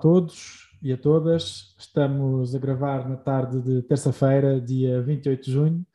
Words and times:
Todos 0.00 0.68
e 0.80 0.92
a 0.92 0.96
todas. 0.96 1.74
Estamos 1.76 2.54
a 2.54 2.58
gravar 2.58 3.08
na 3.08 3.16
tarde 3.16 3.60
de 3.60 3.82
terça-feira, 3.82 4.60
dia 4.60 5.02
28 5.02 5.44
de 5.44 5.50
junho, 5.50 5.86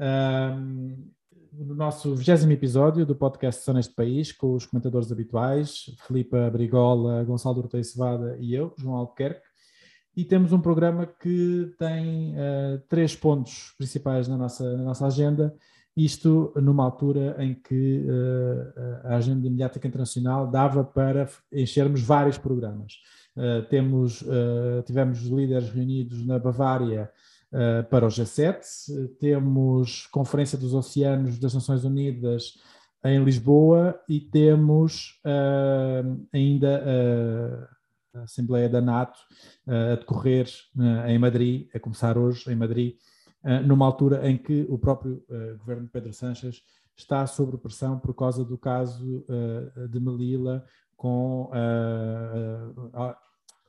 um, 0.00 1.10
no 1.52 1.74
nosso 1.74 2.14
20 2.16 2.50
episódio 2.50 3.04
do 3.04 3.14
podcast 3.14 3.62
Só 3.62 3.74
Neste 3.74 3.94
País, 3.94 4.32
com 4.32 4.54
os 4.54 4.64
comentadores 4.64 5.12
habituais, 5.12 5.94
Filipe 6.06 6.36
Brigola, 6.50 7.22
Gonçalo 7.24 7.58
Ortei 7.58 7.84
Cevada 7.84 8.38
e 8.40 8.54
eu, 8.54 8.72
João 8.78 8.96
Albuquerque. 8.96 9.46
E 10.16 10.24
temos 10.24 10.52
um 10.52 10.60
programa 10.60 11.06
que 11.06 11.74
tem 11.78 12.34
uh, 12.34 12.78
três 12.88 13.14
pontos 13.14 13.74
principais 13.76 14.28
na 14.28 14.36
nossa, 14.36 14.76
na 14.76 14.84
nossa 14.84 15.06
agenda 15.06 15.54
isto 15.96 16.52
numa 16.56 16.84
altura 16.84 17.36
em 17.38 17.54
que 17.54 18.06
uh, 18.06 19.08
a 19.08 19.16
agenda 19.16 19.48
mediática 19.48 19.86
internacional 19.86 20.50
dava 20.50 20.82
para 20.82 21.28
enchermos 21.52 22.00
vários 22.00 22.38
programas. 22.38 22.94
Uh, 23.36 23.62
temos, 23.68 24.22
uh, 24.22 24.82
tivemos 24.84 25.20
líderes 25.22 25.70
reunidos 25.70 26.24
na 26.26 26.38
Bavária 26.38 27.10
para 27.90 28.06
o 28.06 28.08
G7, 28.08 28.62
temos 29.20 30.06
Conferência 30.06 30.56
dos 30.56 30.72
Oceanos 30.72 31.38
das 31.38 31.52
Nações 31.52 31.84
Unidas 31.84 32.54
em 33.04 33.22
Lisboa 33.22 34.00
e 34.08 34.20
temos 34.20 35.20
ainda 36.32 37.68
a 38.14 38.22
Assembleia 38.22 38.70
da 38.70 38.80
NATO 38.80 39.20
a 39.66 39.96
decorrer 39.96 40.48
em 41.06 41.18
Madrid, 41.18 41.68
a 41.74 41.78
começar 41.78 42.16
hoje 42.16 42.50
em 42.50 42.56
Madrid, 42.56 42.96
numa 43.66 43.84
altura 43.84 44.26
em 44.26 44.38
que 44.38 44.66
o 44.70 44.78
próprio 44.78 45.22
uh, 45.28 45.58
governo 45.58 45.82
de 45.82 45.90
Pedro 45.90 46.12
Sanches 46.14 46.62
está 46.96 47.26
sob 47.26 47.56
pressão 47.58 47.98
por 47.98 48.14
causa 48.14 48.44
do 48.44 48.56
caso 48.56 49.24
uh, 49.28 49.88
de 49.88 49.98
Melilla 49.98 50.64
com 51.02 51.50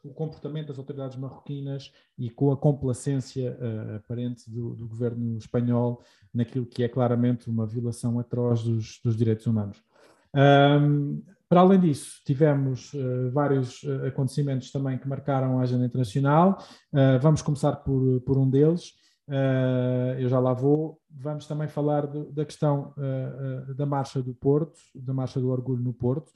o 0.04 0.14
comportamento 0.14 0.68
das 0.68 0.78
autoridades 0.78 1.18
marroquinas 1.18 1.92
e 2.16 2.30
com 2.30 2.52
a 2.52 2.58
complacência 2.58 3.58
aparente 3.96 4.48
do, 4.52 4.76
do, 4.76 4.88
governo 4.88 5.38
espanhol 5.38 6.04
naquilo 6.32 6.66
que 6.66 6.84
é 6.84 6.90
claramente 6.90 7.50
uma 7.50 7.66
violação 7.66 8.20
atroz 8.20 8.62
dos, 8.62 9.00
dos 9.04 9.16
direitos 9.16 9.48
humanos. 9.48 9.82
Um, 10.36 11.24
para 11.50 11.62
além 11.62 11.80
disso, 11.80 12.22
tivemos 12.26 12.94
uh, 12.94 13.32
vários 13.32 13.82
acontecimentos 14.08 14.72
também 14.72 14.98
que 14.98 15.08
marcaram 15.08 15.60
a 15.60 15.64
agenda 15.64 15.86
internacional. 15.86 16.58
Uh, 16.92 17.20
vamos 17.20 17.42
começar 17.42 17.78
por, 17.78 18.22
por 18.22 18.38
um 18.38 18.50
deles. 18.50 18.94
Uh, 19.28 20.20
eu 20.20 20.28
já 20.28 20.40
lá 20.40 20.54
vou. 20.54 21.00
Vamos 21.10 21.48
também 21.48 21.68
falar 21.68 22.08
da 22.08 22.44
questão 22.44 22.94
uh, 22.98 23.72
uh, 23.72 23.74
da 23.74 23.86
Marcha 23.86 24.22
do 24.22 24.34
Porto, 24.34 24.78
da 24.94 25.14
Marcha 25.14 25.40
do 25.40 25.50
Orgulho 25.50 25.82
no 25.82 25.94
Porto, 25.94 26.32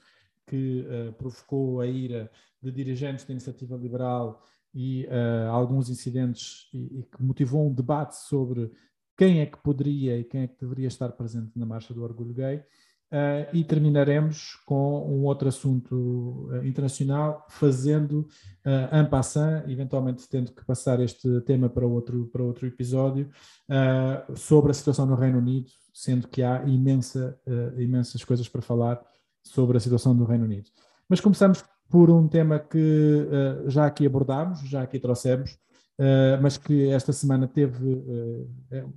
que 0.48 0.84
provocou 1.18 1.80
a 1.80 1.86
ira 1.86 2.30
de 2.62 2.72
dirigentes 2.72 3.24
da 3.24 3.32
Iniciativa 3.32 3.76
Liberal 3.76 4.42
e 4.74 5.06
alguns 5.50 5.88
incidentes 5.88 6.68
e, 6.72 7.00
e, 7.00 7.02
que 7.04 7.22
motivou 7.22 7.68
um 7.68 7.72
debate 7.72 8.16
sobre 8.16 8.70
quem 9.16 9.40
é 9.40 9.46
que 9.46 9.58
poderia 9.58 10.16
e 10.18 10.24
quem 10.24 10.42
é 10.42 10.46
que 10.46 10.60
deveria 10.60 10.88
estar 10.88 11.10
presente 11.12 11.50
na 11.56 11.66
Marcha 11.66 11.92
do 11.92 12.02
Orgulho 12.02 12.32
Gay. 12.32 12.62
Uh, 13.10 13.48
e 13.54 13.64
terminaremos 13.64 14.56
com 14.66 15.10
um 15.10 15.24
outro 15.24 15.48
assunto 15.48 16.46
uh, 16.52 16.66
internacional, 16.66 17.46
fazendo 17.48 18.28
uh, 18.66 18.94
en 18.94 19.08
passant, 19.08 19.66
eventualmente 19.66 20.28
tendo 20.28 20.52
que 20.52 20.62
passar 20.62 21.00
este 21.00 21.40
tema 21.40 21.70
para 21.70 21.86
outro, 21.86 22.26
para 22.26 22.42
outro 22.42 22.66
episódio, 22.66 23.30
uh, 23.66 24.36
sobre 24.36 24.72
a 24.72 24.74
situação 24.74 25.06
no 25.06 25.14
Reino 25.14 25.38
Unido, 25.38 25.70
sendo 25.90 26.28
que 26.28 26.42
há 26.42 26.62
imensa, 26.64 27.40
imensas 27.78 28.22
coisas 28.22 28.46
para 28.46 28.60
falar 28.60 29.00
sobre 29.48 29.76
a 29.76 29.80
situação 29.80 30.16
do 30.16 30.24
Reino 30.24 30.44
Unido. 30.44 30.70
Mas 31.08 31.20
começamos 31.20 31.64
por 31.88 32.10
um 32.10 32.28
tema 32.28 32.58
que 32.58 33.26
já 33.66 33.86
aqui 33.86 34.06
abordámos, 34.06 34.60
já 34.60 34.82
aqui 34.82 34.98
trouxemos, 34.98 35.58
Uh, 36.00 36.38
mas 36.40 36.56
que 36.56 36.88
esta 36.90 37.12
semana 37.12 37.48
teve 37.48 37.84
uh, 37.84 38.48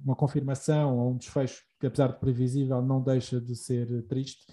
uma 0.06 0.16
confirmação 0.16 1.00
ou 1.00 1.11
um 1.11 1.17
desfecho 1.17 1.63
que, 1.79 1.88
apesar 1.88 2.09
de 2.09 2.19
previsível, 2.19 2.79
não 2.79 3.01
deixa 3.01 3.41
de 3.41 3.56
ser 3.56 4.03
triste, 4.03 4.45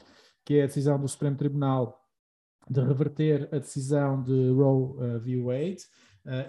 que 0.47 0.54
é 0.54 0.62
a 0.62 0.66
decisão 0.66 0.98
do 0.98 1.06
Supremo 1.06 1.37
Tribunal 1.37 2.00
de 2.66 2.81
reverter 2.81 3.50
a 3.53 3.58
decisão 3.58 4.22
de 4.22 4.50
Roe 4.50 5.16
uh, 5.16 5.20
v. 5.20 5.42
Wade 5.42 5.82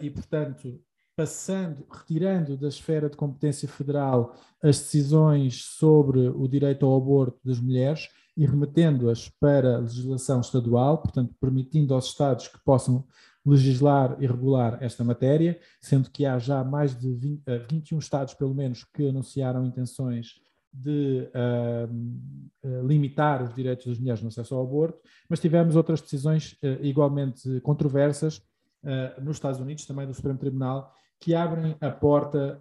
e, 0.02 0.10
portanto, 0.10 0.78
passando, 1.16 1.86
retirando 1.90 2.58
da 2.58 2.68
esfera 2.68 3.10
de 3.10 3.16
competência 3.16 3.68
federal 3.68 4.36
as 4.62 4.80
decisões 4.80 5.64
sobre 5.64 6.28
o 6.28 6.48
direito 6.50 6.86
ao 6.86 6.98
aborto 6.98 7.40
das 7.46 7.60
mulheres 7.62 8.10
e 8.40 8.46
remetendo-as 8.46 9.28
para 9.28 9.76
a 9.76 9.80
legislação 9.80 10.40
estadual, 10.40 11.00
portanto, 11.00 11.36
permitindo 11.42 11.94
aos 11.94 12.06
Estados 12.06 12.48
que 12.48 12.58
possam 12.64 13.04
legislar 13.46 14.16
e 14.18 14.26
regular 14.26 14.78
esta 14.82 15.04
matéria, 15.04 15.60
sendo 15.82 16.10
que 16.10 16.26
há 16.26 16.40
já 16.40 16.64
mais 16.64 16.98
de 16.98 17.14
20, 17.14 17.44
21 17.70 17.98
eh, 17.98 18.00
Estados, 18.00 18.34
pelo 18.34 18.56
menos, 18.56 18.86
que 18.86 19.10
anunciaram 19.10 19.66
intenções 19.66 20.36
de 20.72 21.28
uh, 21.36 22.88
limitar 22.88 23.44
os 23.44 23.54
direitos 23.54 23.88
das 23.88 24.00
mulheres 24.00 24.22
no 24.22 24.30
acesso 24.30 24.56
ao 24.56 24.64
aborto, 24.64 25.00
mas 25.28 25.42
tivemos 25.42 25.76
outras 25.76 26.00
decisões 26.00 26.54
uh, 26.64 26.82
igualmente 26.82 27.60
controversas 27.60 28.38
uh, 28.38 29.22
nos 29.22 29.36
Estados 29.36 29.60
Unidos, 29.60 29.86
também 29.86 30.08
do 30.08 30.14
Supremo 30.14 30.40
Tribunal, 30.40 30.94
que 31.20 31.36
abrem 31.36 31.76
a 31.82 31.90
porta 31.90 32.60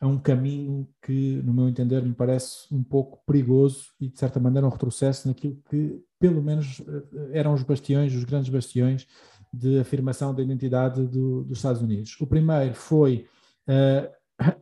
a 0.00 0.06
um 0.06 0.18
caminho 0.18 0.86
que, 1.02 1.40
no 1.42 1.54
meu 1.54 1.68
entender, 1.68 2.02
me 2.02 2.14
parece 2.14 2.72
um 2.72 2.82
pouco 2.82 3.22
perigoso 3.26 3.86
e, 3.98 4.08
de 4.08 4.18
certa 4.18 4.38
maneira, 4.38 4.66
um 4.66 4.70
retrocesso 4.70 5.26
naquilo 5.26 5.58
que, 5.70 6.02
pelo 6.18 6.42
menos, 6.42 6.82
eram 7.32 7.54
os 7.54 7.62
bastiões, 7.62 8.14
os 8.14 8.24
grandes 8.24 8.50
bastiões 8.50 9.06
de 9.54 9.78
afirmação 9.78 10.34
da 10.34 10.42
identidade 10.42 11.06
do, 11.06 11.44
dos 11.44 11.58
Estados 11.58 11.80
Unidos. 11.80 12.16
O 12.20 12.26
primeiro 12.26 12.74
foi 12.74 13.26
uh, 13.68 14.54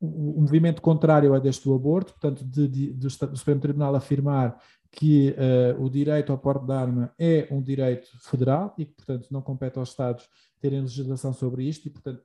o, 0.00 0.40
movimento 0.40 0.82
contrário 0.82 1.34
a 1.34 1.38
deste 1.38 1.64
do 1.64 1.74
aborto, 1.74 2.12
portanto, 2.12 2.44
de, 2.44 2.68
de, 2.68 2.92
do, 2.92 3.08
Supremo 3.08 3.60
Tribunal 3.60 3.94
afirmar 3.94 4.60
que 4.94 5.30
uh, 5.30 5.82
o 5.82 5.90
direito 5.90 6.30
ao 6.30 6.38
porte 6.38 6.64
de 6.64 6.72
arma 6.72 7.12
é 7.18 7.48
um 7.50 7.60
direito 7.60 8.08
federal 8.20 8.72
e 8.78 8.86
que, 8.86 8.92
portanto, 8.92 9.28
não 9.30 9.42
compete 9.42 9.76
aos 9.78 9.88
Estados 9.88 10.28
terem 10.60 10.80
legislação 10.80 11.32
sobre 11.32 11.64
isto 11.64 11.86
e, 11.86 11.90
portanto, 11.90 12.22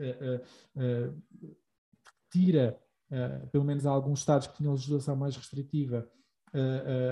uh, 0.00 1.14
tira, 2.30 2.78
pelo 3.50 3.64
menos 3.64 3.86
a 3.86 3.90
alguns 3.90 4.20
Estados 4.20 4.46
que 4.46 4.56
tinham 4.56 4.72
legislação 4.72 5.16
mais 5.16 5.36
restritiva, 5.36 6.08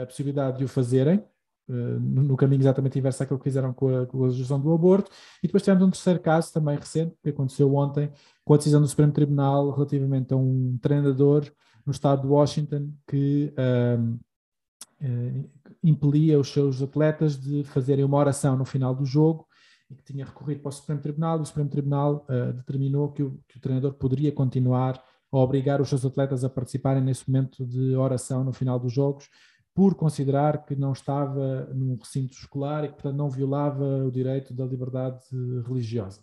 a 0.00 0.06
possibilidade 0.06 0.58
de 0.58 0.64
o 0.64 0.68
fazerem, 0.68 1.24
Uh, 1.70 2.00
no 2.00 2.34
caminho 2.34 2.62
exatamente 2.62 2.98
inverso 2.98 3.22
àquilo 3.22 3.38
que 3.38 3.44
fizeram 3.44 3.74
com 3.74 3.94
a, 3.94 4.06
com 4.06 4.24
a 4.24 4.28
legislação 4.28 4.58
do 4.58 4.72
aborto. 4.72 5.10
E 5.42 5.46
depois 5.46 5.62
tivemos 5.62 5.86
um 5.86 5.90
terceiro 5.90 6.18
caso 6.18 6.50
também 6.50 6.78
recente, 6.78 7.14
que 7.22 7.28
aconteceu 7.28 7.74
ontem, 7.74 8.10
com 8.42 8.54
a 8.54 8.56
decisão 8.56 8.80
do 8.80 8.88
Supremo 8.88 9.12
Tribunal 9.12 9.70
relativamente 9.72 10.32
a 10.32 10.36
um 10.38 10.78
treinador 10.80 11.44
no 11.84 11.92
estado 11.92 12.22
de 12.22 12.26
Washington 12.28 12.90
que 13.06 13.52
uh, 13.58 14.00
uh, 14.02 14.18
impelia 15.82 16.38
os 16.38 16.48
seus 16.48 16.82
atletas 16.82 17.38
de 17.38 17.64
fazerem 17.64 18.04
uma 18.04 18.18
oração 18.18 18.56
no 18.56 18.64
final 18.64 18.94
do 18.94 19.04
jogo 19.04 19.46
e 19.90 19.94
que 19.94 20.02
tinha 20.02 20.24
recorrido 20.24 20.60
para 20.60 20.68
o 20.68 20.72
Supremo 20.72 21.00
Tribunal. 21.00 21.40
O 21.40 21.46
Supremo 21.46 21.70
Tribunal 21.70 22.26
determinou 22.56 23.12
que 23.12 23.22
o, 23.22 23.40
que 23.48 23.58
o 23.58 23.60
treinador 23.60 23.94
poderia 23.94 24.32
continuar 24.32 25.02
a 25.30 25.38
obrigar 25.38 25.80
os 25.80 25.88
seus 25.88 26.04
atletas 26.04 26.44
a 26.44 26.48
participarem 26.48 27.02
nesse 27.02 27.30
momento 27.30 27.64
de 27.64 27.94
oração 27.94 28.42
no 28.44 28.52
final 28.52 28.78
dos 28.78 28.92
jogos, 28.92 29.28
por 29.74 29.94
considerar 29.94 30.64
que 30.64 30.74
não 30.74 30.92
estava 30.92 31.66
num 31.72 31.96
recinto 31.96 32.32
escolar 32.32 32.84
e 32.84 32.88
que, 32.88 32.94
portanto, 32.94 33.16
não 33.16 33.30
violava 33.30 34.04
o 34.04 34.10
direito 34.10 34.52
da 34.52 34.64
liberdade 34.64 35.20
religiosa. 35.66 36.20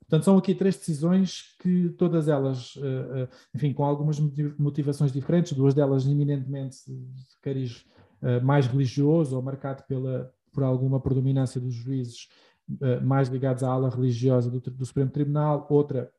Portanto, 0.00 0.24
são 0.24 0.38
aqui 0.38 0.54
três 0.54 0.76
decisões 0.76 1.56
que 1.60 1.90
todas 1.90 2.28
elas, 2.28 2.74
eh, 2.78 3.22
eh, 3.22 3.28
enfim, 3.54 3.72
com 3.72 3.84
algumas 3.84 4.20
motivações 4.56 5.12
diferentes, 5.12 5.52
duas 5.52 5.74
delas 5.74 6.06
eminentemente 6.06 6.78
de 6.86 7.40
cariz 7.42 7.84
eh, 7.84 7.95
mais 8.42 8.66
religioso 8.66 9.36
ou 9.36 9.42
marcado 9.42 9.82
pela, 9.84 10.32
por 10.52 10.62
alguma 10.62 11.00
predominância 11.00 11.60
dos 11.60 11.74
juízes 11.74 12.28
mais 13.02 13.28
ligados 13.28 13.62
à 13.62 13.70
ala 13.70 13.88
religiosa 13.88 14.50
do, 14.50 14.60
do 14.60 14.84
Supremo 14.84 15.10
Tribunal, 15.10 15.66
outra 15.70 16.10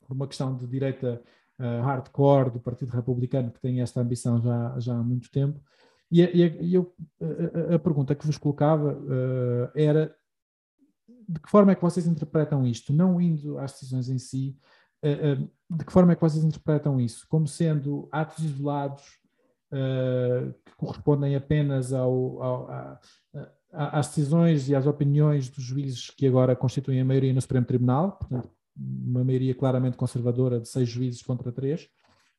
por 0.00 0.14
uma 0.14 0.26
questão 0.26 0.56
de 0.56 0.66
direita 0.66 1.22
hardcore 1.58 2.50
do 2.50 2.60
Partido 2.60 2.90
Republicano, 2.90 3.50
que 3.50 3.60
tem 3.60 3.80
esta 3.80 4.00
ambição 4.00 4.40
já, 4.40 4.74
já 4.78 4.94
há 4.94 5.02
muito 5.02 5.30
tempo. 5.30 5.60
E, 6.10 6.22
e, 6.22 6.62
e 6.62 6.74
eu, 6.74 6.94
a, 7.20 7.74
a, 7.74 7.78
pergunta 7.78 8.14
que 8.14 8.24
vos 8.24 8.38
colocava 8.38 8.92
uh, 8.92 9.70
era 9.74 10.14
de 11.28 11.40
que 11.40 11.50
forma 11.50 11.72
é 11.72 11.74
que 11.74 11.82
vocês 11.82 12.06
interpretam 12.06 12.64
isto, 12.66 12.92
não 12.92 13.20
indo 13.20 13.58
às 13.58 13.72
decisões 13.72 14.08
em 14.08 14.18
si, 14.18 14.56
uh, 15.02 15.42
uh, 15.42 15.76
de 15.76 15.84
que 15.84 15.92
forma 15.92 16.12
é 16.12 16.14
que 16.14 16.20
vocês 16.20 16.44
interpretam 16.44 17.00
isso? 17.00 17.26
Como 17.28 17.48
sendo 17.48 18.08
atos 18.12 18.44
isolados 18.44 19.18
que 20.64 20.76
correspondem 20.76 21.34
apenas 21.36 21.92
ao, 21.92 22.42
ao, 22.42 22.70
a, 22.70 23.00
a, 23.72 23.98
às 23.98 24.08
decisões 24.08 24.68
e 24.68 24.74
às 24.74 24.86
opiniões 24.86 25.48
dos 25.48 25.64
juízes 25.64 26.10
que 26.10 26.26
agora 26.26 26.56
constituem 26.56 27.00
a 27.00 27.04
maioria 27.04 27.32
no 27.32 27.40
Supremo 27.40 27.66
Tribunal, 27.66 28.12
portanto, 28.12 28.50
uma 28.76 29.24
maioria 29.24 29.54
claramente 29.54 29.96
conservadora 29.96 30.60
de 30.60 30.68
seis 30.68 30.88
juízes 30.88 31.22
contra 31.22 31.52
três, 31.52 31.88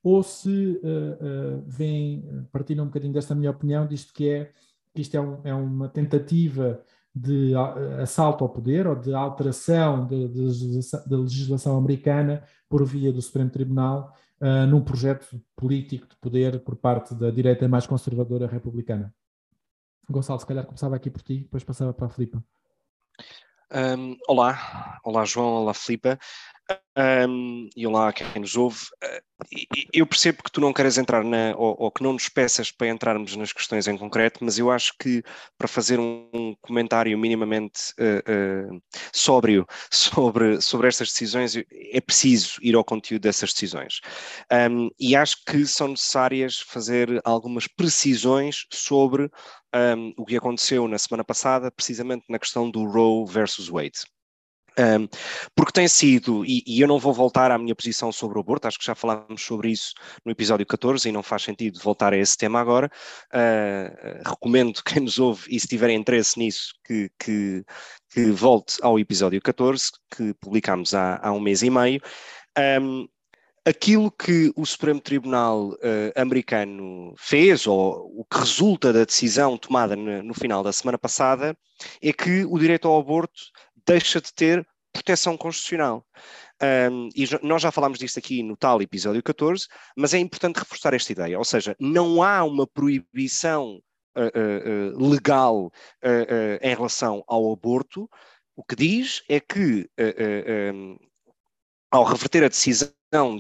ou 0.04 0.22
se 0.22 0.80
uh, 0.84 1.58
uh, 1.58 1.64
vem, 1.66 2.24
partilham 2.52 2.84
um 2.84 2.88
bocadinho 2.88 3.14
desta 3.14 3.34
minha 3.34 3.50
opinião, 3.50 3.88
disto 3.88 4.14
que 4.14 4.30
é 4.30 4.52
que 4.94 5.02
isto 5.02 5.16
é, 5.16 5.20
um, 5.20 5.42
é 5.44 5.54
uma 5.54 5.90
tentativa 5.90 6.82
de 7.14 7.54
assalto 8.02 8.44
ao 8.44 8.50
poder 8.50 8.86
ou 8.88 8.96
de 8.96 9.14
alteração 9.14 10.06
da 10.06 11.18
legislação 11.18 11.78
americana 11.78 12.44
por 12.70 12.84
via 12.86 13.12
do 13.12 13.22
Supremo 13.22 13.50
Tribunal 13.50 14.14
uh, 14.42 14.66
num 14.68 14.84
projeto 14.84 15.42
político 15.56 16.08
de 16.08 16.16
poder 16.18 16.64
por 16.64 16.76
parte 16.76 17.14
da 17.16 17.30
direita 17.32 17.68
mais 17.68 17.88
conservadora 17.88 18.48
republicana. 18.48 19.14
Gonçalo, 20.10 20.40
se 20.40 20.46
calhar 20.46 20.66
começava 20.66 20.96
aqui 20.96 21.10
por 21.10 21.22
ti, 21.22 21.40
depois 21.40 21.64
passava 21.64 21.94
para 21.94 22.08
a 22.08 22.10
Filipa. 22.10 22.44
Um, 23.72 24.16
olá, 24.28 25.00
olá 25.04 25.26
João, 25.26 25.64
olá 25.64 25.74
Filipa. 25.74 26.20
Um, 26.98 27.70
e 27.76 27.86
olá 27.86 28.10
a 28.10 28.14
quem 28.14 28.42
nos 28.42 28.56
ouve. 28.56 28.80
Uh, 29.04 29.22
eu 29.94 30.08
percebo 30.08 30.42
que 30.42 30.52
tu 30.52 30.62
não 30.62 30.72
queres 30.72 30.98
entrar 30.98 31.24
na, 31.24 31.54
ou, 31.58 31.76
ou, 31.78 31.92
que 31.92 32.02
não 32.02 32.14
nos 32.14 32.30
peças 32.30 32.72
para 32.72 32.88
entrarmos 32.88 33.36
nas 33.36 33.52
questões 33.52 33.88
em 33.88 33.98
concreto, 33.98 34.44
mas 34.44 34.58
eu 34.58 34.72
acho 34.72 34.94
que 34.98 35.22
para 35.58 35.68
fazer 35.68 36.00
um 36.00 36.56
comentário 36.62 37.18
minimamente 37.18 37.94
uh, 38.00 38.74
uh, 38.76 38.82
sóbrio 39.14 39.66
sobre, 39.92 40.62
sobre 40.62 40.88
estas 40.88 41.10
decisões 41.10 41.56
é 41.56 42.02
preciso 42.02 42.58
ir 42.62 42.76
ao 42.76 42.84
conteúdo 42.84 43.24
dessas 43.24 43.52
decisões. 43.52 44.00
Um, 44.72 44.90
e 44.98 45.16
acho 45.16 45.44
que 45.46 45.66
são 45.68 45.90
necessárias 45.90 46.60
fazer 46.60 47.22
algumas 47.26 47.68
precisões 47.68 48.66
sobre 48.72 49.30
um, 49.76 50.14
o 50.18 50.26
que 50.26 50.38
aconteceu 50.38 50.88
na 50.88 50.98
semana 50.98 51.24
passada, 51.24 51.70
precisamente 51.70 52.24
na 52.30 52.40
questão 52.40 52.72
do 52.72 52.86
Roe 52.86 53.26
versus 53.30 53.68
Wade. 53.68 54.00
Um, 54.78 55.08
porque 55.56 55.72
tem 55.72 55.88
sido, 55.88 56.44
e, 56.46 56.62
e, 56.68 56.82
eu 56.82 56.88
não 56.88 57.00
vou 57.00 57.14
voltar 57.14 57.50
à 57.50 57.58
minha 57.58 57.74
posição 57.74 58.12
sobre 58.12 58.38
o 58.38 58.42
aborto, 58.42 58.68
acho 58.68 58.78
que 58.78 58.86
já 58.86 58.94
falámos 58.94 59.42
sobre 59.42 59.72
isso 59.72 59.94
no 60.26 60.32
episódio 60.32 60.66
14 60.66 61.08
e 61.08 61.12
não 61.14 61.24
faz 61.24 61.44
sentido 61.44 61.80
voltar 61.80 62.12
a 62.12 62.18
esse 62.18 62.38
tema 62.38 62.60
agora. 62.60 62.92
Uh, 63.34 64.22
recomendo 64.28 64.84
quem 64.84 65.04
nos 65.04 65.18
ouve 65.18 65.44
e 65.50 65.60
se 65.60 65.68
tiver 65.68 65.92
interesse 65.92 66.38
nisso 66.38 66.74
que, 66.86 67.10
que, 67.18 67.64
que 68.12 68.32
volte 68.32 68.78
ao 68.82 69.00
episódio 69.00 69.42
14, 69.42 69.92
que 70.16 70.34
publicámos 70.36 70.94
há, 70.94 71.20
há 71.24 71.32
um 71.32 71.40
mês 71.40 71.62
e 71.62 71.70
meio. 71.70 72.02
Um, 72.82 73.08
aquilo 73.66 74.12
que 74.12 74.52
o 74.56 74.66
Supremo 74.66 75.00
Tribunal 75.00 75.70
uh, 75.70 76.12
americano 76.16 77.14
fez, 77.18 77.66
ou 77.66 78.12
o 78.20 78.26
que 78.26 78.38
resulta 78.38 78.94
da 78.94 79.06
decisão 79.06 79.58
tomada 79.58 79.96
no, 79.96 80.22
no 80.22 80.34
final 80.34 80.62
da 80.62 80.72
semana 80.72 80.98
passada, 80.98 81.58
é 82.02 82.14
que 82.14 82.46
o 82.46 82.60
direito 82.60 82.88
ao 82.88 83.00
aborto 83.00 83.42
deixa 83.86 84.22
de 84.22 84.34
ter 84.34 84.68
proteção 84.92 85.38
constitucional. 85.38 86.06
Um, 86.92 87.10
e 87.14 87.28
nós 87.44 87.62
já 87.62 87.72
falámos 87.72 88.00
disto 88.00 88.18
aqui 88.18 88.42
no 88.42 88.56
tal 88.56 88.82
episódio 88.82 89.22
14, 89.22 89.68
mas 89.96 90.14
é 90.14 90.20
importante 90.20 90.58
reforçar 90.58 90.94
esta 90.94 91.12
ideia, 91.12 91.38
ou 91.38 91.44
seja, 91.44 91.76
não 91.80 92.24
há 92.24 92.44
uma 92.46 92.66
proibição 92.66 93.82
uh, 94.16 94.96
uh, 94.96 95.10
legal 95.10 95.66
uh, 95.66 96.58
em 96.62 96.74
relação 96.74 97.24
ao 97.28 97.52
aborto. 97.52 98.10
O 98.56 98.64
que 98.64 98.76
diz 98.76 99.22
é 99.28 99.42
que, 99.42 99.90
um, 100.74 100.98
ao 101.96 102.04
reverter 102.04 102.44
a 102.44 102.50
decisão 102.50 102.92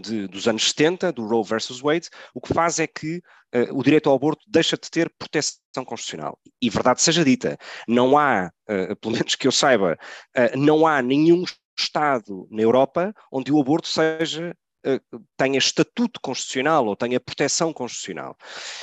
de, 0.02 0.28
dos 0.28 0.48
anos 0.48 0.70
70, 0.70 1.12
do 1.12 1.28
Roe 1.28 1.44
versus 1.44 1.82
Wade, 1.82 2.10
o 2.34 2.40
que 2.40 2.54
faz 2.54 2.80
é 2.80 2.88
que 2.88 3.18
uh, 3.54 3.78
o 3.78 3.84
direito 3.84 4.10
ao 4.10 4.16
aborto 4.16 4.46
deixa 4.48 4.78
de 4.78 4.90
ter 4.90 5.14
proteção 5.20 5.84
constitucional. 5.86 6.40
E 6.62 6.70
verdade 6.70 7.02
seja 7.02 7.26
dita, 7.26 7.58
não 7.88 8.18
há, 8.18 8.50
uh, 8.70 8.96
pelo 8.96 9.14
menos 9.14 9.36
que 9.36 9.46
eu 9.46 9.52
saiba, 9.52 9.98
uh, 10.38 10.58
não 10.58 10.88
há 10.88 11.02
nenhum 11.02 11.44
Estado 11.78 12.48
na 12.50 12.62
Europa 12.62 13.14
onde 13.30 13.52
o 13.52 13.60
aborto 13.60 13.90
seja 13.90 14.56
tenha 15.38 15.58
estatuto 15.58 16.20
constitucional 16.22 16.86
ou 16.86 16.96
tenha 16.96 17.20
proteção 17.20 17.74
constitucional. 17.74 18.38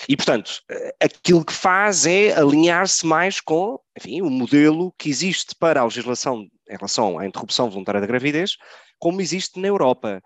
E, 0.08 0.16
portanto, 0.16 0.62
aquilo 1.00 1.44
que 1.44 1.52
faz 1.52 2.06
é 2.06 2.32
alinhar-se 2.32 3.06
mais 3.06 3.40
com, 3.40 3.78
enfim, 3.96 4.22
o 4.22 4.30
modelo 4.30 4.92
que 4.98 5.08
existe 5.08 5.54
para 5.54 5.80
a 5.80 5.84
legislação 5.84 6.48
em 6.68 6.76
relação 6.76 7.18
à 7.18 7.26
interrupção 7.26 7.70
voluntária 7.70 8.00
da 8.00 8.06
gravidez, 8.06 8.56
como 8.98 9.20
existe 9.20 9.60
na 9.60 9.68
Europa. 9.68 10.22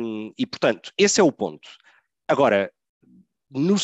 Um, 0.00 0.32
e, 0.38 0.46
portanto, 0.46 0.92
esse 0.96 1.20
é 1.20 1.24
o 1.24 1.32
ponto. 1.32 1.68
Agora, 2.28 2.72
no, 3.50 3.74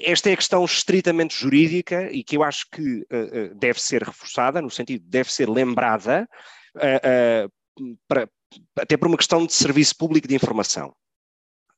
esta 0.00 0.30
é 0.30 0.32
a 0.32 0.36
questão 0.36 0.64
estritamente 0.64 1.34
jurídica 1.34 2.10
e 2.10 2.22
que 2.22 2.36
eu 2.36 2.42
acho 2.42 2.66
que 2.70 3.00
uh, 3.00 3.54
deve 3.54 3.80
ser 3.80 4.02
reforçada, 4.02 4.62
no 4.62 4.70
sentido 4.70 5.02
de 5.02 5.10
deve 5.10 5.32
ser 5.32 5.48
lembrada, 5.48 6.28
uh, 6.76 7.92
para, 8.06 8.28
até 8.76 8.96
por 8.96 9.08
uma 9.08 9.16
questão 9.16 9.46
de 9.46 9.52
serviço 9.52 9.96
público 9.96 10.28
de 10.28 10.34
informação. 10.34 10.94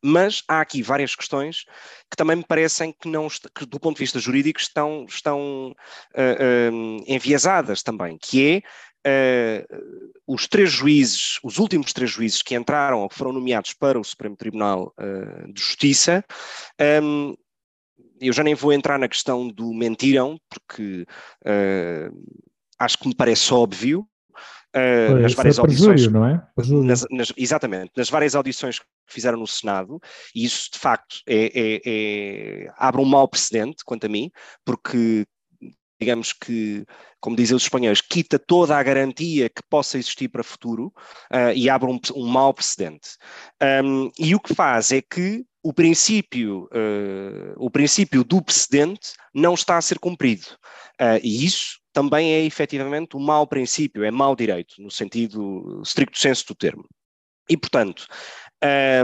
Mas 0.04 0.42
há 0.46 0.60
aqui 0.60 0.82
várias 0.82 1.14
questões 1.16 1.64
que 2.10 2.16
também 2.16 2.36
me 2.36 2.44
parecem 2.44 2.92
que, 2.92 3.08
não, 3.08 3.28
que 3.28 3.64
do 3.64 3.80
ponto 3.80 3.96
de 3.96 4.04
vista 4.04 4.18
jurídico, 4.18 4.60
estão, 4.60 5.06
estão 5.08 5.74
enviesadas 7.06 7.82
também, 7.82 8.18
que 8.18 8.62
é 8.62 8.62
uh, 9.06 10.12
os 10.26 10.46
três 10.46 10.70
juízes, 10.70 11.38
os 11.42 11.58
últimos 11.58 11.92
três 11.92 12.10
juízes 12.10 12.42
que 12.42 12.54
entraram 12.54 13.00
ou 13.00 13.08
que 13.08 13.14
foram 13.14 13.32
nomeados 13.32 13.72
para 13.72 13.98
o 13.98 14.04
Supremo 14.04 14.36
Tribunal 14.36 14.92
uh, 14.98 15.52
de 15.52 15.60
Justiça, 15.60 16.24
um, 17.02 17.30
ehm, 17.30 17.34
eu 18.20 18.32
já 18.32 18.42
nem 18.42 18.54
vou 18.54 18.72
entrar 18.72 18.98
na 18.98 19.08
questão 19.08 19.46
do 19.48 19.72
mentiram, 19.74 20.40
porque 20.48 21.06
uh, 21.42 22.42
acho 22.78 22.98
que 22.98 23.08
me 23.08 23.14
parece 23.14 23.52
óbvio. 23.52 24.06
Uh, 24.76 25.20
nas 25.22 25.32
várias 25.32 25.58
audições, 25.58 26.06
não 26.08 26.26
é? 26.26 26.46
Nas, 26.84 27.06
nas, 27.10 27.32
exatamente, 27.36 27.92
nas 27.96 28.10
várias 28.10 28.34
audições 28.34 28.78
que 28.78 28.84
fizeram 29.08 29.38
no 29.38 29.46
Senado, 29.46 29.98
e 30.34 30.44
isso 30.44 30.68
de 30.72 30.78
facto 30.78 31.16
é, 31.26 31.46
é, 31.46 31.80
é, 31.86 32.68
abre 32.76 33.00
um 33.00 33.06
mau 33.06 33.26
precedente, 33.26 33.84
quanto 33.84 34.04
a 34.04 34.08
mim, 34.08 34.30
porque 34.64 35.24
digamos 35.98 36.32
que, 36.32 36.84
como 37.20 37.36
dizem 37.36 37.56
os 37.56 37.62
espanhóis, 37.62 38.00
quita 38.00 38.38
toda 38.38 38.76
a 38.76 38.82
garantia 38.82 39.48
que 39.48 39.62
possa 39.68 39.96
existir 39.96 40.28
para 40.28 40.42
o 40.42 40.44
futuro 40.44 40.92
uh, 41.32 41.52
e 41.54 41.70
abre 41.70 41.90
um, 41.90 41.98
um 42.14 42.26
mau 42.26 42.52
precedente. 42.52 43.16
Um, 43.82 44.10
e 44.18 44.34
o 44.34 44.40
que 44.40 44.54
faz 44.54 44.92
é 44.92 45.00
que 45.00 45.44
o 45.62 45.72
princípio, 45.72 46.64
uh, 46.64 47.54
o 47.56 47.70
princípio 47.70 48.22
do 48.22 48.42
precedente 48.42 49.14
não 49.34 49.54
está 49.54 49.78
a 49.78 49.82
ser 49.82 49.98
cumprido. 49.98 50.46
Uh, 51.00 51.18
e 51.22 51.44
isso 51.44 51.78
também 51.96 52.34
é 52.34 52.44
efetivamente 52.44 53.16
um 53.16 53.20
mau 53.20 53.46
princípio, 53.46 54.04
é 54.04 54.10
mau 54.10 54.36
direito, 54.36 54.74
no 54.82 54.90
sentido 54.90 55.80
stricto 55.82 56.18
senso 56.18 56.48
do 56.48 56.54
termo. 56.54 56.86
E, 57.48 57.56
portanto, 57.56 58.06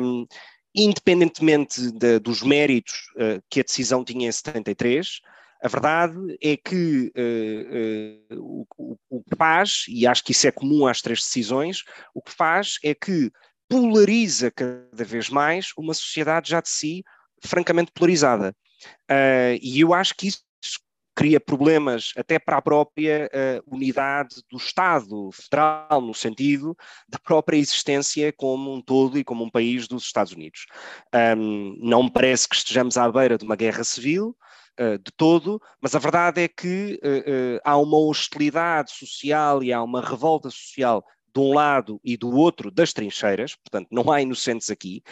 um, 0.03 0.27
independentemente 0.75 1.91
de, 1.91 2.19
dos 2.19 2.43
méritos 2.43 2.93
uh, 3.17 3.43
que 3.49 3.61
a 3.61 3.63
decisão 3.63 4.05
tinha 4.05 4.29
em 4.29 4.31
73, 4.31 5.09
a 5.63 5.69
verdade 5.69 6.37
é 6.43 6.55
que 6.55 7.11
uh, 7.17 8.37
uh, 8.37 8.67
o, 8.77 8.99
o, 9.09 9.23
que 9.23 9.37
faz, 9.39 9.87
e 9.89 10.07
acho 10.07 10.23
que 10.23 10.33
isso 10.33 10.47
é 10.47 10.53
comum 10.53 10.87
às 10.87 11.01
três 11.01 11.21
decisões, 11.21 11.85
o 12.13 12.21
que 12.21 12.31
faz 12.31 12.77
é 12.85 12.95
que 12.95 13.31
polariza 13.71 14.51
cada 14.51 15.03
vez 15.03 15.31
mais 15.31 15.71
uma 15.79 15.95
sociedade 15.95 16.51
já 16.51 16.61
de 16.61 16.69
si 16.69 17.03
francamente 17.43 17.91
polarizada. 17.91 18.55
Uh, 19.11 19.57
e 19.63 19.81
eu 19.81 19.95
acho 19.95 20.15
que 20.15 20.27
isso 20.27 20.43
cria 21.15 21.39
problemas 21.39 22.13
até 22.17 22.39
para 22.39 22.57
a 22.57 22.63
própria 22.63 23.31
uh, 23.33 23.75
unidade 23.75 24.37
do 24.51 24.57
Estado 24.57 25.31
federal, 25.33 26.01
no 26.01 26.15
sentido 26.15 26.77
da 27.09 27.19
própria 27.19 27.57
existência 27.57 28.33
como 28.33 28.73
um 28.73 28.81
todo 28.81 29.19
e 29.19 29.25
como 29.25 29.45
um 29.45 29.51
país 29.51 29.87
dos 29.87 30.05
Estados 30.05 30.33
Unidos. 30.33 30.67
Um, 31.37 31.77
não 31.81 32.05
me 32.05 32.11
parece 32.11 32.49
que 32.49 32.57
estejamos 32.57 32.97
à 32.97 33.11
beira 33.11 33.37
de 33.37 33.45
uma 33.45 33.57
guerra 33.57 33.85
civil, 33.85 34.37
uh, 34.81 34.99
de 34.99 35.13
todo, 35.17 35.61
mas 35.81 35.95
a 35.95 35.99
verdade 35.99 36.43
é 36.43 36.49
que 36.49 36.99
uh, 37.03 37.61
há 37.65 37.77
uma 37.77 37.99
hostilidade 37.99 38.93
social 38.93 39.63
e 39.63 39.73
há 39.73 39.83
uma 39.83 40.01
revolta 40.01 40.51
social 40.51 41.05
de 41.35 41.41
um 41.41 41.55
lado 41.55 42.01
e 42.05 42.17
do 42.17 42.31
outro 42.31 42.71
das 42.71 42.93
trincheiras, 42.93 43.55
portanto 43.57 43.89
não 43.91 44.11
há 44.11 44.21
inocentes 44.21 44.71
aqui, 44.71 45.03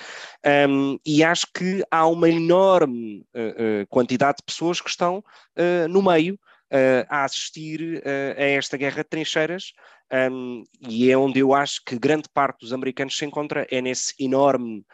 um, 0.68 0.98
e 1.04 1.24
acho 1.24 1.46
que 1.54 1.82
há 1.90 2.06
uma 2.06 2.28
enorme 2.28 3.26
uh, 3.34 3.82
uh, 3.82 3.86
quantidade 3.88 4.38
de 4.38 4.44
pessoas 4.44 4.80
que 4.80 4.90
estão 4.90 5.18
uh, 5.18 5.88
no 5.88 6.02
meio 6.02 6.38
a 7.08 7.24
assistir 7.24 8.00
a 8.36 8.44
esta 8.44 8.76
guerra 8.76 9.02
de 9.02 9.08
trincheiras, 9.08 9.72
um, 10.12 10.64
e 10.88 11.10
é 11.10 11.16
onde 11.16 11.38
eu 11.38 11.54
acho 11.54 11.80
que 11.84 11.98
grande 11.98 12.28
parte 12.32 12.60
dos 12.60 12.72
americanos 12.72 13.16
se 13.16 13.24
encontra, 13.24 13.66
é 13.70 13.80
nesse 13.80 14.14
enorme 14.18 14.84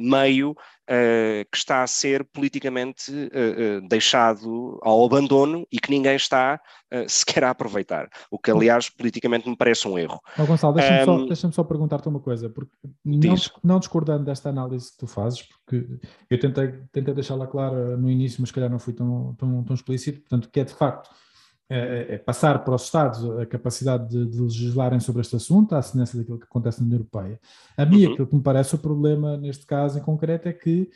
meio 0.00 0.50
uh, 0.50 1.46
que 1.50 1.56
está 1.56 1.82
a 1.82 1.86
ser 1.86 2.24
politicamente 2.24 3.12
uh, 3.12 3.88
deixado 3.88 4.80
ao 4.82 5.04
abandono 5.04 5.64
e 5.70 5.78
que 5.78 5.90
ninguém 5.90 6.16
está 6.16 6.60
sequer 7.06 7.44
a 7.44 7.50
aproveitar. 7.50 8.08
O 8.30 8.38
que, 8.38 8.50
aliás, 8.50 8.90
politicamente 8.90 9.48
me 9.48 9.56
parece 9.56 9.86
um 9.86 9.96
erro. 9.96 10.20
Oh, 10.36 10.44
Gonçalo, 10.44 10.74
deixa-me 10.74 11.02
um, 11.02 11.04
só, 11.04 11.26
deixa 11.26 11.52
só 11.52 11.62
perguntar-te 11.62 12.08
uma 12.08 12.18
coisa, 12.18 12.50
porque 12.50 12.72
não, 13.04 13.34
não, 13.62 13.78
discordando 13.78 14.24
desta 14.24 14.48
análise 14.48 14.90
que 14.90 14.98
tu 14.98 15.06
fazes, 15.06 15.42
porque 15.42 15.86
eu 16.28 16.40
tentei, 16.40 16.72
tentei 16.90 17.14
deixá-la 17.14 17.46
clara 17.46 17.96
no 17.96 18.10
início, 18.10 18.40
mas 18.40 18.50
calhar 18.50 18.68
não 18.68 18.80
fui 18.80 18.92
tão, 18.92 19.34
tão, 19.36 19.62
tão 19.62 19.74
explícito, 19.74 20.20
portanto, 20.20 20.50
que 20.50 20.58
é 20.58 20.64
de 20.64 20.74
facto 20.74 21.10
é, 21.70 22.14
é, 22.14 22.18
passar 22.18 22.64
para 22.64 22.74
os 22.74 22.82
Estados 22.82 23.24
a 23.38 23.46
capacidade 23.46 24.08
de, 24.08 24.26
de, 24.26 24.40
legislarem 24.40 24.98
sobre 24.98 25.22
este 25.22 25.36
assunto, 25.36 25.74
à 25.74 25.80
semelhança 25.80 26.18
daquilo 26.18 26.38
que 26.38 26.44
acontece 26.44 26.80
na 26.80 26.86
União 26.86 26.98
Europeia. 26.98 27.40
A 27.76 27.86
mim, 27.86 28.04
uhum. 28.04 28.12
aquilo 28.12 28.26
que 28.26 28.34
me 28.34 28.42
parece 28.42 28.74
o 28.74 28.78
problema 28.78 29.36
neste 29.36 29.64
caso 29.64 29.98
em 29.98 30.02
concreto 30.02 30.48
é 30.48 30.52
que 30.52 30.90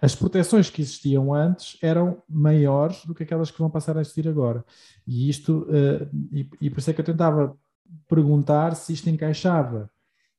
as 0.00 0.14
proteções 0.14 0.70
que 0.70 0.80
existiam 0.80 1.34
antes 1.34 1.76
eram 1.82 2.22
maiores 2.26 3.04
do 3.04 3.14
que 3.14 3.22
aquelas 3.22 3.50
que 3.50 3.58
vão 3.58 3.68
passar 3.68 3.98
a 3.98 4.00
existir 4.00 4.26
agora. 4.26 4.64
E 5.06 5.28
isto, 5.28 5.66
e, 6.32 6.48
e 6.58 6.70
por 6.70 6.78
isso 6.78 6.90
é 6.90 6.94
que 6.94 7.02
eu 7.02 7.04
tentava 7.04 7.54
perguntar 8.08 8.74
se 8.74 8.94
isto 8.94 9.10
encaixava 9.10 9.90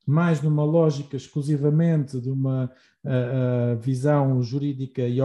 mais 0.06 0.42
numa 0.42 0.64
lógica 0.64 1.16
exclusivamente 1.16 2.20
de 2.20 2.30
uma 2.30 2.70
uh, 3.04 3.76
uh, 3.76 3.80
visão 3.80 4.42
jurídica 4.42 5.02
e, 5.02 5.20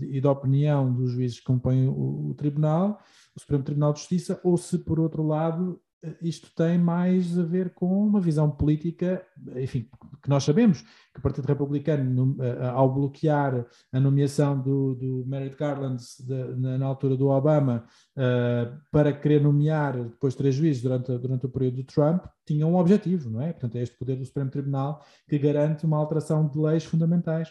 e 0.00 0.20
da 0.20 0.30
opinião 0.30 0.92
dos 0.92 1.12
juízes 1.12 1.38
que 1.38 1.46
compõem 1.46 1.86
o, 1.86 2.30
o, 2.30 2.34
Tribunal, 2.34 3.00
o 3.36 3.40
Supremo 3.40 3.64
Tribunal 3.64 3.92
de 3.92 4.00
Justiça, 4.00 4.40
ou 4.44 4.56
se, 4.56 4.78
por 4.78 5.00
outro 5.00 5.26
lado, 5.26 5.80
isto 6.20 6.50
tem 6.54 6.78
mais 6.78 7.38
a 7.38 7.42
ver 7.42 7.72
com 7.74 7.86
uma 7.86 8.20
visão 8.20 8.50
política, 8.50 9.24
enfim, 9.56 9.88
que 10.22 10.28
nós 10.28 10.44
sabemos 10.44 10.82
que 10.82 11.18
o 11.18 11.22
Partido 11.22 11.46
Republicano, 11.46 12.36
ao 12.72 12.92
bloquear 12.92 13.66
a 13.92 14.00
nomeação 14.00 14.60
do, 14.60 14.94
do 14.94 15.24
Merrick 15.26 15.56
Garland 15.56 16.02
de, 16.20 16.56
na, 16.56 16.86
altura 16.86 17.16
do 17.16 17.28
Obama 17.28 17.84
uh, 18.16 18.78
para 18.90 19.12
querer 19.12 19.40
nomear 19.40 19.96
depois 19.96 20.34
três 20.34 20.54
juízes 20.54 20.82
durante, 20.82 21.16
durante 21.18 21.46
o 21.46 21.48
período 21.48 21.76
do 21.76 21.84
Trump, 21.84 22.24
tinha 22.46 22.66
um 22.66 22.76
objetivo, 22.76 23.30
não 23.30 23.40
é? 23.40 23.52
Portanto, 23.52 23.76
é 23.76 23.82
este 23.82 23.96
poder 23.96 24.16
do 24.16 24.24
Supremo 24.24 24.50
Tribunal 24.50 25.02
que 25.28 25.38
garante 25.38 25.86
uma 25.86 25.96
alteração 25.96 26.46
de 26.46 26.58
leis 26.58 26.84
fundamentais. 26.84 27.48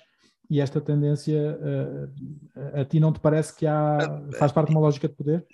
E 0.50 0.60
esta 0.60 0.82
tendência, 0.82 1.58
uh, 1.58 2.80
a 2.80 2.86
ti 2.86 3.00
não 3.00 3.14
te 3.14 3.20
parece 3.20 3.56
que 3.56 3.66
há, 3.66 3.98
faz 4.38 4.52
parte 4.52 4.68
de 4.68 4.76
uma 4.76 4.82
lógica 4.82 5.08
de 5.08 5.16
poder? 5.16 5.46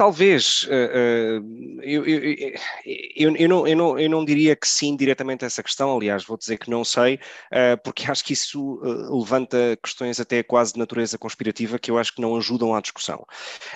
Talvez, 0.00 0.62
uh, 0.62 1.42
uh, 1.42 1.82
eu, 1.82 2.06
eu, 2.06 3.36
eu, 3.36 3.48
não, 3.50 3.68
eu, 3.68 3.76
não, 3.76 3.98
eu 3.98 4.08
não 4.08 4.24
diria 4.24 4.56
que 4.56 4.66
sim 4.66 4.96
diretamente 4.96 5.44
a 5.44 5.46
essa 5.46 5.62
questão, 5.62 5.94
aliás, 5.94 6.24
vou 6.24 6.38
dizer 6.38 6.56
que 6.56 6.70
não 6.70 6.82
sei, 6.82 7.16
uh, 7.52 7.76
porque 7.84 8.04
acho 8.10 8.24
que 8.24 8.32
isso 8.32 8.80
levanta 9.10 9.78
questões 9.84 10.18
até 10.18 10.42
quase 10.42 10.72
de 10.72 10.78
natureza 10.78 11.18
conspirativa 11.18 11.78
que 11.78 11.90
eu 11.90 11.98
acho 11.98 12.14
que 12.14 12.22
não 12.22 12.34
ajudam 12.34 12.74
à 12.74 12.80
discussão. 12.80 13.26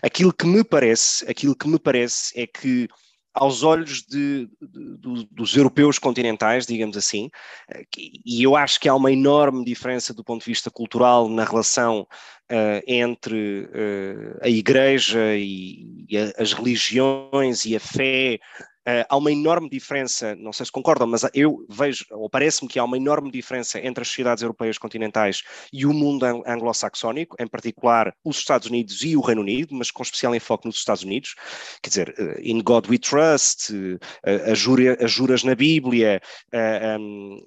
Aquilo 0.02 0.32
que 0.32 0.46
me 0.46 0.64
parece, 0.64 1.30
aquilo 1.30 1.54
que 1.54 1.68
me 1.68 1.78
parece 1.78 2.32
é 2.40 2.46
que 2.46 2.88
aos 3.34 3.64
olhos 3.64 4.02
de, 4.02 4.48
de, 4.62 4.96
de, 4.96 5.28
dos 5.30 5.56
europeus 5.56 5.98
continentais, 5.98 6.66
digamos 6.66 6.96
assim, 6.96 7.28
e 8.24 8.42
eu 8.42 8.54
acho 8.54 8.78
que 8.78 8.88
há 8.88 8.94
uma 8.94 9.10
enorme 9.10 9.64
diferença 9.64 10.14
do 10.14 10.22
ponto 10.22 10.44
de 10.44 10.50
vista 10.50 10.70
cultural 10.70 11.28
na 11.28 11.44
relação 11.44 12.02
uh, 12.02 12.82
entre 12.86 13.64
uh, 13.64 14.38
a 14.40 14.48
Igreja 14.48 15.34
e, 15.36 16.06
e 16.08 16.16
a, 16.16 16.32
as 16.38 16.52
religiões 16.52 17.64
e 17.64 17.74
a 17.74 17.80
fé 17.80 18.38
Uh, 18.86 19.04
há 19.08 19.16
uma 19.16 19.32
enorme 19.32 19.68
diferença, 19.68 20.34
não 20.36 20.52
sei 20.52 20.66
se 20.66 20.72
concordam, 20.72 21.06
mas 21.06 21.22
eu 21.32 21.64
vejo, 21.68 22.04
ou 22.10 22.28
parece-me 22.28 22.68
que 22.68 22.78
há 22.78 22.84
uma 22.84 22.96
enorme 22.98 23.30
diferença 23.30 23.78
entre 23.78 24.02
as 24.02 24.08
sociedades 24.08 24.42
europeias 24.42 24.76
continentais 24.76 25.42
e 25.72 25.86
o 25.86 25.92
mundo 25.92 26.24
anglo-saxónico, 26.46 27.34
em 27.40 27.46
particular 27.46 28.14
os 28.22 28.36
Estados 28.36 28.68
Unidos 28.68 29.02
e 29.02 29.16
o 29.16 29.22
Reino 29.22 29.40
Unido, 29.40 29.74
mas 29.74 29.90
com 29.90 30.02
especial 30.02 30.34
enfoque 30.34 30.66
nos 30.66 30.76
Estados 30.76 31.02
Unidos. 31.02 31.34
Quer 31.82 31.88
dizer, 31.88 32.14
uh, 32.18 32.40
In 32.40 32.60
God 32.62 32.86
We 32.88 32.98
Trust, 32.98 33.72
uh, 33.72 33.98
as, 34.50 34.58
jura, 34.58 35.02
as 35.02 35.10
juras 35.10 35.44
na 35.44 35.54
Bíblia, 35.54 36.20
um, 37.00 37.40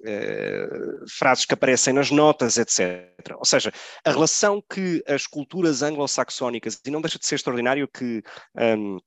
frases 1.08 1.44
que 1.44 1.54
aparecem 1.54 1.92
nas 1.92 2.10
notas, 2.10 2.56
etc. 2.58 3.08
Ou 3.36 3.44
seja, 3.44 3.72
a 4.04 4.10
relação 4.10 4.62
que 4.68 5.02
as 5.06 5.26
culturas 5.26 5.82
anglo-saxónicas, 5.82 6.80
e 6.84 6.90
não 6.90 7.00
deixa 7.00 7.18
de 7.18 7.26
ser 7.26 7.36
extraordinário 7.36 7.88
que. 7.88 8.22
Um, 8.56 8.98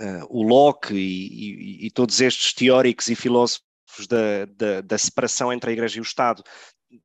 uh, 0.00 0.26
o 0.28 0.42
Locke 0.42 0.94
e, 0.94 1.82
e, 1.82 1.86
e, 1.86 1.90
todos 1.90 2.20
estes 2.20 2.52
teóricos 2.52 3.08
e 3.08 3.14
filósofos 3.14 4.06
da, 4.08 4.46
da, 4.46 4.80
da, 4.80 4.98
separação 4.98 5.52
entre 5.52 5.70
a 5.70 5.72
Igreja 5.72 5.98
e 5.98 6.00
o 6.00 6.02
Estado 6.02 6.42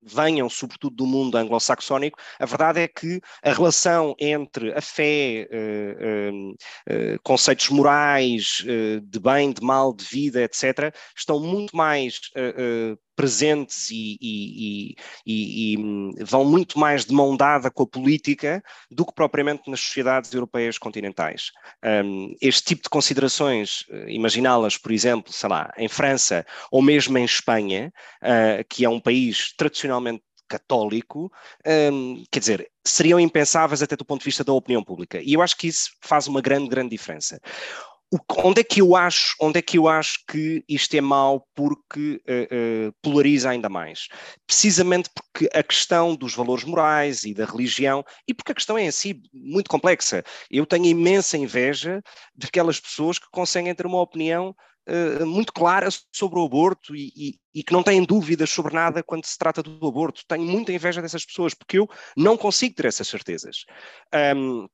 venham 0.01 0.49
sobretudo 0.49 0.95
do 0.95 1.05
mundo 1.05 1.37
anglo-saxónico, 1.37 2.17
a 2.39 2.45
verdade 2.47 2.79
é 2.79 2.87
que 2.87 3.21
a 3.43 3.53
relação 3.53 4.15
entre 4.19 4.73
a 4.73 4.81
fé, 4.81 5.47
uh, 5.51 6.53
uh, 6.53 7.19
conceitos 7.23 7.69
morais, 7.69 8.63
de 9.03 9.19
bem, 9.19 9.51
de 9.51 9.61
mal, 9.61 9.93
de 9.93 10.03
vida, 10.03 10.41
etc., 10.41 10.91
estão 11.15 11.39
muito 11.39 11.75
mais 11.75 12.19
presentes 13.15 13.89
e, 13.89 14.17
e, 14.21 14.95
e, 15.25 15.73
e, 15.73 15.77
hum, 15.77 16.11
vão 16.19 16.43
muito 16.45 16.77
mais 16.77 17.05
de 17.05 17.13
mão 17.13 17.35
dada 17.35 17.71
com 17.71 17.83
a 17.83 17.87
política 17.87 18.63
do 18.91 19.05
que 19.05 19.13
propriamente 19.13 19.69
nas 19.69 19.79
sociedades 19.79 20.33
europeias 20.33 20.77
continentais. 20.77 21.51
Um, 21.83 22.35
este 22.41 22.63
tipo 22.63 22.83
de 22.83 22.89
considerações, 22.89 23.85
eh, 23.89 24.05
imaginá-las, 24.09 24.77
por 24.77 24.91
exemplo, 24.91 25.31
sei 25.31 25.49
lá, 25.49 25.71
em 25.77 25.87
França 25.87 26.45
ou 26.71 26.81
mesmo 26.81 27.17
em 27.17 27.25
Espanha, 27.25 27.91
uh, 28.21 28.63
que 28.69 28.85
é 28.85 28.89
um 28.89 28.99
país 28.99 29.53
tradicionalmente 29.57 30.23
católico, 30.47 31.31
um, 31.91 32.23
quer 32.31 32.39
dizer, 32.39 32.71
seriam 32.83 33.19
impensáveis 33.19 33.81
até 33.81 33.95
do 33.95 34.05
ponto 34.05 34.19
de 34.21 34.25
vista 34.25 34.43
da 34.43 34.53
opinião 34.53 34.83
pública. 34.83 35.19
E 35.21 35.33
eu 35.33 35.41
acho 35.41 35.57
que 35.57 35.67
isso 35.67 35.89
faz 36.01 36.27
uma 36.27 36.41
grande, 36.41 36.69
grande 36.69 36.89
diferença 36.89 37.39
onde 38.43 38.61
é 38.61 38.63
que 38.63 38.81
eu 38.81 38.95
acho, 38.95 39.35
onde 39.39 39.59
é 39.59 39.61
que 39.61 39.77
eu 39.77 39.87
acho 39.87 40.19
que 40.27 40.63
isto 40.67 40.95
é 40.95 41.01
mau 41.01 41.47
porque 41.55 42.21
uh, 42.27 42.89
uh, 42.89 42.93
polariza 43.01 43.49
ainda 43.49 43.69
mais? 43.69 44.07
Precisamente 44.45 45.09
porque 45.13 45.49
a 45.53 45.63
questão 45.63 46.15
dos 46.15 46.33
valores 46.33 46.63
morais 46.63 47.23
e 47.23 47.33
da 47.33 47.45
religião, 47.45 48.03
e 48.27 48.33
porque 48.33 48.51
a 48.51 48.55
questão 48.55 48.77
é 48.77 48.83
em 48.83 48.91
si 48.91 49.21
muito 49.33 49.69
complexa. 49.69 50.23
Eu 50.49 50.65
tenho 50.65 50.85
imensa 50.85 51.37
inveja 51.37 52.01
daquelas 52.35 52.79
pessoas 52.79 53.19
que 53.19 53.27
conseguem 53.31 53.73
ter 53.73 53.85
uma 53.85 54.01
opinião 54.01 54.55
uh, 54.87 55.25
muito 55.25 55.51
clara 55.51 55.89
sobre 56.11 56.39
o 56.39 56.45
aborto 56.45 56.95
e, 56.95 57.11
e, 57.15 57.39
e, 57.53 57.63
que 57.63 57.73
não 57.73 57.83
têm 57.83 58.03
dúvidas 58.03 58.49
sobre 58.49 58.73
nada 58.73 59.03
quando 59.03 59.25
se 59.25 59.37
trata 59.37 59.61
do 59.61 59.87
aborto. 59.87 60.21
Tenho 60.27 60.43
muita 60.43 60.71
inveja 60.71 61.01
dessas 61.01 61.25
pessoas 61.25 61.53
porque 61.53 61.79
eu 61.79 61.89
não 62.15 62.37
consigo 62.37 62.75
ter 62.75 62.85
essas 62.85 63.07
certezas. 63.07 63.65
Um, 64.35 64.67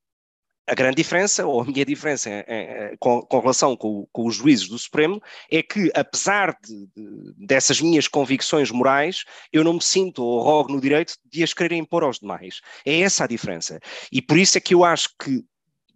a 0.67 0.75
grande 0.75 0.95
diferença, 0.95 1.45
ou 1.45 1.61
a 1.61 1.65
minha 1.65 1.85
diferença 1.85 2.29
é, 2.29 2.45
é, 2.47 2.95
com, 2.99 3.21
com, 3.21 3.39
relação 3.39 3.75
com, 3.75 4.07
com, 4.11 4.27
os 4.27 4.35
juízes 4.35 4.67
do 4.67 4.77
Supremo, 4.77 5.21
é 5.49 5.61
que, 5.61 5.91
apesar 5.93 6.55
de, 6.63 6.87
de, 6.95 7.33
dessas 7.37 7.81
minhas 7.81 8.07
convicções 8.07 8.71
morais, 8.71 9.23
eu 9.51 9.63
não 9.63 9.73
me 9.73 9.81
sinto 9.81 10.23
ou 10.23 10.41
rogo 10.41 10.71
no 10.71 10.81
direito 10.81 11.15
de 11.25 11.43
as 11.43 11.53
querer 11.53 11.75
impor 11.75 12.03
aos 12.03 12.19
demais. 12.19 12.61
É 12.85 13.01
essa 13.01 13.23
a 13.23 13.27
diferença. 13.27 13.79
E 14.11 14.21
por 14.21 14.37
isso 14.37 14.57
é 14.57 14.61
que 14.61 14.73
eu 14.73 14.83
acho 14.83 15.09
que 15.21 15.43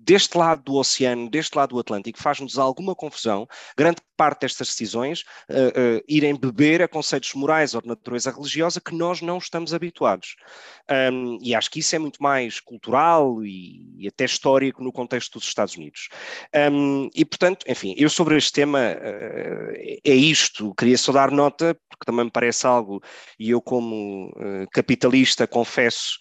deste 0.05 0.37
lado 0.37 0.61
do 0.61 0.75
oceano, 0.75 1.29
deste 1.29 1.57
lado 1.57 1.69
do 1.69 1.79
Atlântico, 1.79 2.21
faz-nos 2.21 2.59
alguma 2.59 2.93
confusão, 2.95 3.47
grande 3.75 3.97
parte 4.15 4.41
destas 4.41 4.69
decisões, 4.69 5.21
uh, 5.49 5.97
uh, 5.97 6.03
irem 6.07 6.35
beber 6.35 6.81
a 6.81 6.87
conceitos 6.87 7.33
morais 7.33 7.73
ou 7.73 7.81
de 7.81 7.87
natureza 7.87 8.31
religiosa 8.31 8.81
que 8.81 8.95
nós 8.95 9.21
não 9.21 9.37
estamos 9.37 9.73
habituados. 9.73 10.35
Um, 11.11 11.37
e 11.41 11.55
acho 11.55 11.69
que 11.71 11.79
isso 11.79 11.95
é 11.95 11.99
muito 11.99 12.21
mais 12.21 12.59
cultural 12.59 13.43
e, 13.43 13.95
e 13.97 14.07
até 14.07 14.25
histórico 14.25 14.83
no 14.83 14.91
contexto 14.91 15.39
dos 15.39 15.47
Estados 15.47 15.75
Unidos. 15.75 16.09
Um, 16.71 17.09
e, 17.13 17.25
portanto, 17.25 17.65
enfim, 17.67 17.93
eu 17.97 18.09
sobre 18.09 18.37
este 18.37 18.53
tema 18.53 18.79
uh, 18.79 19.99
é 20.03 20.13
isto, 20.13 20.73
queria 20.75 20.97
só 20.97 21.11
dar 21.11 21.31
nota, 21.31 21.75
porque 21.89 22.05
também 22.05 22.25
me 22.25 22.31
parece 22.31 22.67
algo, 22.67 23.01
e 23.39 23.51
eu 23.51 23.61
como 23.61 24.31
capitalista 24.71 25.47
confesso, 25.47 26.17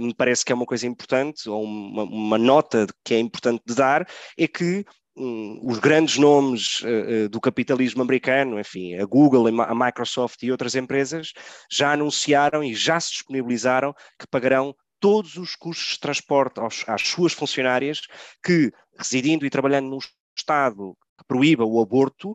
me 0.00 0.14
parece 0.14 0.44
que 0.44 0.50
é 0.50 0.54
uma 0.54 0.64
coisa 0.64 0.86
importante, 0.86 1.48
ou 1.48 1.62
uma, 1.62 2.04
uma 2.04 2.38
nota 2.38 2.86
que 3.04 3.14
é 3.14 3.18
importante 3.18 3.62
de 3.66 3.74
dar 3.74 4.08
é 4.38 4.48
que 4.48 4.84
os 5.16 5.78
grandes 5.78 6.16
nomes 6.16 6.80
uh, 6.82 7.28
do 7.28 7.40
capitalismo 7.40 8.02
americano, 8.02 8.58
enfim, 8.58 8.94
a 8.94 9.04
Google, 9.04 9.48
a 9.62 9.74
Microsoft 9.74 10.42
e 10.42 10.50
outras 10.50 10.74
empresas, 10.74 11.32
já 11.70 11.92
anunciaram 11.92 12.62
e 12.62 12.74
já 12.74 12.98
se 13.00 13.12
disponibilizaram 13.12 13.94
que 14.18 14.26
pagarão 14.26 14.74
todos 15.00 15.36
os 15.36 15.56
custos 15.56 15.94
de 15.94 16.00
transporte 16.00 16.60
aos, 16.60 16.84
às 16.86 17.02
suas 17.02 17.32
funcionárias 17.32 18.02
que, 18.44 18.70
residindo 18.98 19.44
e 19.44 19.50
trabalhando 19.50 19.90
num 19.90 19.98
Estado 20.36 20.96
que 21.18 21.24
proíba 21.26 21.64
o 21.64 21.80
aborto, 21.82 22.30
uh, 22.30 22.34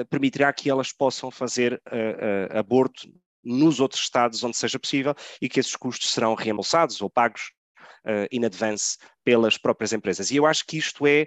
uh, 0.00 0.06
permitirá 0.08 0.52
que 0.52 0.70
elas 0.70 0.92
possam 0.92 1.30
fazer 1.30 1.80
aborto 2.50 3.08
nos 3.44 3.78
outros 3.78 4.00
estados 4.00 4.42
onde 4.42 4.56
seja 4.56 4.78
possível 4.78 5.14
e 5.40 5.48
que 5.48 5.60
esses 5.60 5.76
custos 5.76 6.10
serão 6.10 6.34
reembolsados 6.34 7.02
ou 7.02 7.10
pagos 7.10 7.52
uh, 8.04 8.26
in 8.30 8.44
advance 8.44 8.98
pelas 9.24 9.56
próprias 9.56 9.92
empresas. 9.92 10.30
E 10.30 10.36
eu 10.36 10.46
acho 10.46 10.66
que 10.66 10.78
isto 10.78 11.06
é, 11.06 11.26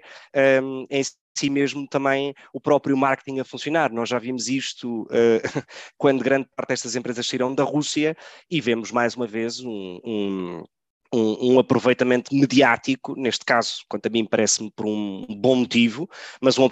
um, 0.62 0.86
em 0.90 1.02
si 1.36 1.48
mesmo, 1.48 1.86
também 1.88 2.34
o 2.52 2.60
próprio 2.60 2.96
marketing 2.96 3.40
a 3.40 3.44
funcionar. 3.44 3.92
Nós 3.92 4.08
já 4.08 4.18
vimos 4.18 4.48
isto 4.48 5.02
uh, 5.02 5.08
quando 5.96 6.24
grande 6.24 6.48
parte 6.56 6.70
destas 6.70 6.96
empresas 6.96 7.26
saíram 7.26 7.54
da 7.54 7.64
Rússia 7.64 8.16
e 8.50 8.60
vemos 8.60 8.90
mais 8.90 9.14
uma 9.14 9.26
vez 9.26 9.60
um, 9.60 10.00
um 10.04 10.64
um, 11.12 11.54
um, 11.54 11.58
aproveitamento 11.58 12.34
mediático, 12.34 13.14
neste 13.16 13.44
caso, 13.44 13.82
quanto 13.88 14.06
a 14.06 14.10
mim 14.10 14.24
parece-me 14.24 14.70
por 14.70 14.86
um 14.86 15.26
bom 15.40 15.56
motivo, 15.56 16.08
mas 16.40 16.58
um, 16.58 16.64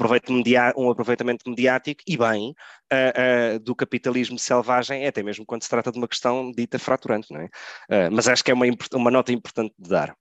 um 0.76 0.90
aproveitamento 0.90 1.48
mediático 1.48 2.02
e 2.06 2.16
bem 2.16 2.50
uh, 2.50 3.56
uh, 3.56 3.58
do 3.60 3.74
capitalismo 3.74 4.38
selvagem, 4.38 5.06
até 5.06 5.22
mesmo 5.22 5.46
quando 5.46 5.62
se 5.62 5.70
trata 5.70 5.90
de 5.90 5.98
uma 5.98 6.08
questão 6.08 6.50
dita 6.50 6.78
fraturante, 6.78 7.32
não 7.32 7.40
é? 7.40 7.44
Uh, 7.46 8.12
mas 8.12 8.28
acho 8.28 8.44
que 8.44 8.50
é 8.50 8.54
uma, 8.54 8.66
uma 8.94 9.10
nota 9.10 9.32
importante 9.32 9.74
de 9.78 9.88
dar. 9.88 10.16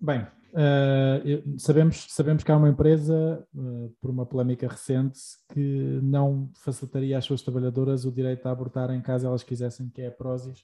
bem, 0.00 0.26
Uh, 0.52 1.58
sabemos, 1.58 2.08
sabemos 2.10 2.44
que 2.44 2.52
há 2.52 2.56
uma 2.56 2.68
empresa, 2.68 3.42
uh, 3.54 3.88
por 4.00 4.10
uma 4.10 4.26
polémica 4.26 4.68
recente, 4.68 5.18
que 5.50 5.98
não 6.02 6.50
facilitaria 6.62 7.16
às 7.16 7.24
suas 7.24 7.40
trabalhadoras 7.40 8.04
o 8.04 8.12
direito 8.12 8.46
a 8.46 8.50
abortar 8.50 8.90
em 8.90 9.00
caso 9.00 9.26
elas 9.26 9.42
quisessem, 9.42 9.88
que 9.88 10.02
é 10.02 10.08
a 10.08 10.10
Prozis, 10.10 10.62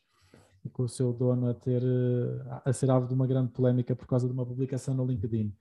e 0.65 0.69
com 0.69 0.83
o 0.83 0.89
seu 0.89 1.13
dono 1.13 1.49
a, 1.49 1.55
ter, 1.55 1.83
uh, 1.83 2.61
a 2.65 2.73
ser 2.73 2.91
alvo 2.91 3.07
de 3.07 3.15
uma 3.15 3.27
grande 3.27 3.51
polémica 3.51 3.95
por 3.95 4.07
causa 4.07 4.27
de 4.27 4.33
uma 4.33 4.45
publicação 4.45 4.95
no 4.95 5.05
LinkedIn. 5.07 5.53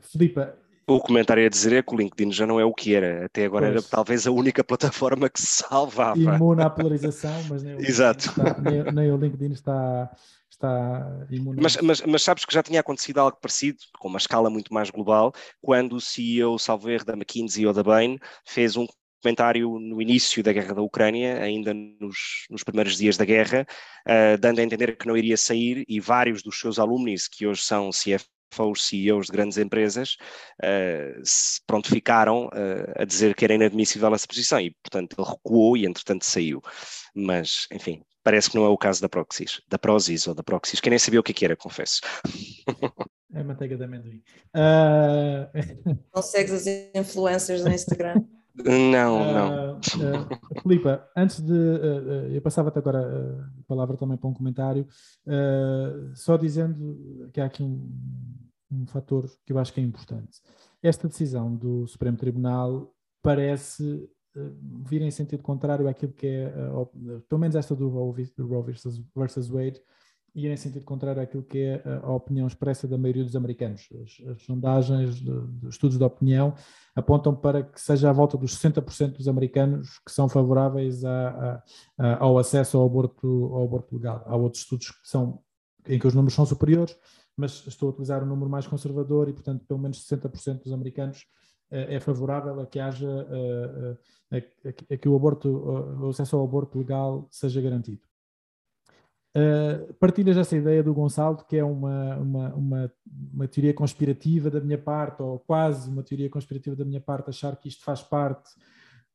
Filipa, 0.00 0.56
o 0.86 1.00
comentário 1.00 1.46
a 1.46 1.48
dizer 1.48 1.72
é 1.74 1.82
que 1.82 1.94
o 1.94 1.96
LinkedIn 1.96 2.32
já 2.32 2.46
não 2.46 2.58
é 2.58 2.64
o 2.64 2.74
que 2.74 2.94
era. 2.94 3.26
Até 3.26 3.44
agora 3.44 3.66
pois. 3.66 3.76
era 3.76 3.90
talvez 3.90 4.26
a 4.26 4.30
única 4.30 4.64
plataforma 4.64 5.28
que 5.28 5.40
se 5.40 5.62
salvava. 5.62 6.18
Imune 6.18 6.62
à 6.62 6.70
polarização, 6.70 7.42
mas 7.48 7.62
nem 7.62 7.76
o, 7.76 7.80
Exato. 7.80 8.28
Está, 8.28 8.58
nem, 8.60 8.82
nem 8.92 9.12
o 9.12 9.16
LinkedIn 9.16 9.52
está, 9.52 10.10
está 10.50 11.26
imune. 11.30 11.60
Mas, 11.62 11.76
mas, 11.76 12.00
mas, 12.02 12.22
sabes 12.22 12.44
que 12.44 12.52
já 12.52 12.62
tinha 12.62 12.80
acontecido 12.80 13.18
algo 13.18 13.38
parecido, 13.40 13.78
com 13.98 14.08
uma 14.08 14.18
escala 14.18 14.50
muito 14.50 14.74
mais 14.74 14.90
global, 14.90 15.32
quando 15.60 15.94
o 15.94 16.00
CEO, 16.00 16.58
salvo 16.58 16.90
erro, 16.90 17.04
da 17.04 17.14
McKinsey 17.14 17.66
ou 17.66 17.72
da 17.72 17.82
Bain, 17.82 18.18
fez 18.44 18.76
um 18.76 18.86
comentário 19.22 19.78
no 19.78 20.02
início 20.02 20.42
da 20.42 20.52
guerra 20.52 20.74
da 20.74 20.82
Ucrânia, 20.82 21.40
ainda 21.40 21.72
nos, 21.72 22.46
nos 22.50 22.64
primeiros 22.64 22.96
dias 22.96 23.16
da 23.16 23.24
guerra, 23.24 23.66
uh, 24.06 24.38
dando 24.38 24.58
a 24.58 24.62
entender 24.62 24.96
que 24.96 25.06
não 25.06 25.16
iria 25.16 25.36
sair, 25.36 25.84
e 25.88 26.00
vários 26.00 26.42
dos 26.42 26.58
seus 26.58 26.78
alunos, 26.78 27.28
que 27.28 27.46
hoje 27.46 27.62
são 27.62 27.90
CF 27.90 28.26
os 28.60 28.86
CEOs 28.86 29.26
de 29.26 29.32
grandes 29.32 29.56
empresas, 29.56 30.16
uh, 30.62 31.20
se 31.24 31.60
prontificaram 31.66 32.48
uh, 32.48 32.92
a 33.00 33.04
dizer 33.06 33.34
que 33.34 33.46
era 33.46 33.54
inadmissível 33.54 34.14
essa 34.14 34.26
posição 34.26 34.60
e, 34.60 34.70
portanto, 34.82 35.16
ele 35.18 35.26
recuou 35.26 35.74
e, 35.74 35.86
entretanto, 35.86 36.26
saiu. 36.26 36.60
Mas, 37.14 37.66
enfim, 37.72 38.02
parece 38.22 38.50
que 38.50 38.56
não 38.56 38.66
é 38.66 38.68
o 38.68 38.76
caso 38.76 39.00
da 39.00 39.08
Proxys, 39.08 39.62
da 39.68 39.78
Prozis 39.78 40.26
ou 40.26 40.34
da 40.34 40.42
Proxys, 40.42 40.80
que 40.80 40.90
nem 40.90 40.98
sabia 40.98 41.20
o 41.20 41.22
que, 41.22 41.32
é 41.32 41.34
que 41.34 41.44
era, 41.46 41.56
confesso. 41.56 42.02
É 43.34 43.42
manteiga 43.42 43.76
de 43.76 43.84
amendoim. 43.84 44.22
Uh... 44.54 45.48
Não 46.14 46.22
segues 46.22 46.52
as 46.52 46.66
influencers 46.94 47.64
no 47.64 47.72
Instagram? 47.72 48.22
Não, 48.54 49.32
não. 49.32 49.74
Uh, 49.74 49.78
uh, 49.78 50.62
Filipa, 50.62 51.08
antes 51.16 51.40
de. 51.40 51.52
Uh, 51.52 52.32
eu 52.32 52.42
passava-te 52.42 52.78
agora 52.78 53.48
a 53.60 53.62
palavra 53.66 53.96
também 53.96 54.16
para 54.16 54.28
um 54.28 54.34
comentário, 54.34 54.86
só 56.14 56.36
dizendo 56.36 57.30
que 57.32 57.40
há 57.40 57.46
aqui 57.46 57.62
um, 57.62 57.90
um 58.70 58.86
fator 58.86 59.30
que 59.46 59.52
eu 59.52 59.58
acho 59.58 59.72
que 59.72 59.80
é 59.80 59.84
importante. 59.84 60.40
Esta 60.82 61.08
decisão 61.08 61.54
do 61.54 61.86
Supremo 61.86 62.16
Tribunal 62.16 62.94
parece 63.22 64.08
vir 64.84 65.02
em 65.02 65.10
sentido 65.10 65.42
contrário 65.42 65.88
àquilo 65.88 66.12
que 66.12 66.26
é, 66.26 66.50
pelo 67.28 67.38
menos 67.38 67.54
esta 67.54 67.74
do 67.76 67.88
Roe 67.88 68.12
versus, 68.64 69.02
versus 69.14 69.48
Wade, 69.48 69.80
ir 70.34 70.50
em 70.50 70.56
sentido 70.56 70.84
contrário 70.84 71.20
àquilo 71.20 71.42
que 71.42 71.58
é 71.58 71.82
a 72.02 72.10
opinião 72.12 72.46
expressa 72.46 72.88
da 72.88 72.96
maioria 72.96 73.24
dos 73.24 73.36
americanos. 73.36 73.88
As, 74.02 74.28
as 74.28 74.42
sondagens, 74.42 75.20
dos 75.20 75.74
estudos 75.74 75.98
de 75.98 76.04
opinião, 76.04 76.54
apontam 76.94 77.34
para 77.34 77.62
que 77.62 77.80
seja 77.80 78.08
à 78.08 78.12
volta 78.12 78.36
dos 78.38 78.56
60% 78.58 79.16
dos 79.16 79.28
americanos 79.28 79.98
que 79.98 80.10
são 80.10 80.28
favoráveis 80.28 81.04
a, 81.04 81.28
a, 81.28 81.62
a, 81.98 82.24
ao 82.24 82.38
acesso 82.38 82.78
ao 82.78 82.86
aborto, 82.86 83.50
ao 83.54 83.64
aborto 83.64 83.94
legal. 83.94 84.22
Há 84.26 84.36
outros 84.36 84.62
estudos 84.62 84.90
que 84.90 85.08
são, 85.08 85.38
em 85.86 85.98
que 85.98 86.06
os 86.06 86.14
números 86.14 86.34
são 86.34 86.46
superiores, 86.46 86.96
mas 87.36 87.66
estou 87.66 87.88
a 87.88 87.92
utilizar 87.92 88.22
um 88.22 88.26
número 88.26 88.50
mais 88.50 88.66
conservador 88.66 89.28
e, 89.28 89.32
portanto, 89.32 89.64
pelo 89.66 89.80
menos 89.80 90.06
60% 90.06 90.62
dos 90.62 90.72
americanos 90.72 91.26
é, 91.70 91.96
é 91.96 92.00
favorável 92.00 92.58
a 92.60 92.66
que 92.66 92.78
haja 92.78 93.08
a, 93.08 94.36
a, 94.36 94.38
a, 94.38 94.96
que 94.96 95.08
o 95.08 95.16
aborto, 95.16 95.48
o 95.48 96.08
acesso 96.08 96.36
ao 96.36 96.44
aborto 96.44 96.78
legal 96.78 97.28
seja 97.30 97.60
garantido. 97.60 98.11
Uh, 99.34 99.94
partilhas 99.94 100.36
essa 100.36 100.54
ideia 100.54 100.82
do 100.82 100.92
Gonçalo, 100.92 101.42
que 101.48 101.56
é 101.56 101.64
uma, 101.64 102.16
uma, 102.16 102.54
uma, 102.54 102.92
uma, 103.32 103.48
teoria 103.48 103.72
conspirativa 103.72 104.50
da 104.50 104.60
minha 104.60 104.76
parte, 104.76 105.22
ou 105.22 105.38
quase 105.38 105.88
uma 105.88 106.02
teoria 106.02 106.28
conspirativa 106.28 106.76
da 106.76 106.84
minha 106.84 107.00
parte, 107.00 107.30
achar 107.30 107.56
que 107.56 107.66
isto 107.66 107.82
faz 107.82 108.02
parte 108.02 108.50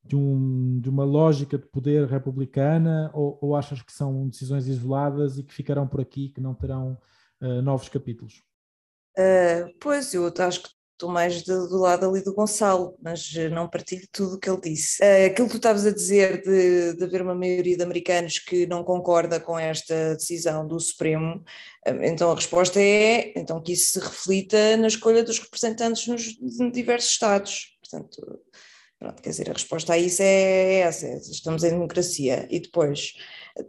de, 0.04 0.16
um, 0.16 0.80
de 0.80 0.90
uma 0.90 1.04
lógica 1.04 1.56
de 1.56 1.68
poder 1.68 2.08
republicana, 2.08 3.12
ou, 3.14 3.38
ou, 3.40 3.56
achas 3.56 3.82
que 3.84 3.92
são 3.92 4.28
decisões 4.28 4.68
isoladas 4.68 5.38
e 5.38 5.44
que 5.44 5.54
ficarão 5.54 5.88
por 5.88 6.02
aqui, 6.02 6.30
que 6.30 6.42
não 6.42 6.56
terão 6.56 6.98
uh, 7.40 7.62
novos 7.62 7.88
capítulos? 7.88 8.42
Uh, 9.16 9.72
pois, 9.80 10.14
eu 10.16 10.34
acho 10.40 10.64
que 10.64 10.70
estou 10.98 11.10
mais 11.10 11.44
do, 11.44 11.68
do, 11.70 11.78
lado 11.78 12.10
ali 12.10 12.24
do 12.24 12.34
Gonçalo, 12.34 12.98
mas 13.00 13.32
eh, 13.36 13.50
não 13.50 13.70
partilho 13.70 14.08
tudo 14.12 14.36
o 14.36 14.40
que 14.40 14.50
ele 14.50 14.62
disse. 14.62 15.02
Uh, 15.02 15.28
aquilo 15.28 15.48
que 15.48 15.54
tu 15.54 15.58
estavas 15.58 15.86
a 15.86 15.92
dizer 15.92 16.42
de, 16.42 16.96
de 16.96 17.04
haver 17.04 17.22
uma 17.22 17.36
maioria 17.36 17.78
de 17.78 17.84
americanos 17.84 18.40
que 18.40 18.66
não 18.66 18.84
concorda 18.84 19.40
com 19.40 19.58
esta 19.58 20.16
decisão 20.16 20.68
do 20.68 20.80
Supremo, 20.80 21.36
uh, 21.88 22.04
então 22.04 22.32
a 22.32 22.36
resposta 22.36 22.82
é 22.82 23.32
então 23.36 23.62
que 23.62 23.74
isso 23.74 23.94
se 23.94 24.00
reflita 24.00 24.76
na 24.78 24.88
escolha 24.88 25.24
dos 25.24 25.38
representantes 25.38 26.08
nos 26.08 26.24
diversos 26.74 27.12
estados. 27.12 27.78
Portanto, 27.80 28.40
pronto, 29.00 29.22
quer 29.22 29.30
dizer, 29.30 29.50
a 29.52 29.54
resposta 29.54 29.94
a 29.94 29.98
isso 30.00 30.24
é 30.24 30.80
essa, 30.80 31.06
é, 31.06 31.18
estamos 31.18 31.64
em 31.64 31.70
democracia. 31.70 32.48
E 32.50 32.60
depois, 32.60 33.14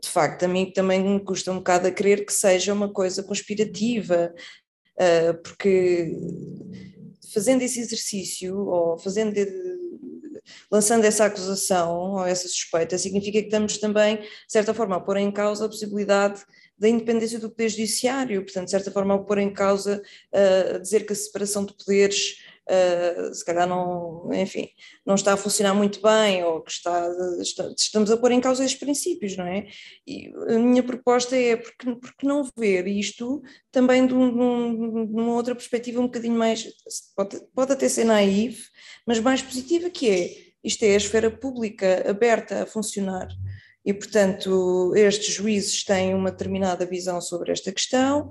de 0.02 0.08
facto, 0.08 0.44
a 0.44 0.48
mim 0.48 0.72
também 0.72 1.02
me 1.02 1.20
custa 1.20 1.52
um 1.52 1.58
bocado 1.58 1.88
a 1.88 1.92
crer 1.92 2.24
que 2.24 2.32
seja 2.32 2.72
uma 2.72 2.90
coisa 2.90 3.22
conspirativa, 3.22 4.34
porque 5.44 6.12
fazendo 7.32 7.62
esse 7.62 7.80
exercício 7.80 8.58
ou 8.66 8.98
fazendo 8.98 9.34
lançando 10.70 11.04
essa 11.04 11.26
acusação 11.26 12.12
ou 12.12 12.26
essa 12.26 12.48
suspeita, 12.48 12.96
significa 12.96 13.40
que 13.40 13.46
estamos 13.46 13.78
também, 13.78 14.16
de 14.16 14.28
certa 14.48 14.72
forma, 14.72 14.96
a 14.96 15.00
pôr 15.00 15.16
em 15.18 15.30
causa 15.30 15.66
a 15.66 15.68
possibilidade 15.68 16.44
da 16.78 16.88
independência 16.88 17.38
do 17.38 17.50
Poder 17.50 17.68
Judiciário, 17.68 18.42
portanto, 18.42 18.66
de 18.66 18.70
certa 18.70 18.90
forma, 18.90 19.14
a 19.14 19.18
pôr 19.18 19.38
em 19.38 19.52
causa, 19.52 20.00
a 20.32 20.78
dizer 20.78 21.04
que 21.04 21.12
a 21.12 21.16
separação 21.16 21.64
de 21.64 21.74
poderes 21.74 22.38
uh, 22.68 23.34
se 23.34 23.44
calhar 23.44 23.66
não, 23.66 24.28
enfim, 24.32 24.68
não 25.04 25.14
está 25.14 25.32
a 25.32 25.36
funcionar 25.36 25.74
muito 25.74 26.00
bem 26.02 26.44
ou 26.44 26.60
que 26.60 26.70
está, 26.70 27.08
está, 27.40 27.72
estamos 27.76 28.10
a 28.10 28.16
pôr 28.16 28.32
em 28.32 28.40
causa 28.40 28.64
esses 28.64 28.76
princípios, 28.76 29.36
não 29.36 29.46
é? 29.46 29.66
E 30.06 30.32
a 30.48 30.58
minha 30.58 30.82
proposta 30.82 31.36
é 31.36 31.56
porque, 31.56 31.94
porque 31.96 32.26
não 32.26 32.48
ver 32.56 32.86
isto 32.86 33.42
também 33.72 34.06
de, 34.06 34.14
um, 34.14 35.06
de 35.06 35.14
uma 35.14 35.34
outra 35.34 35.54
perspectiva 35.54 36.00
um 36.00 36.06
bocadinho 36.06 36.36
mais, 36.36 36.66
pode, 37.16 37.40
pode 37.54 37.72
até 37.72 37.88
ser 37.88 38.04
naive, 38.04 38.62
mas 39.06 39.18
mais 39.18 39.42
positiva 39.42 39.90
que 39.90 40.08
é, 40.08 40.30
isto 40.62 40.82
é 40.82 40.94
a 40.94 40.96
esfera 40.96 41.30
pública 41.30 42.04
aberta 42.08 42.62
a 42.62 42.66
funcionar. 42.66 43.28
E, 43.84 43.94
portanto, 43.94 44.92
estes 44.94 45.34
juízes 45.34 45.82
têm 45.82 46.14
uma 46.14 46.30
determinada 46.30 46.84
visão 46.84 47.20
sobre 47.22 47.52
esta 47.52 47.72
questão, 47.72 48.28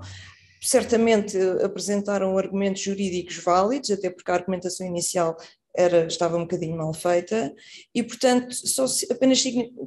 certamente 0.60 1.36
apresentaram 1.62 2.36
argumentos 2.36 2.82
jurídicos 2.82 3.36
válidos, 3.38 3.90
até 3.90 4.10
porque 4.10 4.30
a 4.30 4.34
argumentação 4.34 4.86
inicial 4.86 5.36
era, 5.76 6.06
estava 6.06 6.36
um 6.36 6.42
bocadinho 6.42 6.76
mal 6.76 6.92
feita, 6.92 7.54
e 7.94 8.02
portanto 8.02 8.52
só 8.52 8.84
apenas 9.10 9.42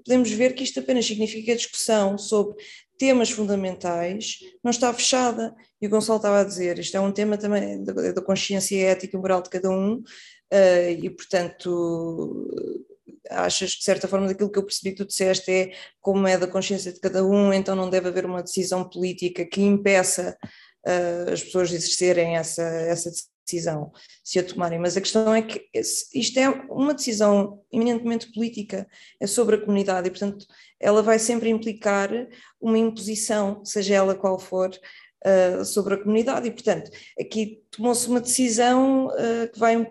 podemos 0.06 0.32
ver 0.32 0.54
que 0.54 0.64
isto 0.64 0.80
apenas 0.80 1.06
significa 1.06 1.46
que 1.46 1.52
a 1.52 1.56
discussão 1.56 2.18
sobre 2.18 2.56
temas 2.98 3.30
fundamentais 3.30 4.38
não 4.64 4.72
está 4.72 4.94
fechada, 4.94 5.54
e 5.82 5.88
o 5.88 5.90
Gonçalo 5.90 6.18
estava 6.18 6.40
a 6.42 6.44
dizer, 6.46 6.80
isto 6.80 6.96
é 6.96 7.00
um 7.00 7.12
tema 7.12 7.38
também 7.38 7.84
da, 7.84 8.22
consciência 8.22 8.88
ética 8.88 9.18
e 9.18 9.20
moral 9.20 9.42
de 9.42 9.50
cada 9.50 9.70
um, 9.70 9.96
uh, 9.96 10.90
e 11.02 11.10
portanto 11.10 12.48
achas 13.30 13.74
que 13.74 13.80
de 13.80 13.86
certa 13.86 14.08
forma 14.08 14.28
daquilo 14.28 14.52
que 14.52 14.58
eu 14.58 14.66
percebi 14.66 14.92
que 14.92 15.04
tu 15.04 15.08
disseste 15.08 15.52
é 15.52 15.72
como 16.00 16.28
é 16.28 16.38
da 16.38 16.48
consciência 16.48 16.92
de 16.92 17.00
cada 17.00 17.26
um, 17.26 17.54
então 17.54 17.76
não 17.76 17.90
deve 17.90 18.08
haver 18.08 18.26
uma 18.26 18.44
decisão 18.44 18.88
política 18.88 19.46
que 19.46 19.62
impeça 19.62 20.38
uh, 20.88 21.32
as 21.32 21.44
pessoas 21.44 21.70
de 21.70 21.76
exercerem 21.76 22.38
essa, 22.38 22.64
essa 22.64 23.12
decisão, 23.46 23.92
se 24.24 24.40
a 24.40 24.44
tomarem. 24.44 24.80
Mas 24.80 24.96
a 24.96 25.02
questão 25.02 25.34
é 25.34 25.42
que 25.42 25.68
isto 26.14 26.40
é 26.40 26.50
uma 26.70 26.94
decisão 26.94 27.62
eminentemente 27.72 28.32
política, 28.32 28.88
é 29.20 29.28
sobre 29.28 29.56
a 29.56 29.62
comunidade 29.62 30.08
e, 30.08 30.12
portanto, 30.12 30.46
ela 30.80 31.04
vai 31.04 31.20
sempre 31.20 31.50
implicar 31.50 32.10
uma 32.60 32.78
imposição, 32.78 33.64
seja 33.66 33.96
ela 33.96 34.16
qual 34.16 34.40
for, 34.40 34.72
Uh, 35.24 35.64
sobre 35.64 35.94
a 35.94 35.98
comunidade 36.00 36.48
e, 36.48 36.52
portanto, 36.52 36.90
aqui 37.20 37.62
tomou-se 37.70 38.08
uma 38.08 38.20
decisão 38.20 39.06
uh, 39.06 39.52
que 39.54 39.60
vai 39.60 39.78
um, 39.78 39.86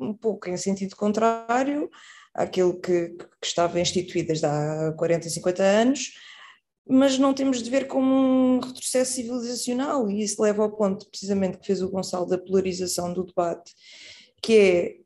um, 0.00 0.14
pouco 0.14 0.48
em 0.48 0.56
sentido 0.56 0.96
contrário 0.96 1.90
àquilo 2.34 2.78
que, 2.80 3.10
que, 3.10 3.26
estava 3.46 3.80
instituído 3.80 4.28
desde 4.28 4.46
há 4.46 4.92
40, 4.96 5.28
50 5.28 5.62
anos, 5.62 6.12
mas 6.86 7.18
não 7.18 7.32
temos 7.32 7.62
de 7.62 7.70
ver 7.70 7.86
como 7.86 8.12
um 8.12 8.60
retrocesso 8.60 9.12
civilizacional, 9.12 10.10
e 10.10 10.22
isso 10.22 10.42
leva 10.42 10.62
ao 10.62 10.72
ponto 10.72 11.08
precisamente 11.08 11.58
que 11.58 11.66
fez 11.66 11.82
o 11.82 11.88
Gonçalo 11.88 12.26
da 12.26 12.38
polarização 12.38 13.12
do 13.12 13.24
debate, 13.24 13.72
que 14.42 14.52
é, 14.54 14.96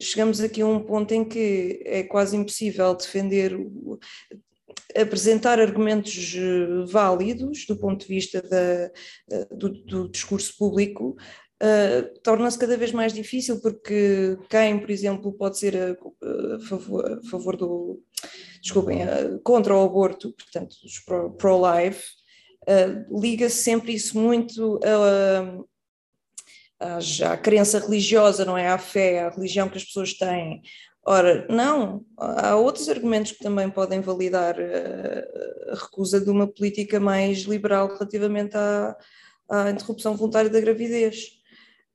chegamos 0.00 0.40
aqui 0.40 0.62
a 0.62 0.66
um 0.66 0.80
ponto 0.80 1.12
em 1.12 1.24
que 1.24 1.82
é 1.84 2.02
quase 2.02 2.36
impossível 2.36 2.94
defender, 2.94 3.56
apresentar 4.96 5.60
argumentos 5.60 6.34
eh, 6.34 6.84
válidos 6.86 7.66
do 7.66 7.76
ponto 7.76 8.00
de 8.00 8.06
vista 8.06 8.42
da, 8.42 8.90
eh, 9.30 9.48
do, 9.52 9.68
do 9.84 10.08
discurso 10.08 10.56
público, 10.56 11.16
Uh, 11.62 12.18
torna-se 12.22 12.58
cada 12.58 12.74
vez 12.74 12.90
mais 12.90 13.12
difícil 13.12 13.60
porque 13.60 14.38
quem, 14.48 14.78
por 14.78 14.90
exemplo, 14.90 15.30
pode 15.30 15.58
ser 15.58 15.76
a, 15.76 15.90
a, 16.56 16.60
favor, 16.60 17.18
a 17.18 17.30
favor, 17.30 17.54
do, 17.54 18.00
desculpem, 18.62 19.02
a, 19.02 19.38
contra 19.44 19.76
o 19.76 19.84
aborto, 19.84 20.32
portanto, 20.32 20.74
os 20.82 20.98
pro-life, 21.36 22.02
uh, 22.62 23.20
liga-se 23.20 23.56
sempre 23.56 23.92
isso 23.92 24.18
muito 24.18 24.80
a, 26.80 27.30
à 27.30 27.36
crença 27.36 27.78
religiosa, 27.78 28.46
não 28.46 28.56
é? 28.56 28.68
À 28.68 28.78
fé, 28.78 29.24
à 29.24 29.28
religião 29.28 29.68
que 29.68 29.76
as 29.76 29.84
pessoas 29.84 30.14
têm. 30.14 30.62
Ora, 31.04 31.46
não, 31.50 32.06
há 32.16 32.56
outros 32.56 32.88
argumentos 32.88 33.32
que 33.32 33.42
também 33.42 33.68
podem 33.68 34.00
validar 34.00 34.56
a 34.58 35.74
recusa 35.74 36.20
de 36.20 36.30
uma 36.30 36.46
política 36.46 36.98
mais 36.98 37.40
liberal 37.40 37.88
relativamente 37.88 38.56
à, 38.56 38.96
à 39.48 39.70
interrupção 39.70 40.16
voluntária 40.16 40.48
da 40.48 40.60
gravidez. 40.60 41.39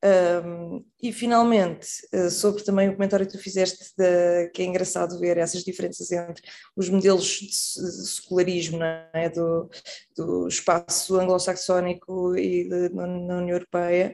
Um, 0.05 0.85
e 1.01 1.11
finalmente, 1.11 1.87
uh, 2.13 2.29
sobre 2.29 2.63
também 2.63 2.89
o 2.89 2.93
comentário 2.93 3.25
que 3.25 3.31
tu 3.31 3.39
fizeste, 3.39 3.91
de, 3.97 4.49
que 4.49 4.61
é 4.61 4.65
engraçado 4.65 5.19
ver 5.19 5.37
essas 5.37 5.63
diferenças 5.63 6.11
entre 6.11 6.43
os 6.75 6.89
modelos 6.89 7.25
de, 7.25 8.07
secularismo 8.07 8.83
é? 8.83 9.29
do, 9.29 9.67
do 10.15 10.47
espaço 10.47 11.19
anglo-saxónico 11.19 12.37
e 12.37 12.69
de, 12.69 12.89
na, 12.89 13.05
União 13.05 13.49
Europeia. 13.49 14.13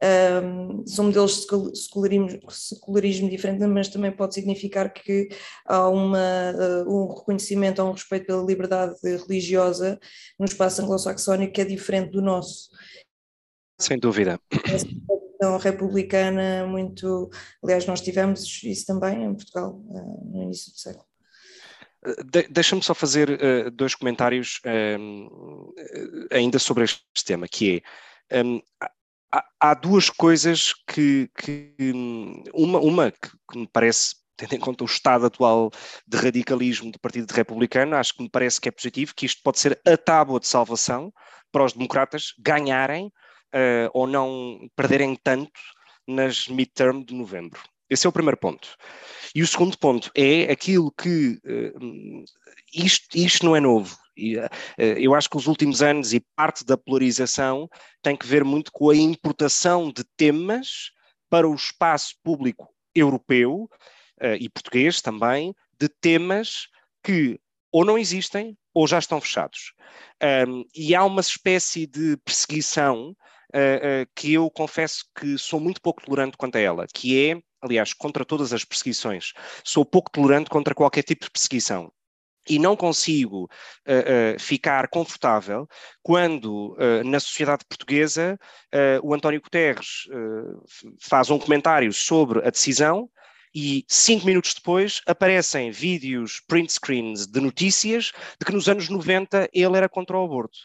Um, 0.00 0.86
são 0.86 1.06
modelos 1.06 1.46
de 1.46 1.76
secularismo, 1.76 2.50
secularismo 2.50 3.30
diferente, 3.30 3.66
mas 3.66 3.88
também 3.88 4.12
pode 4.12 4.34
significar 4.34 4.92
que 4.92 5.28
há 5.64 5.88
uma, 5.88 6.52
uh, 6.84 6.88
um 6.88 7.14
reconhecimento, 7.14 7.80
há 7.80 7.84
um 7.84 7.92
respeito 7.92 8.26
pela 8.26 8.44
liberdade 8.44 8.94
religiosa 9.02 9.98
no 10.38 10.44
espaço 10.44 10.82
anglo-saxónico 10.82 11.54
que 11.54 11.62
é 11.62 11.64
diferente 11.64 12.12
do 12.12 12.20
nosso. 12.20 12.68
Sem 13.78 13.98
dúvida. 13.98 14.40
Essa 14.64 14.86
republicana 15.58 16.66
muito. 16.66 17.30
Aliás, 17.62 17.86
nós 17.86 18.00
tivemos 18.00 18.62
isso 18.64 18.86
também 18.86 19.24
em 19.24 19.34
Portugal 19.34 19.80
eh, 19.90 20.02
no 20.32 20.42
início 20.42 20.72
do 20.72 20.78
século. 20.78 21.06
De 22.26 22.48
Deixa-me 22.48 22.82
só 22.82 22.94
fazer 22.94 23.30
uh, 23.30 23.70
dois 23.70 23.94
comentários 23.94 24.60
um, 24.98 25.72
ainda 26.30 26.58
sobre 26.58 26.84
este 26.84 27.24
tema, 27.24 27.46
que 27.48 27.82
é 28.30 28.42
um, 28.42 28.60
há, 29.32 29.44
há, 29.60 29.74
duas 29.74 30.08
coisas 30.08 30.72
que, 30.86 31.28
que 31.36 31.74
uma, 32.54 32.78
uma 32.78 33.10
que, 33.10 33.30
que, 33.50 33.58
me 33.58 33.66
parece, 33.66 34.14
tendo 34.36 34.54
em 34.54 34.60
conta 34.60 34.84
o 34.84 34.86
estado 34.86 35.26
atual 35.26 35.70
de 36.06 36.16
radicalismo 36.16 36.90
do 36.92 37.00
Partido 37.00 37.30
Republicano, 37.32 37.96
acho 37.96 38.14
que 38.14 38.22
me 38.22 38.30
parece 38.30 38.60
que 38.60 38.68
é 38.68 38.72
positivo, 38.72 39.14
que 39.14 39.26
isto 39.26 39.42
pode 39.42 39.58
ser 39.58 39.80
a 39.84 39.96
tábua 39.96 40.38
de 40.40 40.46
salvação 40.46 41.12
para 41.50 41.64
os 41.64 41.72
democratas 41.72 42.32
ganharem 42.38 43.12
uh, 43.54 43.90
ou 43.92 44.06
não 44.06 44.68
perderem 44.76 45.16
tanto 45.16 45.60
nas 46.06 46.48
midterm 46.48 47.02
de 47.02 47.14
novembro. 47.14 47.60
Esse 47.90 48.06
é 48.06 48.08
o 48.08 48.12
primeiro 48.12 48.36
ponto. 48.36 48.76
E 49.34 49.42
o 49.42 49.46
segundo 49.46 49.78
ponto 49.78 50.10
é 50.14 50.50
aquilo 50.50 50.92
que 50.92 51.38
uh, 51.44 52.24
isto, 52.72 53.06
isto 53.16 53.46
não 53.46 53.56
é 53.56 53.60
novo. 53.60 53.96
E, 54.16 54.36
uh, 54.36 54.48
eu 54.76 55.14
acho 55.14 55.30
que 55.30 55.36
os 55.36 55.46
últimos 55.46 55.82
anos 55.82 56.12
e 56.12 56.20
parte 56.36 56.64
da 56.64 56.76
polarização 56.76 57.68
tem 58.02 58.16
que 58.16 58.26
ver 58.26 58.44
muito 58.44 58.70
com 58.72 58.90
a 58.90 58.96
importação 58.96 59.92
de 59.92 60.04
temas 60.16 60.90
para 61.30 61.48
o 61.48 61.54
espaço 61.54 62.14
público 62.22 62.68
europeu 62.94 63.68
e 64.40 64.48
português 64.48 65.00
também, 65.00 65.54
de 65.78 65.88
temas 65.88 66.66
que 67.04 67.38
ou 67.70 67.84
não 67.84 67.98
existem 67.98 68.56
ou 68.74 68.86
já 68.86 68.98
estão 68.98 69.20
fechados. 69.20 69.72
Um, 70.48 70.64
e 70.74 70.94
há 70.94 71.04
uma 71.04 71.20
espécie 71.20 71.86
de 71.86 72.16
perseguição 72.18 73.16
que 74.14 74.34
eu 74.34 74.50
confesso 74.50 75.04
que 75.18 75.38
sou 75.38 75.58
muito 75.60 75.80
pouco 75.80 76.02
tolerante 76.04 76.36
quanto 76.36 76.56
a 76.56 76.60
ela, 76.60 76.86
que 76.92 77.30
é, 77.30 77.40
aliás, 77.62 77.92
contra 77.92 78.24
todas 78.24 78.52
as 78.52 78.64
perseguições, 78.64 79.32
sou 79.64 79.84
pouco 79.84 80.10
tolerante 80.10 80.50
contra 80.50 80.74
qualquer 80.74 81.02
tipo 81.02 81.24
de 81.24 81.30
perseguição 81.30 81.92
e 82.48 82.58
não 82.58 82.74
consigo 82.74 83.44
uh, 83.44 83.46
uh, 83.46 84.40
ficar 84.40 84.88
confortável 84.88 85.68
quando 86.02 86.74
uh, 86.74 87.04
na 87.04 87.20
sociedade 87.20 87.64
portuguesa 87.68 88.38
o 89.02 89.14
António 89.14 89.40
Guterres 89.40 90.06
faz 91.00 91.30
um 91.30 91.38
comentário 91.38 91.92
sobre 91.92 92.46
a 92.46 92.50
decisão 92.50 93.08
e 93.54 93.84
cinco 93.88 94.26
minutos 94.26 94.54
depois 94.54 95.00
aparecem 95.06 95.70
vídeos, 95.70 96.40
print 96.46 96.72
screens 96.72 97.26
de 97.26 97.40
notícias 97.40 98.12
de 98.38 98.44
que 98.44 98.52
nos 98.52 98.68
anos 98.68 98.88
90 98.88 99.48
ele 99.52 99.76
era 99.76 99.88
contra 99.88 100.18
o 100.18 100.24
aborto. 100.24 100.58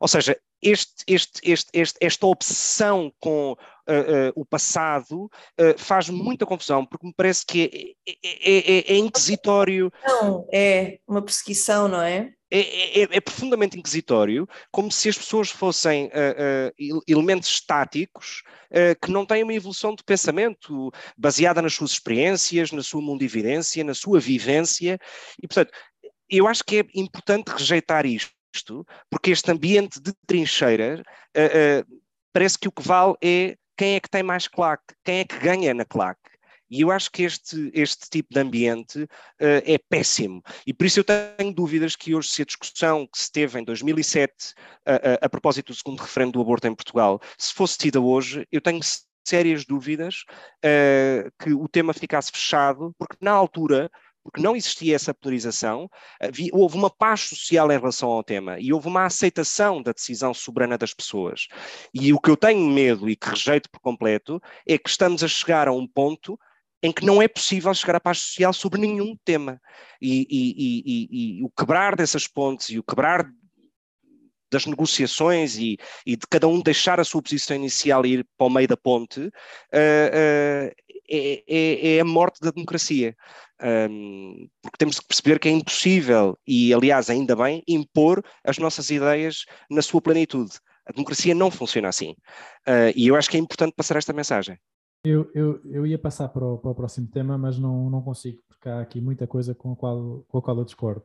Ou 0.00 0.08
seja, 0.08 0.36
este, 0.62 1.04
este, 1.06 1.40
este, 1.72 1.98
esta 2.00 2.26
obsessão 2.26 3.12
com 3.18 3.52
uh, 3.52 3.56
uh, 3.56 4.32
o 4.34 4.44
passado 4.44 5.24
uh, 5.24 5.78
faz 5.78 6.08
muita 6.08 6.46
confusão, 6.46 6.84
porque 6.84 7.06
me 7.06 7.14
parece 7.14 7.44
que 7.46 7.96
é, 8.06 8.12
é, 8.24 8.92
é, 8.92 8.92
é 8.92 8.96
inquisitório. 8.96 9.92
Não, 10.04 10.46
é 10.52 10.98
uma 11.06 11.22
perseguição, 11.22 11.88
não 11.88 12.02
é? 12.02 12.32
É, 12.52 13.02
é, 13.02 13.08
é, 13.12 13.20
profundamente 13.20 13.78
inquisitório, 13.78 14.48
como 14.72 14.90
se 14.90 15.08
as 15.08 15.16
pessoas 15.16 15.50
fossem 15.50 16.10
elementos 17.06 17.48
estáticos 17.48 18.42
que 19.00 19.12
não 19.12 19.24
têm 19.24 19.44
uma 19.44 19.54
evolução 19.54 19.94
de 19.94 20.02
pensamento 20.02 20.90
baseada 21.16 21.62
nas 21.62 21.74
suas 21.74 21.92
experiências, 21.92 22.72
na 22.72 22.82
sua 22.82 23.00
mundividência, 23.00 23.84
na 23.84 23.94
sua 23.94 24.18
vivência, 24.18 24.98
e 25.40 25.46
portanto, 25.46 25.70
eu 26.28 26.48
acho 26.48 26.64
que 26.64 26.80
é 26.80 26.84
importante 26.92 27.50
rejeitar 27.50 28.04
isto 28.04 28.32
isto, 28.54 28.86
porque 29.08 29.30
este 29.30 29.50
ambiente 29.50 30.00
de 30.00 30.12
trincheira 30.26 31.02
uh, 31.36 31.80
uh, 31.82 32.02
parece 32.32 32.58
que 32.58 32.68
o 32.68 32.72
que 32.72 32.82
vale 32.82 33.14
é 33.22 33.56
quem 33.76 33.94
é 33.94 34.00
que 34.00 34.10
tem 34.10 34.22
mais 34.22 34.46
claque, 34.46 34.94
quem 35.04 35.20
é 35.20 35.24
que 35.24 35.38
ganha 35.38 35.72
na 35.72 35.84
claque. 35.84 36.20
E 36.70 36.82
eu 36.82 36.90
acho 36.92 37.10
que 37.10 37.24
este, 37.24 37.68
este 37.74 38.08
tipo 38.08 38.32
de 38.32 38.38
ambiente 38.38 39.02
uh, 39.02 39.08
é 39.40 39.76
péssimo. 39.88 40.40
E 40.64 40.72
por 40.72 40.86
isso 40.86 41.00
eu 41.00 41.04
tenho 41.04 41.52
dúvidas 41.52 41.96
que 41.96 42.14
hoje, 42.14 42.28
se 42.28 42.42
a 42.42 42.44
discussão 42.44 43.08
que 43.08 43.18
se 43.18 43.32
teve 43.32 43.58
em 43.58 43.64
2007 43.64 44.54
a 45.20 45.28
propósito 45.28 45.72
do 45.72 45.76
segundo 45.76 46.00
referendo 46.00 46.32
do 46.32 46.40
aborto 46.40 46.68
em 46.68 46.74
Portugal, 46.74 47.20
se 47.36 47.52
fosse 47.52 47.76
tida 47.76 48.00
hoje, 48.00 48.46
eu 48.52 48.60
tenho 48.60 48.80
sérias 49.24 49.64
dúvidas 49.64 50.24
uh, 50.64 51.30
que 51.38 51.52
o 51.52 51.68
tema 51.68 51.92
ficasse 51.92 52.30
fechado, 52.32 52.94
porque 52.98 53.16
na 53.20 53.32
altura 53.32 53.90
porque 54.22 54.40
não 54.40 54.54
existia 54.54 54.94
essa 54.94 55.14
polarização, 55.14 55.88
havia, 56.20 56.50
houve 56.52 56.76
uma 56.76 56.90
paz 56.90 57.20
social 57.20 57.70
em 57.72 57.78
relação 57.78 58.08
ao 58.10 58.22
tema 58.22 58.58
e 58.58 58.72
houve 58.72 58.88
uma 58.88 59.06
aceitação 59.06 59.82
da 59.82 59.92
decisão 59.92 60.34
soberana 60.34 60.76
das 60.76 60.92
pessoas. 60.92 61.46
E 61.94 62.12
o 62.12 62.20
que 62.20 62.30
eu 62.30 62.36
tenho 62.36 62.66
medo 62.66 63.08
e 63.08 63.16
que 63.16 63.28
rejeito 63.28 63.70
por 63.70 63.80
completo 63.80 64.40
é 64.66 64.76
que 64.76 64.88
estamos 64.88 65.22
a 65.24 65.28
chegar 65.28 65.68
a 65.68 65.72
um 65.72 65.86
ponto 65.86 66.38
em 66.82 66.92
que 66.92 67.04
não 67.04 67.20
é 67.20 67.28
possível 67.28 67.72
chegar 67.74 67.96
à 67.96 68.00
paz 68.00 68.18
social 68.18 68.52
sobre 68.52 68.80
nenhum 68.80 69.16
tema. 69.24 69.60
E, 70.00 70.26
e, 70.30 70.84
e, 70.86 71.38
e 71.38 71.42
o 71.42 71.50
quebrar 71.50 71.94
dessas 71.94 72.26
pontes 72.26 72.70
e 72.70 72.78
o 72.78 72.82
quebrar 72.82 73.30
das 74.50 74.66
negociações 74.66 75.56
e, 75.56 75.78
de 76.06 76.26
cada 76.28 76.48
um 76.48 76.60
deixar 76.60 76.98
a 76.98 77.04
sua 77.04 77.22
posição 77.22 77.56
inicial 77.56 78.04
e 78.04 78.14
ir 78.14 78.28
para 78.36 78.46
o 78.46 78.50
meio 78.50 78.66
da 78.66 78.76
ponte, 78.76 79.20
uh, 79.20 79.30
é, 81.10 81.42
é, 81.46 81.96
é, 81.96 82.00
a 82.00 82.04
morte 82.04 82.40
da 82.40 82.50
democracia. 82.50 83.16
Um, 83.62 84.48
porque 84.62 84.78
temos 84.78 85.00
que 85.00 85.06
perceber 85.06 85.38
que 85.38 85.48
é 85.48 85.52
impossível, 85.52 86.38
e 86.46 86.72
aliás, 86.72 87.10
ainda 87.10 87.36
bem, 87.36 87.62
impor 87.68 88.22
as 88.44 88.58
nossas 88.58 88.90
ideias 88.90 89.44
na 89.70 89.82
sua 89.82 90.00
plenitude. 90.00 90.52
A 90.86 90.92
democracia 90.92 91.34
não 91.34 91.50
funciona 91.50 91.88
assim. 91.88 92.12
Uh, 92.66 92.92
e 92.94 93.08
eu 93.08 93.16
acho 93.16 93.28
que 93.28 93.36
é 93.36 93.40
importante 93.40 93.74
passar 93.76 93.96
esta 93.96 94.12
mensagem. 94.12 94.58
Eu, 95.04 95.30
eu, 95.34 95.60
eu 95.64 95.86
ia 95.86 95.98
passar 95.98 96.28
para 96.28 96.44
o, 96.44 96.58
para 96.58 96.70
o 96.70 96.74
próximo 96.74 97.06
tema, 97.08 97.38
mas 97.38 97.58
não, 97.58 97.88
não 97.88 98.02
consigo, 98.02 98.42
porque 98.48 98.68
há 98.68 98.80
aqui 98.80 99.00
muita 99.00 99.26
coisa 99.26 99.54
com 99.54 99.72
a 99.72 99.76
qual, 99.76 100.24
com 100.28 100.38
a 100.38 100.42
qual 100.42 100.58
eu 100.58 100.64
discordo. 100.64 101.04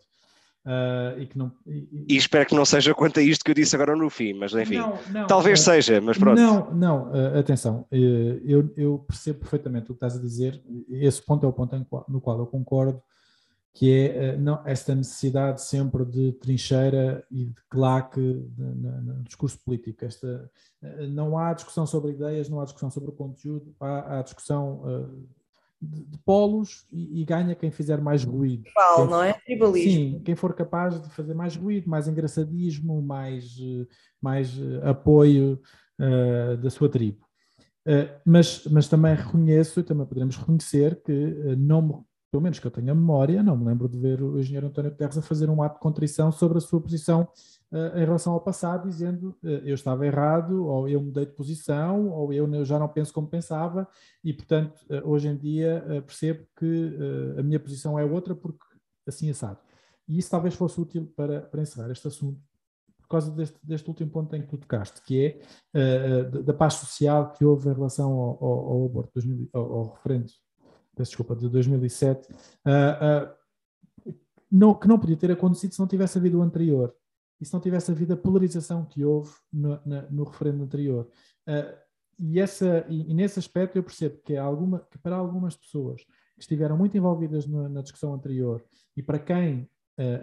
Uh, 0.65 1.19
e, 1.19 1.27
que 1.27 1.37
não, 1.37 1.51
e, 1.67 2.05
e, 2.09 2.17
espero 2.17 2.43
que 2.43 2.55
não 2.55 2.65
seja 2.65 2.91
quanto 2.91 3.19
a 3.19 3.23
isto 3.23 3.45
que 3.45 3.51
eu 3.51 3.55
disse 3.55 3.75
agora 3.75 3.95
no 3.95 4.09
fim, 4.09 4.33
mas 4.33 4.51
enfim, 4.51 4.77
não, 4.77 4.97
não, 5.11 5.27
talvez 5.27 5.59
uh, 5.59 5.63
seja, 5.65 6.01
mas 6.01 6.17
pronto. 6.17 6.41
Não, 6.41 6.73
não, 6.73 7.11
uh, 7.11 7.37
atenção, 7.37 7.85
eu, 7.91 8.73
eu, 8.75 8.97
percebo 9.07 9.41
perfeitamente 9.41 9.91
o 9.91 9.93
que 9.93 9.97
estás 9.97 10.15
a 10.15 10.19
dizer, 10.19 10.59
esse 10.89 11.21
ponto 11.21 11.45
é 11.45 11.49
o 11.49 11.53
ponto 11.53 11.85
qual, 11.85 12.03
no 12.09 12.19
qual 12.19 12.39
eu 12.39 12.47
concordo, 12.47 12.99
que 13.75 13.91
é 13.93 14.37
não, 14.37 14.59
esta 14.65 14.95
necessidade 14.95 15.61
sempre 15.61 16.03
de 16.03 16.31
trincheira 16.31 17.23
e 17.29 17.45
de 17.45 17.61
claque 17.69 18.19
no 18.57 19.21
discurso 19.21 19.59
político. 19.63 20.03
Esta, 20.03 20.49
não 21.09 21.37
há 21.37 21.53
discussão 21.53 21.85
sobre 21.85 22.13
ideias, 22.13 22.49
não 22.49 22.59
há 22.59 22.63
discussão 22.63 22.89
sobre 22.89 23.09
o 23.09 23.13
conteúdo, 23.13 23.75
há, 23.79 24.17
há 24.17 24.21
discussão 24.23 24.81
de, 25.81 26.03
de 26.05 26.17
polos 26.19 26.85
e, 26.91 27.21
e, 27.21 27.25
ganha 27.25 27.55
quem 27.55 27.71
fizer 27.71 28.01
mais 28.01 28.23
ruído. 28.23 28.63
Tribal, 28.63 28.95
quem, 28.95 29.07
não 29.07 29.23
é? 29.23 29.33
Tribalismo. 29.33 29.91
Sim, 29.91 30.21
quem 30.23 30.35
for 30.35 30.53
capaz 30.53 31.01
de 31.01 31.09
fazer 31.09 31.33
mais 31.33 31.55
ruído, 31.55 31.89
mais 31.89 32.07
engraçadismo, 32.07 33.01
mais, 33.01 33.57
mais 34.21 34.57
eh, 34.57 34.89
apoio 34.89 35.59
uh, 35.99 36.57
da 36.57 36.69
sua 36.69 36.89
tribo. 36.89 37.25
Uh, 37.87 38.09
mas, 38.25 38.65
mas 38.71 38.87
também 38.87 39.13
reconheço, 39.13 39.79
e 39.79 39.83
também 39.83 40.05
poderemos 40.05 40.37
reconhecer 40.37 41.01
que 41.03 41.11
uh, 41.11 41.55
não 41.57 42.05
pelo 42.31 42.43
menos 42.43 42.59
que 42.59 42.67
eu 42.67 42.71
tenha 42.71 42.93
memória, 42.93 43.41
não 43.41 43.55
me 43.55 43.63
lembro 43.63 43.87
de 43.87 43.97
ver 43.97 44.21
o 44.21 44.37
engenheiro 44.37 44.67
António 44.67 44.91
Guterres 44.91 45.17
a 45.17 45.21
fazer 45.21 45.49
um 45.49 45.63
ato 45.63 45.75
de 45.75 45.79
contrição 45.79 46.33
sobre 46.33 46.57
a 46.57 46.61
sua 46.61 46.81
posição 46.81 47.29
uh, 47.75 47.97
em 47.97 48.05
relação 48.05 48.33
ao 48.33 48.39
passado, 48.39 48.87
dizendo 48.87 49.35
uh, 49.43 49.47
eu 49.65 49.75
estava 49.75 50.07
errado, 50.07 50.65
ou 50.65 50.87
eu 50.87 51.01
mudei 51.01 51.25
de 51.25 51.33
posição, 51.33 52.09
ou 52.09 52.31
eu 52.31 52.63
já 52.63 52.79
não 52.79 52.87
penso 52.87 53.13
como 53.13 53.27
pensava, 53.27 53.87
e 54.23 54.33
portanto 54.33 54.81
uh, 54.89 55.07
hoje 55.09 55.27
em 55.27 55.37
dia 55.37 55.83
percebo 56.07 56.45
que 56.57 56.97
a 57.37 57.43
minha 57.43 57.59
posição 57.59 57.99
é 57.99 58.05
outra 58.05 58.33
porque 58.33 58.63
assim 59.05 59.29
assado. 59.29 59.59
E 60.07 60.17
isso 60.17 60.29
talvez 60.29 60.55
fosse 60.55 60.79
útil 60.79 61.11
para, 61.15 61.41
para 61.41 61.61
encerrar 61.61 61.91
este 61.91 62.07
assunto, 62.07 62.39
por 63.01 63.07
causa 63.07 63.31
deste, 63.31 63.57
deste 63.63 63.87
último 63.87 64.09
ponto 64.09 64.35
em 64.35 64.41
que 64.41 64.47
tu 64.47 64.57
tocaste, 64.57 65.01
que 65.01 65.39
é 65.73 66.21
uh, 66.23 66.43
da 66.43 66.53
paz 66.53 66.75
social 66.75 67.33
que 67.33 67.45
houve 67.45 67.69
em 67.69 67.73
relação 67.73 68.11
ao, 68.11 68.43
ao, 68.43 68.59
ao 68.69 68.85
aborto, 68.85 69.11
2000, 69.15 69.49
ao, 69.53 69.73
ao, 69.73 69.93
referendo, 69.93 70.31
peço 70.95 71.11
desculpa, 71.11 71.35
de 71.35 71.49
2007, 71.49 72.31
uh, 72.31 73.35
não, 74.51 74.73
que 74.73 74.87
não 74.87 74.99
podia 74.99 75.17
ter 75.17 75.31
acontecido 75.31 75.73
se 75.73 75.79
não 75.79 75.87
tivesse 75.87 76.17
havido 76.17 76.39
o 76.39 76.41
anterior 76.41 76.95
e 77.39 77.45
se 77.45 77.53
não 77.53 77.59
tivesse 77.59 77.91
havido 77.91 78.13
a 78.13 78.17
polarização 78.17 78.85
que 78.85 79.03
houve 79.03 79.33
no, 79.51 79.79
na, 79.85 80.01
no 80.09 80.23
referendo 80.23 80.63
anterior. 80.63 81.09
e, 82.19 82.39
essa, 82.39 82.85
e, 82.89 83.11
e, 83.11 83.13
nesse 83.13 83.39
aspecto 83.39 83.77
eu 83.77 83.83
percebo 83.83 84.17
que, 84.23 84.37
alguma, 84.37 84.79
que 84.89 84.97
para 84.97 85.15
algumas 85.15 85.55
pessoas 85.55 86.01
que 86.03 86.41
estiveram 86.41 86.77
muito 86.77 86.97
envolvidas 86.97 87.45
na, 87.47 87.81
discussão 87.81 88.13
anterior 88.13 88.63
e 88.95 89.03
para 89.03 89.19
quem 89.19 89.69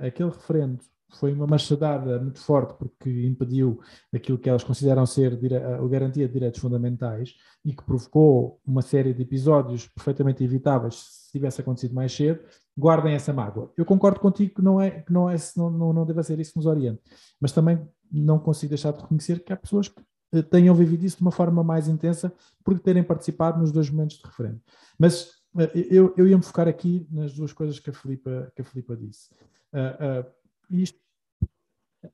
aquele 0.03 0.29
referendo 0.29 0.79
foi 1.15 1.33
uma 1.33 1.47
machadada 1.47 2.19
muito 2.19 2.41
forte 2.41 2.75
porque 2.79 3.27
impediu 3.27 3.81
aquilo 4.13 4.39
que 4.39 4.49
elas 4.49 4.65
consideram 4.65 5.05
ser 5.07 5.39
a 5.55 5.87
garantia 5.87 6.27
de 6.27 6.33
direitos 6.33 6.61
fundamentais 6.61 7.35
e 7.65 7.75
que 7.75 7.85
provocou 7.85 8.61
uma 8.67 8.83
série 8.83 9.13
de 9.13 9.23
episódios 9.23 9.87
perfeitamente 9.89 10.43
evitáveis 10.43 10.95
se 10.95 11.33
tivesse 11.33 11.61
acontecido 11.61 11.95
mais 11.95 12.13
cedo, 12.13 12.41
guardem 12.77 13.15
essa 13.15 13.33
mágoa. 13.33 13.73
Eu 13.77 13.85
concordo 13.85 14.21
contigo 14.21 14.55
que 14.55 14.63
não, 14.63 14.81
é, 14.81 15.03
que 15.03 15.13
não, 15.13 15.29
é, 15.29 15.37
não, 15.57 15.71
não, 15.71 15.93
não 15.93 16.07
deve 16.07 16.23
ser 16.23 16.39
isso 16.41 16.53
que 16.53 16.59
nos 16.59 16.67
oriente, 16.67 17.01
mas 17.41 17.53
também 17.53 17.81
não 18.11 18.39
consigo 18.39 18.71
deixar 18.71 18.93
de 18.93 19.01
reconhecer 19.01 19.45
que 19.45 19.53
há 19.53 19.57
pessoas 19.57 19.89
que 19.89 20.03
eh, 20.33 20.43
tenham 20.43 20.75
vivido 20.75 21.05
isso 21.05 21.17
de 21.17 21.23
uma 21.23 21.31
forma 21.31 21.63
mais 21.63 21.89
intensa 21.89 22.33
por 22.65 22.79
terem 22.79 23.05
participado 23.05 23.59
nos 23.59 23.71
dois 23.71 23.91
momentos 23.91 24.17
de 24.17 24.25
referendo. 24.25 24.61
Mas 24.99 25.31
eh, 25.59 25.87
eu, 25.91 26.15
eu 26.17 26.27
ia 26.27 26.37
me 26.37 26.43
focar 26.43 26.67
aqui 26.67 27.07
nas 27.11 27.35
duas 27.35 27.53
coisas 27.53 27.79
que 27.79 27.91
a 27.91 27.93
Filipa, 27.93 28.51
que 28.55 28.63
a 28.63 28.65
Filipa 28.65 28.97
disse. 28.97 29.31
Uh, 29.73 30.21
uh, 30.21 30.33
isto, 30.71 30.99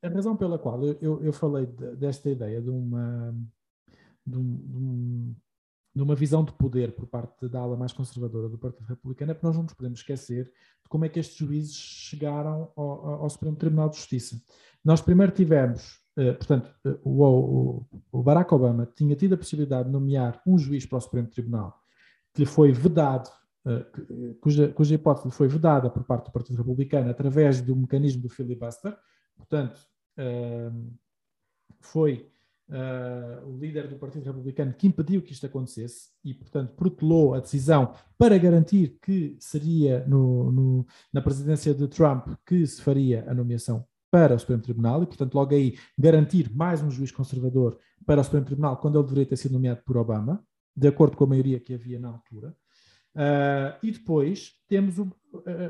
a 0.02 0.08
razão 0.08 0.36
pela 0.36 0.58
qual 0.58 0.84
eu, 0.84 0.96
eu, 1.00 1.24
eu 1.24 1.32
falei 1.32 1.66
de, 1.66 1.96
desta 1.96 2.28
ideia 2.28 2.60
de 2.60 2.70
uma, 2.70 3.34
de, 4.26 4.36
um, 4.36 4.54
de, 4.56 5.36
uma 6.02 6.14
visão 6.14 6.44
de 6.44 6.52
poder 6.52 6.92
por 6.92 7.06
parte 7.06 7.48
da 7.48 7.60
ala 7.60 7.76
mais 7.76 7.92
conservadora 7.92 8.48
do 8.48 8.58
Partido 8.58 8.86
Republicano 8.86 9.32
é 9.32 9.34
que 9.34 9.44
nós 9.44 9.56
não 9.56 9.62
nos 9.62 9.72
podemos 9.72 10.00
esquecer 10.00 10.44
de 10.44 10.88
como 10.88 11.04
é 11.04 11.08
que 11.08 11.18
estes 11.18 11.36
juízes 11.36 11.74
chegaram 11.74 12.72
ao, 12.76 13.22
ao 13.22 13.30
Supremo 13.30 13.56
Tribunal 13.56 13.88
de 13.88 13.96
Justiça. 13.96 14.40
Nós 14.84 15.00
primeiro 15.00 15.32
tivemos, 15.32 16.00
eh, 16.16 16.32
portanto, 16.32 16.70
eh, 16.84 16.98
o, 17.02 17.84
o, 18.12 18.22
Barack 18.22 18.52
Obama 18.54 18.86
tinha 18.94 19.16
tido 19.16 19.34
a 19.34 19.38
possibilidade 19.38 19.88
de 19.88 19.92
nomear 19.92 20.40
um 20.46 20.56
juiz 20.58 20.86
para 20.86 20.98
o 20.98 21.00
Supremo 21.00 21.28
Tribunal 21.28 21.78
que 22.32 22.42
lhe 22.42 22.46
foi 22.46 22.72
vedado 22.72 23.30
eh, 23.66 23.86
cuja, 24.40 24.68
cuja 24.68 24.94
hipótese 24.94 25.30
foi 25.30 25.48
vedada 25.48 25.90
por 25.90 26.04
parte 26.04 26.26
do 26.26 26.32
Partido 26.32 26.56
Republicano 26.58 27.10
através 27.10 27.60
do 27.60 27.74
mecanismo 27.74 28.22
do 28.22 28.28
filibuster, 28.28 28.96
Portanto, 29.38 29.80
foi 31.80 32.30
uh, 32.68 33.46
o 33.48 33.58
líder 33.58 33.88
do 33.88 33.96
Partido 33.96 34.24
Republicano 34.24 34.72
que 34.72 34.86
impediu 34.86 35.22
que 35.22 35.32
isto 35.32 35.46
acontecesse 35.46 36.08
e, 36.24 36.34
portanto, 36.34 36.74
protelou 36.74 37.34
a 37.34 37.40
decisão 37.40 37.94
para 38.16 38.38
garantir 38.38 38.98
que 39.02 39.36
seria 39.38 40.04
no, 40.06 40.52
no, 40.52 40.86
na 41.12 41.20
presidência 41.20 41.74
de 41.74 41.88
Trump 41.88 42.28
que 42.46 42.66
se 42.66 42.82
faria 42.82 43.24
a 43.28 43.34
nomeação 43.34 43.84
para 44.10 44.34
o 44.34 44.38
Supremo 44.38 44.62
Tribunal 44.62 45.02
e, 45.02 45.06
portanto, 45.06 45.34
logo 45.34 45.54
aí 45.54 45.78
garantir 45.98 46.50
mais 46.54 46.82
um 46.82 46.90
juiz 46.90 47.10
conservador 47.10 47.78
para 48.06 48.20
o 48.20 48.24
Supremo 48.24 48.46
Tribunal 48.46 48.76
quando 48.78 48.98
ele 48.98 49.04
deveria 49.04 49.26
ter 49.26 49.36
sido 49.36 49.52
nomeado 49.52 49.82
por 49.84 49.96
Obama, 49.96 50.42
de 50.74 50.88
acordo 50.88 51.16
com 51.16 51.24
a 51.24 51.28
maioria 51.28 51.60
que 51.60 51.74
havia 51.74 51.98
na 51.98 52.08
altura. 52.08 52.56
Uh, 53.14 53.74
e 53.82 53.90
depois 53.90 54.52
temos 54.68 54.98
o, 54.98 55.10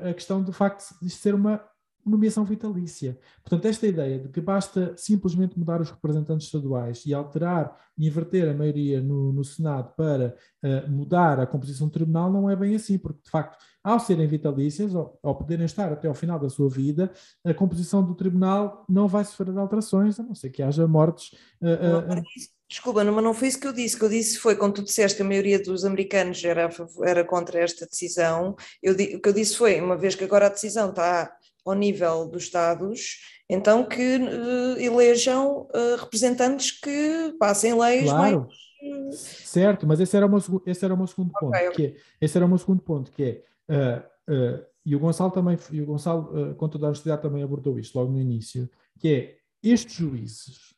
a, 0.08 0.12
questão 0.12 0.42
do 0.42 0.52
facto 0.52 0.94
de 1.00 1.08
ser 1.08 1.34
uma 1.34 1.64
nomeação 2.09 2.44
vitalícia. 2.44 3.18
Portanto, 3.42 3.66
esta 3.66 3.87
ideia 3.87 4.18
de 4.18 4.29
que 4.29 4.40
basta 4.40 4.94
simplesmente 4.97 5.59
mudar 5.59 5.81
os 5.81 5.90
representantes 5.90 6.47
estaduais 6.47 7.05
e 7.07 7.14
alterar 7.14 7.77
e 7.97 8.07
inverter 8.07 8.49
a 8.49 8.55
maioria 8.55 9.01
no, 9.01 9.33
no 9.33 9.44
Senado 9.44 9.92
para 9.97 10.37
uh, 10.62 10.90
mudar 10.90 11.40
a 11.40 11.47
composição 11.47 11.88
do 11.88 11.92
tribunal 11.92 12.33
não 12.33 12.49
é 12.49 12.55
bem 12.55 12.75
assim, 12.75 12.99
porque 12.99 13.21
de 13.25 13.31
facto, 13.31 13.57
ao 13.83 13.99
serem 13.99 14.27
vitalícias, 14.27 14.94
ao, 14.94 15.18
ao, 15.23 15.35
poderem 15.35 15.66
estar 15.66 15.92
até 15.92 16.09
ao 16.09 16.14
final 16.14 16.38
da 16.38 16.49
sua 16.49 16.68
vida, 16.68 17.11
a 17.44 17.55
composição 17.55 18.05
do 18.05 18.14
tribunal 18.14 18.85
não 18.88 19.09
vai 19.09 19.25
sofrer 19.25 19.57
alterações, 19.59 20.18
a 20.18 20.23
não 20.23 20.35
ser 20.35 20.51
que 20.51 20.62
haja 20.62 20.87
mortes. 20.87 21.33
Uh, 21.61 22.18
uh, 22.18 22.59
Desculpa, 22.71 23.03
mas 23.03 23.25
não 23.25 23.33
foi 23.33 23.49
isso 23.49 23.59
que 23.59 23.66
eu 23.66 23.73
disse. 23.73 23.97
O 23.97 23.99
que 23.99 24.05
eu 24.05 24.11
disse 24.11 24.38
foi, 24.38 24.55
quando 24.55 24.75
tu 24.75 24.83
disseste 24.83 25.16
que 25.16 25.23
a 25.23 25.27
maioria 25.27 25.59
dos 25.59 25.87
americanos 25.87 26.44
era, 26.44 26.68
era 27.03 27.25
contra 27.25 27.61
esta 27.61 27.87
decisão, 27.87 28.55
eu, 28.83 28.92
o 28.92 28.97
que 28.97 29.29
eu 29.29 29.33
disse 29.33 29.57
foi, 29.57 29.81
uma 29.81 29.97
vez 29.97 30.14
que 30.14 30.25
agora 30.25 30.47
a 30.47 30.51
decisão 30.51 30.90
está 30.90 31.35
ao 31.64 31.75
nível 31.75 32.27
dos 32.27 32.44
Estados, 32.44 33.18
então 33.49 33.85
que 33.85 34.16
uh, 34.16 34.79
elejam 34.79 35.68
uh, 35.75 35.97
representantes 35.99 36.71
que 36.71 37.35
passem 37.38 37.79
leis 37.79 38.11
claro. 38.11 38.40
mais... 38.40 39.18
Certo, 39.18 39.87
mas 39.87 39.99
esse 39.99 40.16
era 40.16 40.27
o 40.27 40.29
meu, 40.29 40.62
esse 40.64 40.85
era 40.85 40.94
o 40.94 40.97
meu 40.97 41.07
segundo 41.07 41.33
ponto, 41.33 41.49
okay, 41.49 41.71
que 41.71 41.87
é, 41.87 41.97
esse 42.21 42.37
era 42.37 42.47
o 42.47 42.49
meu 42.49 42.59
segundo 42.59 42.81
ponto, 42.81 43.11
que 43.11 43.42
é, 43.68 44.03
uh, 44.29 44.64
e 44.87 44.94
o 44.94 45.01
Gonçalo 45.01 45.33
também, 45.33 45.59
e 45.73 45.81
o 45.83 45.87
Gonçalo, 45.87 46.55
com 46.55 46.68
toda 46.68 46.87
a 46.87 46.88
honestidade, 46.88 47.21
também 47.21 47.42
abordou 47.42 47.79
isto 47.79 47.99
logo 47.99 48.12
no 48.12 48.21
início, 48.21 48.71
que 48.99 49.09
é, 49.09 49.37
estes 49.62 49.97
juízes, 49.97 50.75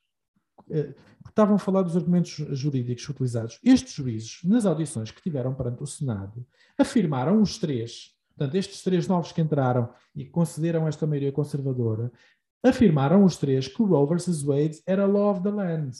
estavam 1.28 1.56
a 1.56 1.58
falar 1.58 1.82
dos 1.82 1.96
argumentos 1.96 2.30
jurídicos 2.52 3.08
utilizados, 3.08 3.60
estes 3.62 3.92
juízes, 3.92 4.40
nas 4.42 4.66
audições 4.66 5.10
que 5.10 5.22
tiveram 5.22 5.54
perante 5.54 5.82
o 5.82 5.86
Senado, 5.86 6.44
afirmaram 6.78 7.40
os 7.40 7.58
três 7.58 8.14
Portanto, 8.40 8.54
estes 8.54 8.82
três 8.82 9.06
novos 9.06 9.32
que 9.32 9.42
entraram 9.42 9.90
e 10.16 10.24
que 10.24 10.30
consideram 10.30 10.88
esta 10.88 11.06
maioria 11.06 11.30
conservadora, 11.30 12.10
afirmaram 12.64 13.22
os 13.22 13.36
três 13.36 13.68
que 13.68 13.82
o 13.82 13.84
Roe 13.84 14.08
versus 14.08 14.42
Wade 14.42 14.80
era 14.86 15.04
law 15.04 15.30
of 15.30 15.42
the 15.42 15.50
land. 15.50 15.90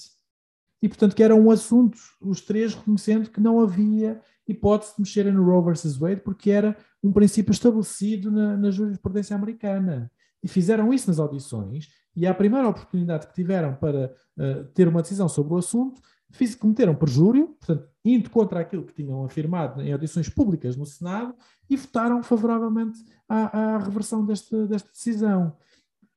E, 0.82 0.88
portanto, 0.88 1.14
que 1.14 1.22
era 1.22 1.34
um 1.34 1.50
assunto, 1.50 1.98
os 2.18 2.40
três 2.40 2.74
reconhecendo 2.74 3.28
que 3.28 3.42
não 3.42 3.60
havia 3.60 4.22
hipótese 4.48 4.94
de 4.94 5.02
mexerem 5.02 5.34
no 5.34 5.44
Roe 5.44 5.62
versus 5.66 5.98
Wade, 5.98 6.22
porque 6.22 6.50
era 6.50 6.74
um 7.02 7.12
princípio 7.12 7.52
estabelecido 7.52 8.30
na, 8.30 8.56
na 8.56 8.70
jurisprudência 8.70 9.36
americana. 9.36 10.10
E 10.42 10.48
fizeram 10.48 10.94
isso 10.94 11.08
nas 11.08 11.18
audições, 11.18 11.90
e 12.16 12.26
à 12.26 12.32
primeira 12.32 12.70
oportunidade 12.70 13.26
que 13.26 13.34
tiveram 13.34 13.74
para 13.74 14.14
uh, 14.38 14.64
ter 14.72 14.88
uma 14.88 15.02
decisão 15.02 15.28
sobre 15.28 15.52
o 15.52 15.58
assunto, 15.58 16.00
fiz, 16.30 16.54
cometeram 16.54 16.94
perjúrio, 16.94 17.48
portanto, 17.48 17.86
indo 18.02 18.30
contra 18.30 18.60
aquilo 18.60 18.86
que 18.86 18.94
tinham 18.94 19.26
afirmado 19.26 19.82
em 19.82 19.92
audições 19.92 20.30
públicas 20.30 20.74
no 20.74 20.86
Senado 20.86 21.34
e 21.70 21.76
votaram 21.76 22.22
favoravelmente 22.22 22.98
à, 23.28 23.76
à 23.76 23.78
reversão 23.78 24.26
desta, 24.26 24.66
desta 24.66 24.90
decisão. 24.90 25.56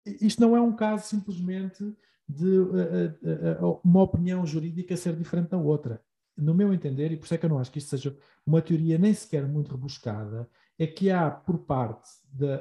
Isto 0.04 0.42
não 0.42 0.58
é 0.58 0.62
um 0.62 0.76
caso 0.76 1.06
simplesmente 1.06 1.96
de 2.28 2.58
uh, 2.60 2.74
uh, 2.74 3.68
uh, 3.68 3.82
uma 3.84 4.02
opinião 4.02 4.46
jurídica 4.46 4.98
ser 4.98 5.16
diferente 5.16 5.50
da 5.50 5.58
outra. 5.58 6.02
No 6.36 6.56
meu 6.56 6.74
entender, 6.74 7.12
e 7.12 7.18
por 7.18 7.26
isso 7.26 7.36
é 7.36 7.38
que 7.38 7.46
eu 7.46 7.50
não 7.50 7.60
acho 7.60 7.72
que 7.72 7.78
isto 7.78 7.90
seja 7.90 8.18
uma 8.44 8.60
teoria 8.60 8.98
nem 8.98 9.14
sequer 9.14 9.48
muito 9.48 9.72
rebuscada, 9.72 10.50
é 10.80 10.88
que 10.88 11.12
há 11.12 11.30
por 11.30 11.60
parte 11.60 12.10
da, 12.32 12.58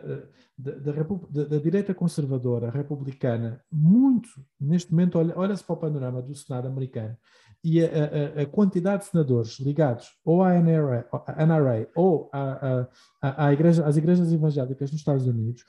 da, 0.59 0.93
da, 1.31 1.45
da 1.45 1.59
direita 1.59 1.95
conservadora 1.95 2.71
republicana 2.71 3.65
muito, 3.73 4.29
neste 4.61 4.91
momento, 4.91 5.17
olha-se 5.17 5.39
olha 5.39 5.57
para 5.57 5.73
o 5.73 5.77
panorama 5.77 6.21
do 6.21 6.35
Senado 6.35 6.69
americano 6.69 7.17
e 7.65 7.81
a, 7.81 7.87
a, 7.87 8.43
a, 8.43 8.47
quantidade 8.47 9.05
de 9.05 9.11
senadores 9.11 9.59
ligados 9.61 10.11
ou 10.25 10.43
à 10.43 10.53
NRA, 10.61 11.07
à 11.27 11.47
NRA 11.47 11.87
ou 11.95 12.29
à, 12.33 12.89
à, 13.21 13.47
à 13.47 13.53
igreja, 13.53 13.87
às 13.87 13.97
igrejas 13.97 14.33
evangélicas 14.33 14.91
nos 14.91 15.01
Estados 15.01 15.27
Unidos 15.27 15.65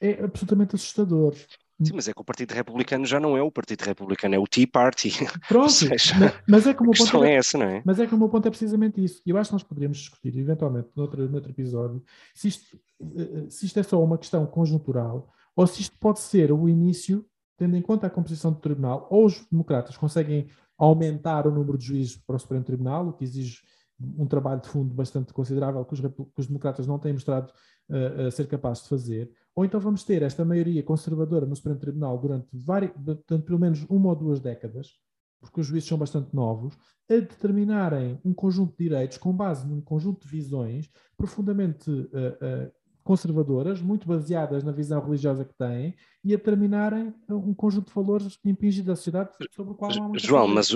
é 0.00 0.22
absolutamente 0.22 0.74
assustador. 0.74 1.34
Sim, 1.82 1.92
mas 1.94 2.08
é 2.08 2.12
que 2.12 2.20
o 2.20 2.24
Partido 2.24 2.52
Republicano 2.52 3.04
já 3.04 3.20
não 3.20 3.36
é 3.36 3.42
o 3.42 3.50
Partido 3.50 3.82
Republicano, 3.82 4.34
é 4.34 4.38
o 4.38 4.46
Tea 4.46 4.66
Party. 4.66 5.10
Pronto, 5.46 5.70
seja, 5.70 6.14
mas, 6.48 6.66
é 6.66 6.72
que 6.72 6.82
o 6.82 6.84
meu 6.84 6.94
ponto 6.94 7.24
é, 7.24 7.32
é, 7.32 7.34
essa, 7.36 7.58
não 7.58 7.66
é? 7.66 7.82
Mas 7.84 8.00
é 8.00 8.06
que 8.06 8.14
o 8.14 8.18
meu 8.18 8.30
ponto 8.30 8.46
é 8.46 8.50
precisamente 8.50 9.02
isso. 9.02 9.20
E 9.26 9.30
eu 9.30 9.36
acho 9.36 9.50
que 9.50 9.54
nós 9.54 9.62
poderíamos 9.62 9.98
discutir, 9.98 10.36
eventualmente, 10.38 10.88
noutro, 10.96 11.28
noutro 11.28 11.50
episódio, 11.50 12.02
se 12.34 12.48
isto, 12.48 12.78
eh, 13.00 13.50
se 13.50 13.66
isto 13.66 13.78
é 13.78 13.82
só 13.82 14.02
uma 14.02 14.16
questão 14.16 14.46
conjuntural 14.46 15.30
ou 15.54 15.66
se 15.66 15.82
isto 15.82 15.96
pode 15.98 16.20
ser 16.20 16.50
o 16.50 16.66
início, 16.66 17.26
tendo 17.58 17.76
em 17.76 17.82
conta 17.82 18.06
a 18.06 18.10
composição 18.10 18.52
do 18.52 18.58
tribunal, 18.58 19.06
ou 19.10 19.26
os 19.26 19.46
democratas 19.50 19.96
conseguem 19.96 20.48
aumentar 20.78 21.46
o 21.46 21.50
número 21.50 21.78
de 21.78 21.86
juízes 21.86 22.16
para 22.16 22.36
o 22.36 22.38
Supremo 22.38 22.64
Tribunal, 22.64 23.08
o 23.08 23.12
que 23.12 23.24
exige 23.24 23.60
um 23.98 24.26
trabalho 24.26 24.60
de 24.60 24.68
fundo 24.68 24.94
bastante 24.94 25.32
considerável 25.32 25.84
que 25.84 25.94
os, 25.94 26.00
que 26.00 26.40
os 26.40 26.46
democratas 26.46 26.86
não 26.86 26.98
têm 26.98 27.12
mostrado 27.12 27.50
uh, 27.88 28.28
uh, 28.28 28.30
ser 28.30 28.46
capazes 28.46 28.82
de 28.82 28.90
fazer, 28.90 29.32
ou 29.54 29.64
então 29.64 29.80
vamos 29.80 30.04
ter 30.04 30.22
esta 30.22 30.44
maioria 30.44 30.82
conservadora 30.82 31.46
no 31.46 31.56
Supremo 31.56 31.78
Tribunal 31.78 32.18
durante, 32.18 32.48
durante 32.52 33.46
pelo 33.46 33.58
menos 33.58 33.86
uma 33.88 34.10
ou 34.10 34.16
duas 34.16 34.38
décadas, 34.38 34.98
porque 35.40 35.60
os 35.60 35.66
juízes 35.66 35.88
são 35.88 35.96
bastante 35.96 36.34
novos, 36.34 36.76
a 37.08 37.14
determinarem 37.14 38.20
um 38.24 38.34
conjunto 38.34 38.76
de 38.76 38.84
direitos 38.84 39.16
com 39.16 39.32
base 39.32 39.66
num 39.66 39.80
conjunto 39.80 40.26
de 40.26 40.28
visões 40.28 40.90
profundamente 41.16 41.90
uh, 41.90 42.72
conservadoras, 43.06 43.80
muito 43.80 44.06
baseadas 44.06 44.64
na 44.64 44.72
visão 44.72 45.00
religiosa 45.00 45.44
que 45.44 45.54
têm, 45.54 45.94
e 46.24 46.34
a 46.34 46.36
determinarem 46.36 47.14
um 47.30 47.54
conjunto 47.54 47.86
de 47.86 47.94
valores 47.94 48.36
impingidos 48.44 48.88
da 48.88 48.96
sociedade 48.96 49.30
sobre 49.52 49.72
o 49.72 49.76
qual 49.76 49.94
não 49.94 50.12
há 50.12 50.18
João, 50.18 50.48
mas, 50.48 50.70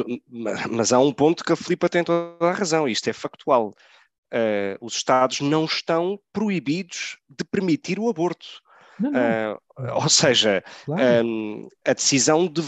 mas 0.71 0.93
há 0.93 1.01
um 1.01 1.13
ponto 1.13 1.45
que 1.45 1.53
a 1.53 1.57
Filipa 1.57 1.89
tem 1.89 2.05
toda 2.05 2.37
a 2.47 2.53
razão, 2.53 2.87
isto 2.87 3.11
é 3.11 3.13
factual. 3.13 3.75
Uh, 4.33 4.79
os 4.81 4.95
Estados 4.95 5.41
não 5.41 5.65
estão 5.65 6.21
proibidos 6.33 7.19
de 7.29 7.45
permitir 7.45 7.99
o 7.99 8.09
aborto. 8.09 8.47
Não, 9.01 9.11
não. 9.11 9.21
Uh, 9.21 9.61
Ou 9.95 10.09
seja, 10.09 10.63
claro. 10.85 11.27
um, 11.27 11.69
a, 11.87 11.93
decisão 11.93 12.47
de 12.47 12.63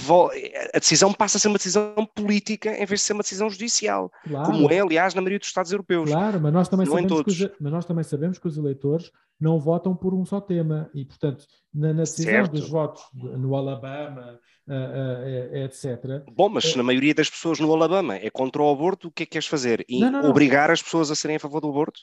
a 0.75 0.79
decisão 0.79 1.12
passa 1.12 1.37
a 1.38 1.40
ser 1.40 1.48
uma 1.48 1.59
decisão 1.59 1.94
política 2.14 2.70
em 2.70 2.87
vez 2.87 3.01
de 3.01 3.07
ser 3.07 3.12
uma 3.12 3.22
decisão 3.22 3.51
judicial, 3.51 4.11
claro. 4.27 4.46
como 4.46 4.70
é, 4.70 4.81
aliás, 4.81 5.14
na 5.14 5.20
maioria 5.20 5.38
dos 5.38 5.48
Estados 5.48 5.72
europeus. 5.72 6.11
Claro, 6.11 6.40
mas 6.40 6.53
nós, 6.53 6.68
também 6.68 6.87
sabemos 6.87 7.22
que 7.22 7.31
os, 7.31 7.51
mas 7.61 7.72
nós 7.72 7.85
também 7.85 8.05
sabemos 8.05 8.38
que 8.38 8.46
os 8.46 8.57
eleitores 8.57 9.11
não 9.42 9.59
votam 9.59 9.94
por 9.94 10.14
um 10.14 10.25
só 10.25 10.40
tema 10.40 10.88
e, 10.94 11.05
portanto, 11.05 11.44
na, 11.75 11.88
na 11.88 12.03
decisão 12.03 12.33
certo. 12.33 12.53
dos 12.53 12.68
votos 12.68 13.03
no 13.12 13.57
Alabama, 13.57 14.38
uh, 14.68 14.72
uh, 14.72 15.57
etc. 15.57 16.22
Bom, 16.33 16.48
mas 16.48 16.77
na 16.77 16.83
maioria 16.83 17.12
das 17.12 17.29
pessoas 17.29 17.59
no 17.59 17.72
Alabama 17.72 18.14
é 18.14 18.31
contra 18.31 18.62
o 18.62 18.70
aborto, 18.70 19.09
o 19.09 19.11
que 19.11 19.25
é 19.25 19.27
que 19.27 19.33
queres 19.33 19.48
fazer? 19.48 19.85
E 19.88 20.01
não, 20.01 20.11
não, 20.11 20.31
obrigar 20.31 20.70
as 20.70 20.81
pessoas 20.81 21.11
a 21.11 21.16
serem 21.16 21.37
a 21.37 21.40
favor 21.40 21.61
do 21.61 21.68
aborto? 21.68 22.01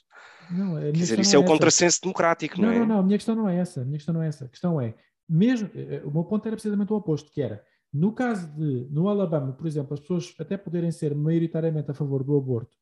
Não, 0.52 0.80
Quer 0.80 0.91
dizer, 0.91 1.19
isso 1.19 1.36
é, 1.36 1.38
é 1.38 1.39
o 1.39 1.45
contrassenso 1.45 2.02
democrático, 2.02 2.60
não, 2.60 2.67
não 2.67 2.74
é? 2.74 2.80
Não, 2.80 2.86
não, 2.88 3.00
a 3.00 3.04
minha 3.04 3.17
questão 3.17 3.36
não 3.36 3.48
é 3.48 3.58
essa. 3.58 3.82
A 3.82 3.86
minha 3.86 3.98
questão 3.98 4.13
não 4.13 4.24
é 4.24 4.28
essa. 4.28 4.45
A 4.45 4.48
questão 4.50 4.82
é, 4.82 4.95
mesmo, 5.30 5.70
eh, 5.76 6.02
o 6.04 6.12
meu 6.12 6.24
ponto 6.24 6.46
era 6.46 6.56
precisamente 6.56 6.92
o 6.92 6.96
oposto, 6.96 7.32
que 7.32 7.42
era, 7.42 7.63
no 7.94 8.12
caso 8.13 8.48
de, 8.56 8.88
no 8.89 9.08
Alabama, 9.08 9.54
por 9.54 9.68
exemplo, 9.68 9.94
as 9.94 10.00
pessoas 10.00 10.34
até 10.39 10.58
poderem 10.58 10.92
ser 10.92 11.15
maioritariamente 11.15 11.92
a 11.92 11.94
favor 11.94 12.24
do 12.24 12.36
aborto, 12.36 12.76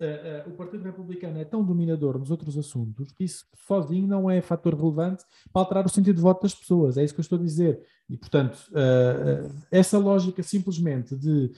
uh, 0.00 0.48
uh, 0.48 0.52
o 0.52 0.56
Partido 0.56 0.84
Republicano 0.84 1.38
é 1.38 1.44
tão 1.44 1.64
dominador 1.64 2.18
nos 2.18 2.30
outros 2.30 2.58
assuntos 2.58 3.12
que 3.12 3.24
isso 3.24 3.44
sozinho 3.66 4.06
não 4.06 4.30
é 4.30 4.40
fator 4.40 4.74
relevante 4.74 5.24
para 5.52 5.62
alterar 5.62 5.86
o 5.86 5.88
sentido 5.88 6.16
de 6.16 6.22
voto 6.22 6.42
das 6.42 6.54
pessoas. 6.54 6.96
É 6.96 7.04
isso 7.04 7.14
que 7.14 7.20
eu 7.20 7.22
estou 7.22 7.38
a 7.38 7.42
dizer. 7.42 7.80
E, 8.08 8.16
portanto, 8.16 8.56
uh, 8.70 9.52
essa 9.70 9.98
lógica 9.98 10.42
simplesmente 10.42 11.16
de 11.16 11.52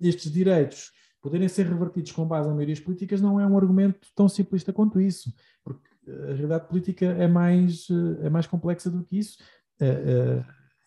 estes 0.00 0.32
direitos 0.32 0.90
poderem 1.20 1.48
ser 1.48 1.66
revertidos 1.66 2.10
com 2.10 2.26
base 2.26 2.48
em 2.48 2.52
maiorias 2.52 2.80
políticas 2.80 3.20
não 3.20 3.38
é 3.38 3.46
um 3.46 3.56
argumento 3.56 4.08
tão 4.14 4.28
simplista 4.28 4.72
quanto 4.72 5.00
isso, 5.00 5.32
porque 5.62 5.88
a 6.08 6.32
realidade 6.32 6.68
política 6.68 7.06
é 7.06 7.26
mais, 7.26 7.86
é 8.22 8.30
mais 8.30 8.46
complexa 8.46 8.90
do 8.90 9.04
que 9.04 9.18
isso. 9.18 9.38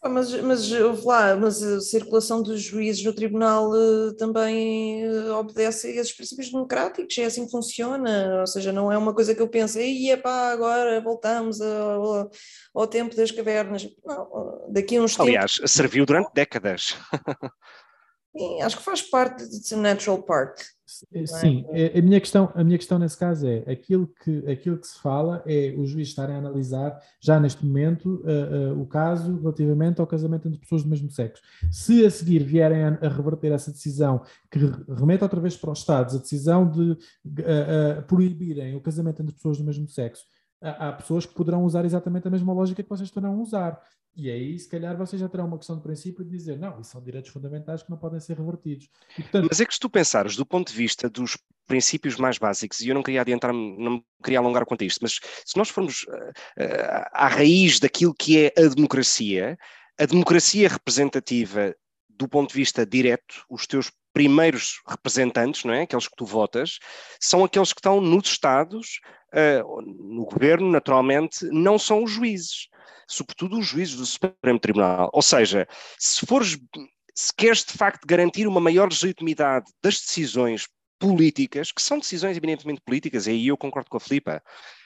Ah, 0.06 0.10
mas, 0.10 0.32
mas, 0.40 0.70
lá, 1.04 1.36
mas 1.36 1.64
a 1.64 1.82
circulação 1.82 2.44
dos 2.44 2.62
juízes 2.62 3.04
no 3.04 3.12
tribunal 3.12 3.72
uh, 3.72 4.16
também 4.16 5.04
uh, 5.10 5.34
obedece 5.34 5.88
a 5.88 5.90
esses 5.90 6.14
princípios 6.16 6.52
democráticos, 6.52 7.18
é 7.18 7.26
assim 7.26 7.46
que 7.46 7.52
funciona, 7.52 8.42
ou 8.42 8.46
seja, 8.46 8.72
não 8.72 8.92
é 8.92 8.98
uma 9.00 9.16
coisa 9.16 9.34
que 9.34 9.42
eu 9.42 9.48
penso, 9.48 9.80
e 9.80 10.16
pá, 10.18 10.52
agora 10.52 11.02
voltamos 11.02 11.60
ao, 11.60 12.30
ao, 12.76 12.86
tempo 12.86 13.16
das 13.16 13.32
cavernas. 13.32 13.90
Não, 14.06 14.68
daqui 14.70 14.96
a 14.96 15.02
uns 15.02 15.20
Aliás, 15.20 15.56
tempos... 15.56 15.72
serviu 15.72 16.06
durante 16.06 16.32
décadas. 16.36 16.96
Sim, 18.38 18.62
acho 18.62 18.78
que 18.78 18.84
faz 18.84 19.02
parte, 19.02 19.48
de 19.48 19.76
natural 19.78 20.22
part. 20.22 20.62
É? 21.14 21.26
Sim, 21.26 21.66
é? 21.70 21.98
a, 21.98 22.02
minha 22.02 22.20
questão, 22.20 22.52
a 22.54 22.64
minha 22.64 22.78
questão 22.78 23.00
nesse 23.00 23.18
caso 23.18 23.48
é 23.48 23.64
aquilo 23.72 24.08
que, 24.24 24.40
aquilo 24.50 24.78
que 24.78 24.86
se 24.86 25.00
fala 25.02 25.42
é 25.46 25.74
os 25.78 25.90
juízes 25.90 26.10
estarem 26.10 26.36
a 26.36 26.40
analisar 26.40 27.00
já 27.20 27.40
neste 27.40 27.66
momento 27.66 28.22
uh, 28.24 28.74
uh, 28.74 28.82
o 28.82 28.86
caso 28.86 29.40
relativamente 29.40 30.00
ao 30.00 30.06
casamento 30.06 30.48
entre 30.48 30.60
pessoas 30.60 30.84
do 30.84 30.90
mesmo 30.90 31.10
sexo. 31.10 31.42
Se 31.72 32.06
a 32.06 32.12
seguir 32.12 32.44
vierem 32.44 32.84
a, 32.84 33.00
a 33.02 33.08
reverter 33.08 33.52
essa 33.52 33.72
decisão 33.72 34.22
que 34.52 34.60
remete 34.60 35.24
outra 35.24 35.40
vez 35.40 35.56
para 35.56 35.72
os 35.72 35.80
Estados, 35.80 36.16
a 36.16 36.20
decisão 36.20 36.70
de 36.70 36.92
uh, 36.92 38.04
proibirem 38.06 38.76
o 38.76 38.82
casamento 38.82 39.22
entre 39.22 39.34
pessoas 39.34 39.58
do 39.58 39.64
mesmo 39.64 39.88
sexo, 39.88 40.26
há 40.62 40.92
pessoas 40.94 41.26
que 41.26 41.34
poderão 41.34 41.64
usar 41.64 41.86
exatamente 41.86 42.28
a 42.28 42.32
mesma 42.32 42.54
lógica 42.54 42.82
que 42.82 42.90
vocês 42.90 43.08
estarão 43.08 43.34
a 43.34 43.42
usar. 43.42 43.82
E 44.16 44.32
aí, 44.32 44.58
se 44.58 44.70
calhar, 44.70 44.96
vocês 44.96 45.20
já 45.20 45.28
terão 45.28 45.46
uma 45.46 45.58
questão 45.58 45.76
de 45.76 45.84
princípio 45.84 46.24
de 46.24 46.32
dizer, 46.32 46.58
não, 46.58 46.80
isso 46.80 46.92
são 46.92 47.04
direitos 47.04 47.32
fundamentais 47.32 47.84
que 47.84 47.90
não 47.90 47.98
podem 47.98 48.20
ser 48.20 48.38
revertidos. 48.38 48.90
E, 49.18 49.22
portanto... 49.22 49.48
Mas 49.50 49.60
é 49.60 49.66
que 49.66 49.74
se 49.74 49.80
tu 49.80 49.90
pensares 49.90 50.38
do 50.38 50.46
ponto 50.46 50.72
de 50.72 50.78
vista 50.78 51.10
dos 51.10 51.38
princípios 51.68 52.16
mais 52.16 52.38
básicos, 52.38 52.80
e 52.80 52.88
eu 52.88 52.96
não 52.96 53.04
queria 53.04 53.22
adiantar, 53.22 53.52
não 53.52 54.02
queria 54.24 54.40
alongar 54.40 54.66
quanto 54.66 54.84
a 54.84 54.88
isto, 54.88 55.00
mas 55.02 55.20
se 55.46 55.58
nós 55.58 55.70
formos 55.70 56.04
uh, 56.04 56.14
uh, 56.14 57.06
à 57.12 57.28
raiz 57.28 57.80
daquilo 57.80 58.14
que 58.14 58.46
é 58.46 58.54
a 58.58 58.68
democracia, 58.68 59.58
a 60.00 60.06
democracia 60.06 60.70
representativa 60.70 61.76
do 62.10 62.28
ponto 62.30 62.50
de 62.50 62.56
vista 62.56 62.86
direto, 62.86 63.44
os 63.50 63.68
teus 63.68 63.92
primeiros 64.14 64.82
representantes, 64.88 65.66
não 65.66 65.74
é? 65.74 65.82
aqueles 65.82 66.08
que 66.08 66.16
tu 66.16 66.26
votas, 66.26 66.80
são 67.20 67.44
aqueles 67.44 67.74
que 67.74 67.80
estão 67.80 68.00
nos 68.00 68.30
Estados, 68.30 69.02
uh, 69.36 69.82
no 69.82 70.26
governo, 70.26 70.72
naturalmente, 70.72 71.46
não 71.52 71.78
são 71.78 72.04
os 72.04 72.12
juízes 72.12 72.70
sobretudo 73.08 73.60
os 73.60 73.68
juízes 73.68 73.96
do 73.96 74.06
Supremo 74.06 74.60
Tribunal. 74.60 75.10
Ou 75.14 75.22
seja, 75.22 75.68
se 75.98 76.26
fores, 76.26 76.58
se 77.14 77.34
queres 77.36 77.64
de 77.64 77.74
facto 77.74 78.06
garantir 78.06 78.48
uma 78.48 78.60
maior 78.60 78.90
legitimidade 78.90 79.72
das 79.82 80.00
decisões 80.00 80.68
políticas, 81.00 81.72
que 81.72 81.82
são 81.82 82.00
decisões 82.00 82.38
eminentemente 82.38 82.82
políticas, 82.82 83.28
e 83.28 83.32
aí 83.32 83.48
eu 83.48 83.58
concordo 83.58 83.90
com 83.90 83.98
a 83.98 84.00
Filipa, 84.00 84.42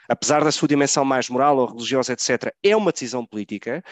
apesar 0.08 0.44
da 0.44 0.52
sua 0.52 0.68
dimensão 0.68 1.06
mais 1.06 1.30
moral 1.30 1.58
ou 1.58 1.68
religiosa, 1.68 2.14
etc., 2.14 2.54
é 2.64 2.76
uma 2.76 2.92
decisão 2.92 3.26
política. 3.26 3.84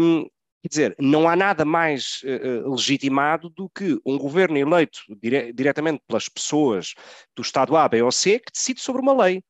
Um, 0.00 0.26
Quer 0.62 0.68
dizer, 0.68 0.96
não 0.96 1.28
há 1.28 1.34
nada 1.34 1.64
mais 1.64 2.20
uh, 2.22 2.70
legitimado 2.70 3.50
do 3.50 3.68
que 3.68 3.98
um 4.06 4.16
governo 4.16 4.56
eleito 4.56 5.00
dire 5.20 5.52
diretamente 5.52 6.00
pelas 6.06 6.28
pessoas 6.28 6.94
do 7.34 7.42
Estado 7.42 7.76
A, 7.76 7.88
B 7.88 8.00
ou 8.00 8.12
C 8.12 8.38
que 8.38 8.52
decide 8.52 8.80
sobre 8.80 9.02
uma 9.02 9.12
lei. 9.24 9.42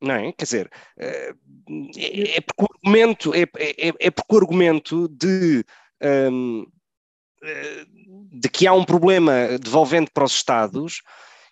Não 0.00 0.14
é? 0.14 0.32
Quer 0.32 0.44
dizer, 0.44 0.70
uh, 0.98 1.98
é, 1.98 2.36
é, 2.36 2.40
porque 2.40 2.62
o 2.62 2.68
argumento, 2.74 3.34
é, 3.34 3.42
é, 3.42 3.92
é 3.98 4.10
porque 4.10 4.34
o 4.34 4.38
argumento 4.38 5.08
de, 5.08 5.64
um, 6.32 6.66
de 8.32 8.48
que 8.48 8.66
há 8.66 8.72
um 8.72 8.84
problema 8.84 9.58
devolvente 9.58 10.10
para 10.12 10.24
os 10.24 10.32
Estados, 10.32 11.02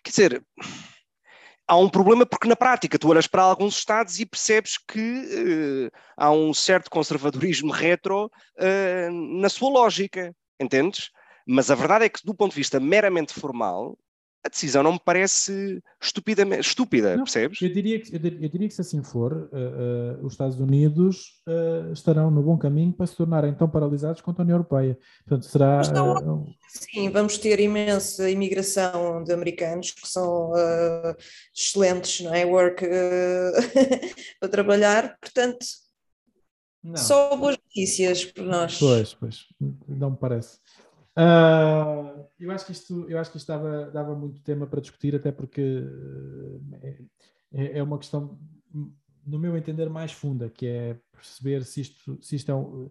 quer 0.03 0.11
dizer, 0.11 0.45
há 1.69 1.77
um 1.77 1.89
problema 1.89 2.25
porque 2.25 2.49
na 2.49 2.57
prática 2.57 2.99
tu 2.99 3.09
olhas 3.11 3.27
para 3.27 3.43
alguns 3.43 3.77
Estados 3.77 4.19
e 4.19 4.25
percebes 4.25 4.79
que 4.79 5.91
uh, 5.91 5.99
há 6.17 6.31
um 6.33 6.55
certo 6.55 6.91
conservadorismo 6.91 7.71
retro 7.71 8.27
uh, 8.27 9.41
na 9.41 9.51
sua 9.51 9.71
lógica, 9.71 10.35
entendes? 10.59 11.11
Mas 11.47 11.71
a 11.71 11.75
verdade 11.75 12.07
é 12.07 12.09
que, 12.09 12.25
do 12.25 12.35
ponto 12.35 12.53
de 12.53 12.59
vista 12.59 12.81
meramente 12.81 13.33
formal, 13.33 13.97
a 14.45 14.49
decisão 14.49 14.83
não 14.83 14.93
me 14.93 15.01
parece 15.05 15.83
estupidamente, 16.01 16.69
estúpida, 16.69 17.17
não, 17.17 17.25
percebes? 17.25 17.61
Eu 17.61 17.73
diria, 17.73 18.01
que, 18.01 18.15
eu, 18.15 18.19
diria 18.21 18.69
que 18.69 18.75
se 18.75 18.81
assim 18.81 19.03
for, 19.03 19.33
uh, 19.53 20.21
uh, 20.23 20.25
os 20.27 20.33
Estados 20.35 20.59
Unidos 20.61 21.43
uh, 21.47 21.93
estarão 21.93 22.31
no 22.31 22.43
bom 22.43 22.57
caminho 22.57 22.93
para 22.93 23.07
se 23.07 23.17
tornarem 23.17 23.53
tão 23.55 23.69
paralisados 23.69 24.21
quanto 24.21 24.41
a 24.41 24.43
União 24.43 24.57
Europeia. 24.57 24.97
Portanto, 25.27 25.51
será... 25.51 25.83
Não, 25.93 26.47
sim, 26.69 27.11
vamos 27.11 27.37
ter 27.37 27.59
imensa 27.59 28.31
imigração 28.31 29.25
de 29.25 29.33
americanos 29.33 29.91
que 29.91 30.09
são 30.09 30.53
excelentes, 31.55 32.25
não 32.25 32.33
é? 32.33 32.45
Work 32.45 32.87
para 34.41 34.49
trabalhar, 34.49 35.19
portanto... 35.21 35.67
Não. 36.81 36.97
Só 36.97 37.37
boas 37.37 37.59
notícias 37.59 38.25
para 38.25 38.45
nós. 38.45 38.79
Pois, 38.79 39.13
pois, 39.13 39.47
não 39.89 40.13
me 40.13 40.17
parece. 40.17 40.59
Uh, 41.19 42.25
eu 42.39 42.53
acho 42.53 42.65
que 42.65 42.73
isto, 42.73 43.07
eu 43.09 43.19
acho 43.19 43.33
que 43.33 43.39
isto 43.39 43.49
dava, 43.49 43.91
dava 43.91 44.15
muito 44.15 44.41
tema 44.41 44.67
para 44.69 44.81
discutir, 44.81 45.17
até 45.17 45.33
porque 45.33 45.83
eh, 46.83 47.03
é, 47.53 47.79
é, 47.79 47.83
uma 47.83 47.99
questão, 47.99 48.39
no 49.27 49.39
meu 49.39 49.57
entender, 49.57 49.91
mais 49.91 50.13
funda, 50.13 50.49
que 50.49 50.65
é 50.65 50.97
perceber 51.11 51.65
se 51.65 51.81
isto, 51.81 52.17
se 52.23 52.37
isto 52.37 52.53
é 52.53 52.55
um, 52.55 52.89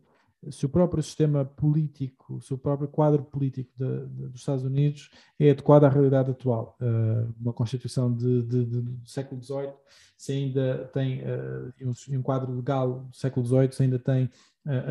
se 0.52 0.66
o 0.66 0.70
próprio 0.70 1.02
sistema 1.02 1.46
político, 1.46 2.40
se 2.42 2.54
o 2.54 2.58
próprio 2.58 2.88
quadro 2.88 3.24
político 3.24 3.72
de, 3.76 4.06
de, 4.08 4.28
dos 4.28 4.42
Estados 4.42 4.64
Unidos 4.64 5.10
é 5.40 5.50
adequado 5.50 5.86
à 5.86 5.90
realidade 5.90 6.30
atual. 6.30 6.78
Uh, 6.80 7.34
uma 7.40 7.54
Constituição 7.54 8.14
de, 8.14 8.42
do 8.44 9.08
século 9.08 9.42
XVIII, 9.42 9.74
se 10.18 10.32
ainda 10.34 10.90
tem 10.94 11.22
uh, 11.22 11.74
um, 11.82 12.18
um, 12.18 12.22
quadro 12.22 12.54
legal 12.54 13.06
do 13.06 13.16
século 13.16 13.46
XVIII, 13.46 13.72
se 13.72 13.84
ainda 13.84 14.00
tem 14.00 14.30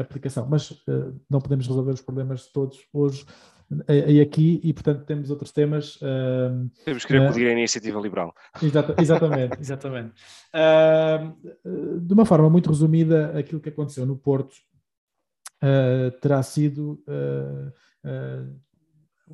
aplicação. 0.01 0.47
Mas 0.49 0.73
não 1.29 1.41
podemos 1.41 1.67
resolver 1.67 1.93
os 1.93 2.01
problemas 2.01 2.51
todos 2.53 2.79
hoje 2.93 3.27
e 3.89 4.21
aqui, 4.21 4.61
e 4.63 4.73
portanto 4.73 5.05
temos 5.05 5.29
outros 5.29 5.51
temas. 5.51 5.97
Uh, 5.97 6.71
temos 6.85 7.05
que 7.05 7.19
recolher 7.19 7.47
uh, 7.47 7.49
a 7.49 7.53
iniciativa 7.53 8.01
liberal. 8.01 8.33
Exata, 8.63 8.95
exatamente, 9.01 9.59
exatamente. 9.61 10.15
Uh, 10.55 12.01
de 12.01 12.15
uma 12.15 12.25
forma 12.25 12.49
muito 12.49 12.71
resumida, 12.71 13.37
aquilo 13.37 13.61
que 13.61 13.69
aconteceu 13.69 14.07
no 14.07 14.17
Porto 14.17 14.55
uh, 15.63 16.11
terá 16.21 16.43
sido 16.45 17.03
uh, 17.09 17.73
uh, 18.09 18.61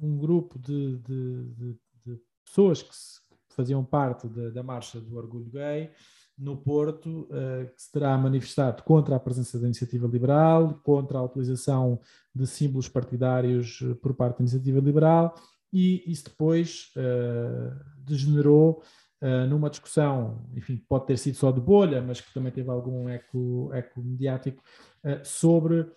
um 0.00 0.16
grupo 0.16 0.58
de, 0.58 0.96
de, 0.98 1.44
de, 1.50 1.78
de 2.06 2.20
pessoas 2.44 2.82
que, 2.82 3.22
faziam 3.54 3.84
parte 3.84 4.26
da, 4.28 4.48
da 4.48 4.62
Marcha 4.62 4.98
do 4.98 5.14
Orgulho 5.14 5.50
Gay 5.50 5.90
no 6.38 6.56
Porto, 6.56 7.28
que 7.74 7.82
se 7.82 7.92
terá 7.92 8.16
manifestado 8.18 8.82
contra 8.82 9.16
a 9.16 9.20
presença 9.20 9.58
da 9.58 9.66
Iniciativa 9.66 10.06
Liberal, 10.06 10.80
contra 10.82 11.18
a 11.18 11.22
utilização 11.22 12.00
de 12.34 12.46
símbolos 12.46 12.88
partidários 12.88 13.80
por 14.00 14.14
parte 14.14 14.38
da 14.38 14.42
Iniciativa 14.42 14.80
Liberal, 14.80 15.34
e 15.72 16.02
isso 16.10 16.24
depois 16.24 16.92
degenerou 17.98 18.82
Uh, 19.24 19.46
numa 19.46 19.70
discussão, 19.70 20.44
enfim, 20.52 20.84
pode 20.88 21.06
ter 21.06 21.16
sido 21.16 21.36
só 21.36 21.52
de 21.52 21.60
bolha, 21.60 22.02
mas 22.02 22.20
que 22.20 22.34
também 22.34 22.50
teve 22.50 22.68
algum 22.68 23.08
eco, 23.08 23.70
eco 23.72 24.02
mediático, 24.02 24.60
sobre 25.22 25.88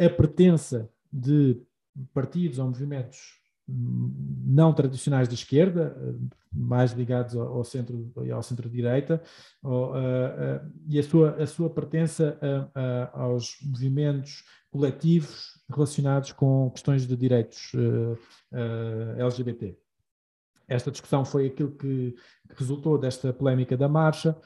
a 0.00 0.08
pertença 0.08 0.88
de 1.12 1.60
partidos 2.14 2.58
ou 2.58 2.66
movimentos 2.66 3.43
não 3.66 4.72
tradicionais 4.72 5.28
de 5.28 5.34
esquerda, 5.34 5.96
mais 6.52 6.92
ligados 6.92 7.34
ao, 7.34 7.64
centro 7.64 8.12
ao 8.32 8.42
centro-direita, 8.42 9.22
e 10.86 10.98
a 10.98 11.02
sua, 11.02 11.30
a 11.42 11.46
sua 11.46 11.70
pertença 11.70 12.38
a, 12.74 12.80
a, 12.80 13.22
aos 13.24 13.56
movimentos 13.62 14.44
coletivos 14.70 15.60
relacionados 15.70 16.32
com 16.32 16.70
questões 16.70 17.06
de 17.06 17.16
direitos 17.16 17.72
LGBT. 19.18 19.78
Esta 20.66 20.90
discussão 20.90 21.24
foi 21.24 21.46
aquilo 21.46 21.72
que, 21.72 22.14
resultou 22.56 22.96
desta 22.98 23.32
polémica 23.32 23.76
da 23.76 23.88
marcha 23.88 24.36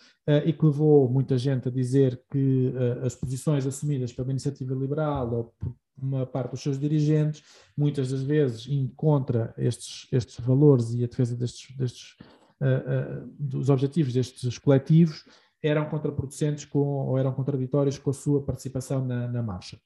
e 0.44 0.52
que 0.52 0.64
levou 0.64 1.10
muita 1.10 1.36
gente 1.36 1.68
a 1.68 1.70
dizer 1.70 2.22
que 2.30 2.72
as 3.02 3.14
posições 3.14 3.66
assumidas 3.66 4.12
pela 4.12 4.30
iniciativa 4.30 4.74
liberal 4.74 5.32
ou 5.34 5.44
por 5.58 5.76
uma 6.00 6.26
parte 6.26 6.52
dos 6.52 6.62
seus 6.62 6.78
dirigentes, 6.78 7.42
muitas 7.76 8.10
das 8.10 8.22
vezes 8.22 8.66
contra 8.96 9.54
estes, 9.56 10.06
estes 10.12 10.38
valores 10.40 10.94
e 10.94 11.04
a 11.04 11.06
defesa 11.06 11.36
destes, 11.36 11.76
destes 11.76 12.16
uh, 12.60 13.26
dos 13.38 13.68
objetivos 13.68 14.12
destes 14.12 14.58
coletivos, 14.58 15.24
eram 15.62 15.88
contraproducentes 15.88 16.64
com, 16.64 16.78
ou 16.78 17.18
eram 17.18 17.32
contraditórios 17.32 17.98
com 17.98 18.10
a 18.10 18.14
sua 18.14 18.42
participação 18.42 19.04
na, 19.04 19.28
na 19.28 19.42
marcha. 19.42 19.78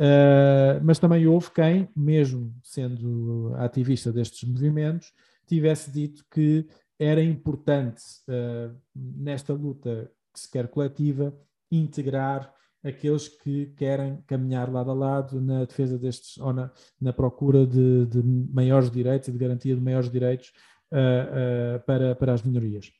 Uh, 0.00 0.82
mas 0.82 0.98
também 0.98 1.26
houve 1.26 1.50
quem, 1.50 1.88
mesmo 1.94 2.54
sendo 2.62 3.52
ativista 3.56 4.12
destes 4.12 4.48
movimentos, 4.48 5.12
tivesse 5.46 5.90
dito 5.90 6.24
que 6.30 6.66
era 6.98 7.22
importante, 7.22 8.02
uh, 8.28 8.74
nesta 8.94 9.52
luta 9.52 10.10
que 10.32 10.40
se 10.40 10.50
quer 10.50 10.68
coletiva, 10.68 11.34
integrar 11.70 12.52
aqueles 12.84 13.28
que 13.28 13.66
querem 13.76 14.20
caminhar 14.26 14.70
lado 14.70 14.90
a 14.90 14.94
lado 14.94 15.40
na 15.40 15.64
defesa 15.64 15.98
destes, 15.98 16.36
ou 16.38 16.52
na, 16.52 16.70
na 17.00 17.12
procura 17.12 17.66
de, 17.66 18.06
de, 18.06 18.22
maiores 18.22 18.90
direitos 18.90 19.28
e 19.28 19.32
de 19.32 19.38
garantia 19.38 19.74
de 19.74 19.80
maiores 19.80 20.10
direitos 20.10 20.52
uh, 20.90 21.76
uh, 21.76 21.80
para, 21.86 22.14
para 22.14 22.32
as 22.34 22.42
minorias. 22.42 22.92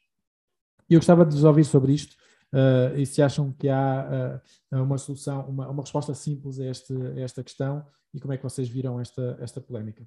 Eu 0.88 0.98
gostava 0.98 1.24
de 1.24 1.34
vos 1.34 1.44
ouvir 1.44 1.64
sobre 1.64 1.92
isto 1.92 2.16
uh, 2.52 2.96
e 2.96 3.04
se 3.04 3.22
acham 3.22 3.52
que 3.52 3.68
há 3.68 4.40
uma 4.70 4.98
solução, 4.98 5.48
uma, 5.48 5.68
uma 5.68 5.82
resposta 5.82 6.14
simples 6.14 6.60
a, 6.60 6.66
este, 6.66 6.94
a, 6.94 7.20
esta 7.20 7.42
questão 7.42 7.84
e 8.14 8.20
como 8.20 8.32
é 8.32 8.36
que 8.36 8.42
vocês 8.44 8.68
viram 8.68 9.00
esta, 9.00 9.36
esta 9.40 9.60
polémica. 9.60 10.06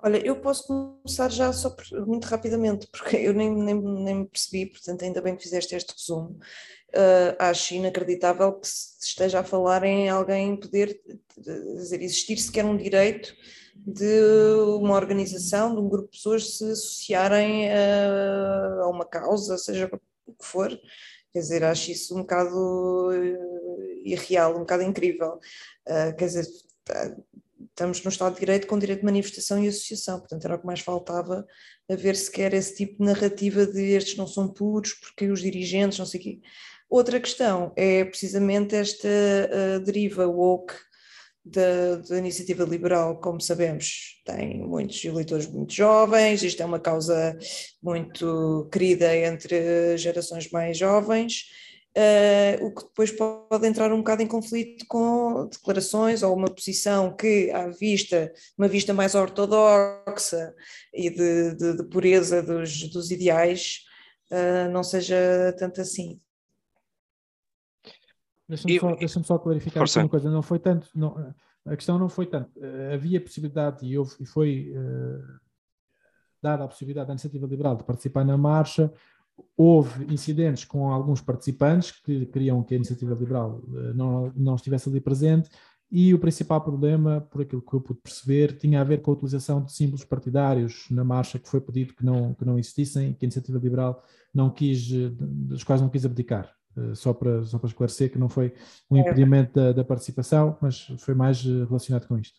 Olha, 0.00 0.24
eu 0.24 0.40
posso 0.40 0.66
começar 0.66 1.28
já 1.30 1.52
só 1.52 1.70
por, 1.70 1.84
muito 2.06 2.24
rapidamente, 2.26 2.86
porque 2.92 3.16
eu 3.16 3.34
nem, 3.34 3.52
nem, 3.52 3.74
nem 3.74 4.14
me 4.20 4.26
percebi, 4.26 4.66
portanto, 4.66 5.04
ainda 5.04 5.20
bem 5.20 5.34
que 5.34 5.42
fizeste 5.42 5.74
este 5.74 5.92
resumo. 5.92 6.38
Uh, 6.90 7.34
acho 7.38 7.74
inacreditável 7.74 8.52
que 8.54 8.66
se 8.66 8.96
esteja 9.00 9.40
a 9.40 9.44
falar 9.44 9.82
em 9.84 10.08
alguém 10.08 10.56
poder 10.56 11.00
dizer, 11.36 12.00
existir 12.00 12.38
sequer 12.38 12.64
um 12.64 12.76
direito 12.76 13.34
de 13.76 14.22
uma 14.80 14.94
organização, 14.94 15.74
de 15.74 15.80
um 15.80 15.88
grupo 15.88 16.10
de 16.10 16.16
pessoas 16.16 16.56
se 16.56 16.64
associarem 16.64 17.70
a, 17.70 18.82
a 18.82 18.88
uma 18.88 19.04
causa, 19.04 19.58
seja 19.58 19.90
o 20.26 20.32
que 20.32 20.44
for. 20.44 20.70
Quer 21.32 21.40
dizer, 21.40 21.64
acho 21.64 21.90
isso 21.90 22.14
um 22.16 22.20
bocado 22.20 23.10
irreal, 24.04 24.56
um 24.56 24.60
bocado 24.60 24.82
incrível. 24.82 25.38
Uh, 25.86 26.16
quer 26.16 26.26
dizer, 26.26 26.46
estamos 27.78 28.02
no 28.02 28.10
Estado 28.10 28.34
de 28.34 28.40
Direito 28.40 28.66
com 28.66 28.76
direito 28.76 29.00
de 29.00 29.04
manifestação 29.04 29.62
e 29.62 29.68
associação, 29.68 30.18
portanto 30.18 30.44
era 30.44 30.56
o 30.56 30.58
que 30.58 30.66
mais 30.66 30.80
faltava 30.80 31.46
a 31.88 31.94
ver 31.94 32.16
sequer 32.16 32.52
esse 32.52 32.74
tipo 32.74 32.98
de 32.98 33.04
narrativa 33.04 33.64
de 33.64 33.92
estes 33.92 34.16
não 34.16 34.26
são 34.26 34.48
puros 34.48 34.94
porque 34.94 35.30
os 35.30 35.40
dirigentes, 35.40 35.96
não 35.96 36.04
sei 36.04 36.18
o 36.18 36.22
quê. 36.24 36.40
Outra 36.90 37.20
questão 37.20 37.72
é 37.76 38.04
precisamente 38.04 38.74
esta 38.74 39.06
uh, 39.08 39.80
deriva 39.84 40.26
woke 40.26 40.74
da, 41.44 41.96
da, 42.08 42.18
iniciativa 42.18 42.64
liberal, 42.64 43.20
como 43.20 43.40
sabemos, 43.40 44.20
tem 44.26 44.58
muitos 44.58 45.02
eleitores 45.04 45.46
muito 45.46 45.72
jovens, 45.72 46.42
isto 46.42 46.60
é 46.60 46.66
uma 46.66 46.80
causa 46.80 47.38
muito 47.80 48.68
querida 48.72 49.14
entre 49.16 49.96
gerações 49.96 50.50
mais 50.50 50.76
jovens, 50.76 51.44
uh, 51.96 52.64
o 52.64 52.74
que 52.74 52.82
depois 52.84 53.10
pode 53.12 53.66
entrar 53.66 53.92
um 53.92 53.98
bocado 53.98 54.22
em 54.22 54.26
conflito 54.26 54.84
com 54.88 55.46
declarações 55.46 56.22
ou 56.22 56.34
uma 56.34 56.48
posição 56.48 57.14
que, 57.14 57.50
à 57.50 57.68
vista, 57.68 58.32
uma 58.56 58.68
vista 58.68 58.92
mais 58.92 59.14
ortodoxa 59.14 60.54
e 60.92 61.10
de, 61.10 61.54
de, 61.54 61.76
de 61.76 61.84
pureza 61.84 62.42
dos, 62.42 62.90
dos 62.90 63.10
ideais, 63.10 63.84
uh, 64.30 64.70
não 64.70 64.82
seja 64.82 65.54
tanto 65.58 65.80
assim. 65.80 66.18
Deixa-me 68.48 68.78
só, 68.78 68.96
deixa 68.96 69.22
só, 69.22 69.38
clarificar 69.38 69.84
uma 69.84 70.08
coisa, 70.08 70.30
não 70.30 70.42
foi 70.42 70.58
tanto, 70.58 70.88
não, 70.94 71.34
a 71.66 71.76
questão 71.76 71.98
não 71.98 72.08
foi 72.08 72.26
tanto, 72.26 72.58
uh, 72.58 72.94
havia 72.94 73.20
possibilidade 73.20 73.84
e, 73.84 73.98
houve, 73.98 74.16
e 74.20 74.24
foi 74.24 74.72
uh, 74.74 75.38
dada 76.42 76.64
a 76.64 76.68
possibilidade 76.68 77.08
da 77.08 77.12
iniciativa 77.12 77.46
liberal 77.46 77.76
de 77.76 77.84
participar 77.84 78.24
na 78.24 78.38
marcha, 78.38 78.90
houve 79.56 80.04
incidentes 80.12 80.64
com 80.64 80.90
alguns 80.90 81.20
participantes 81.20 81.90
que 81.90 82.26
queriam 82.26 82.62
que 82.62 82.74
a 82.74 82.76
iniciativa 82.76 83.14
liberal 83.14 83.62
eh, 83.74 83.92
não, 83.94 84.32
não 84.36 84.54
estivesse 84.54 84.88
ali 84.88 85.00
presente 85.00 85.50
e 85.90 86.12
o 86.12 86.18
principal 86.18 86.60
problema, 86.60 87.22
por 87.30 87.40
aquilo 87.42 87.62
que 87.62 87.74
eu 87.74 87.80
pude 87.80 88.00
perceber, 88.00 88.58
tinha 88.58 88.80
a 88.80 88.84
ver 88.84 89.00
com 89.00 89.10
a 89.10 89.14
utilização 89.14 89.64
de 89.64 89.72
símbolos 89.72 90.04
partidários 90.04 90.86
na 90.90 91.02
marcha 91.02 91.38
que 91.38 91.48
foi 91.48 91.62
pedido 91.62 91.94
que 91.94 92.04
não, 92.04 92.34
que 92.34 92.44
não 92.44 92.58
existissem, 92.58 93.14
que 93.14 93.24
a 93.24 93.26
iniciativa 93.26 93.58
liberal 93.58 94.04
não 94.34 94.50
quis, 94.50 94.92
eh, 94.92 95.08
dos 95.18 95.64
quais 95.64 95.80
não 95.80 95.88
quis 95.88 96.04
abdicar. 96.04 96.54
Eh, 96.76 96.94
só 96.94 97.14
para, 97.14 97.42
só 97.44 97.58
para 97.58 97.68
esclarecer 97.68 98.12
que 98.12 98.18
não 98.18 98.28
foi 98.28 98.54
um 98.90 98.98
é. 98.98 99.00
impedimento 99.00 99.54
da, 99.54 99.72
da 99.72 99.84
participação, 99.84 100.58
mas 100.60 100.86
foi 100.98 101.14
mais 101.14 101.42
relacionado 101.42 102.06
com 102.06 102.18
isto. 102.18 102.38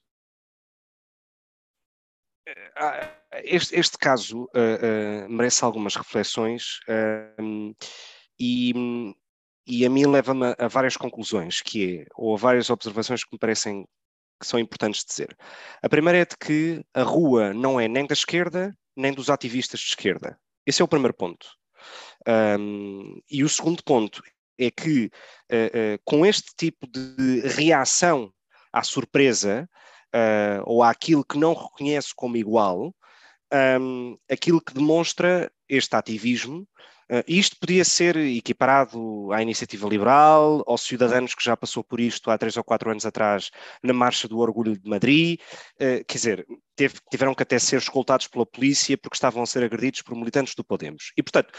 Ah, 2.75 3.18
este, 3.43 3.75
este 3.75 3.97
caso 3.97 4.43
uh, 4.43 5.25
uh, 5.25 5.29
merece 5.29 5.63
algumas 5.63 5.95
reflexões 5.95 6.79
uh, 6.87 7.75
e, 8.39 9.13
e 9.67 9.85
a 9.85 9.89
mim 9.89 10.05
leva-me 10.05 10.47
a, 10.47 10.55
a, 10.57 10.67
várias 10.67 10.97
conclusões, 10.97 11.61
que 11.61 11.99
é, 11.99 12.05
ou 12.15 12.33
a 12.33 12.37
várias 12.37 12.69
observações 12.69 13.23
que 13.23 13.33
me 13.33 13.39
parecem 13.39 13.85
que 14.39 14.47
são 14.47 14.59
importantes 14.59 15.03
dizer. 15.03 15.35
A 15.83 15.89
primeira 15.89 16.19
é 16.19 16.25
de 16.25 16.37
que 16.37 16.83
a 16.93 17.03
rua 17.03 17.53
não 17.53 17.77
é 17.77 17.89
nem 17.89 18.07
da 18.07 18.13
esquerda, 18.13 18.73
nem 18.95 19.13
dos 19.13 19.29
ativistas 19.29 19.81
de 19.81 19.87
esquerda. 19.87 20.39
Esse 20.65 20.81
é 20.81 20.85
o 20.85 20.87
primeiro 20.87 21.13
ponto. 21.13 21.45
Um, 22.57 23.19
e 23.29 23.43
o 23.43 23.49
segundo 23.49 23.83
ponto 23.83 24.23
é 24.57 24.71
que, 24.71 25.11
com 26.05 26.25
este 26.25 26.51
tipo 26.55 26.87
de 26.87 27.41
reação 27.41 28.31
à 28.71 28.81
surpresa, 28.81 29.69
uh, 30.15 30.63
ou 30.65 30.83
àquilo 30.83 31.23
que 31.23 31.37
não 31.37 31.53
reconhece 31.53 32.13
como 32.15 32.37
igual, 32.37 32.93
um, 33.53 34.17
aquilo 34.29 34.61
que 34.61 34.73
demonstra 34.73 35.51
este 35.67 35.95
ativismo. 35.95 36.67
Uh, 37.11 37.23
isto 37.27 37.57
podia 37.59 37.83
ser 37.83 38.15
equiparado 38.17 39.31
à 39.31 39.41
iniciativa 39.41 39.87
liberal, 39.89 40.63
aos 40.67 40.83
cidadãos 40.83 41.33
que 41.33 41.43
já 41.43 41.57
passou 41.57 41.83
por 41.83 41.99
isto 41.99 42.29
há 42.29 42.37
três 42.37 42.55
ou 42.55 42.63
quatro 42.63 42.91
anos 42.91 43.03
atrás 43.03 43.49
na 43.81 43.93
Marcha 43.93 44.27
do 44.27 44.37
Orgulho 44.37 44.77
de 44.77 44.87
Madrid. 44.87 45.39
Uh, 45.75 46.05
quer 46.05 46.17
dizer, 46.17 46.47
teve, 46.75 46.95
tiveram 47.09 47.33
que 47.33 47.41
até 47.41 47.57
ser 47.57 47.77
escoltados 47.77 48.27
pela 48.27 48.45
polícia 48.45 48.95
porque 48.97 49.15
estavam 49.15 49.41
a 49.41 49.47
ser 49.47 49.63
agredidos 49.63 50.03
por 50.03 50.15
militantes 50.15 50.53
do 50.53 50.63
Podemos. 50.63 51.11
E, 51.17 51.23
portanto, 51.23 51.51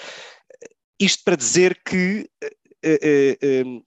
isto 1.00 1.24
para 1.24 1.36
dizer 1.36 1.82
que 1.84 2.30
uh, 2.44 3.82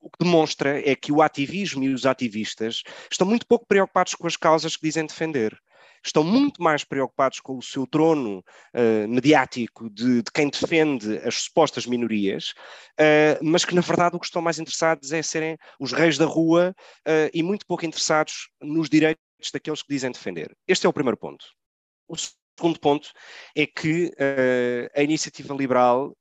o 0.00 0.08
que 0.08 0.24
demonstra 0.24 0.80
é 0.88 0.94
que 0.94 1.12
o 1.12 1.22
ativismo 1.22 1.84
e 1.84 1.92
os 1.92 2.06
ativistas 2.06 2.82
estão 3.10 3.26
muito 3.26 3.46
pouco 3.46 3.66
preocupados 3.66 4.14
com 4.14 4.26
as 4.26 4.36
causas 4.36 4.76
que 4.76 4.86
dizem 4.86 5.06
defender. 5.06 5.60
Estão 6.04 6.24
muito 6.24 6.62
mais 6.62 6.84
preocupados 6.84 7.40
com 7.40 7.58
o 7.58 7.62
seu 7.62 7.86
trono 7.86 8.38
uh, 8.74 9.08
mediático 9.08 9.90
de, 9.90 10.22
de, 10.22 10.30
quem 10.32 10.48
defende 10.48 11.18
as 11.18 11.42
supostas 11.42 11.86
minorias, 11.86 12.54
uh, 12.98 13.42
mas 13.42 13.64
que 13.64 13.74
na 13.74 13.80
verdade 13.80 14.16
o 14.16 14.20
que 14.20 14.26
estão 14.26 14.40
mais 14.40 14.58
interessados 14.58 15.12
é 15.12 15.22
serem 15.22 15.58
os 15.78 15.92
reis 15.92 16.16
da 16.16 16.24
rua 16.24 16.74
uh, 17.06 17.30
e 17.34 17.42
muito 17.42 17.66
pouco 17.66 17.84
interessados 17.84 18.48
nos 18.60 18.88
direitos 18.88 19.20
daqueles 19.52 19.82
que 19.82 19.92
dizem 19.92 20.10
defender. 20.10 20.56
Este 20.66 20.86
é 20.86 20.88
o 20.88 20.92
primeiro 20.92 21.16
ponto. 21.16 21.44
O 22.08 22.16
segundo 22.16 22.80
ponto 22.80 23.10
é 23.56 23.66
que 23.66 24.12
a 24.94 25.02
iniciativa 25.02 25.54
liberal 25.54 26.14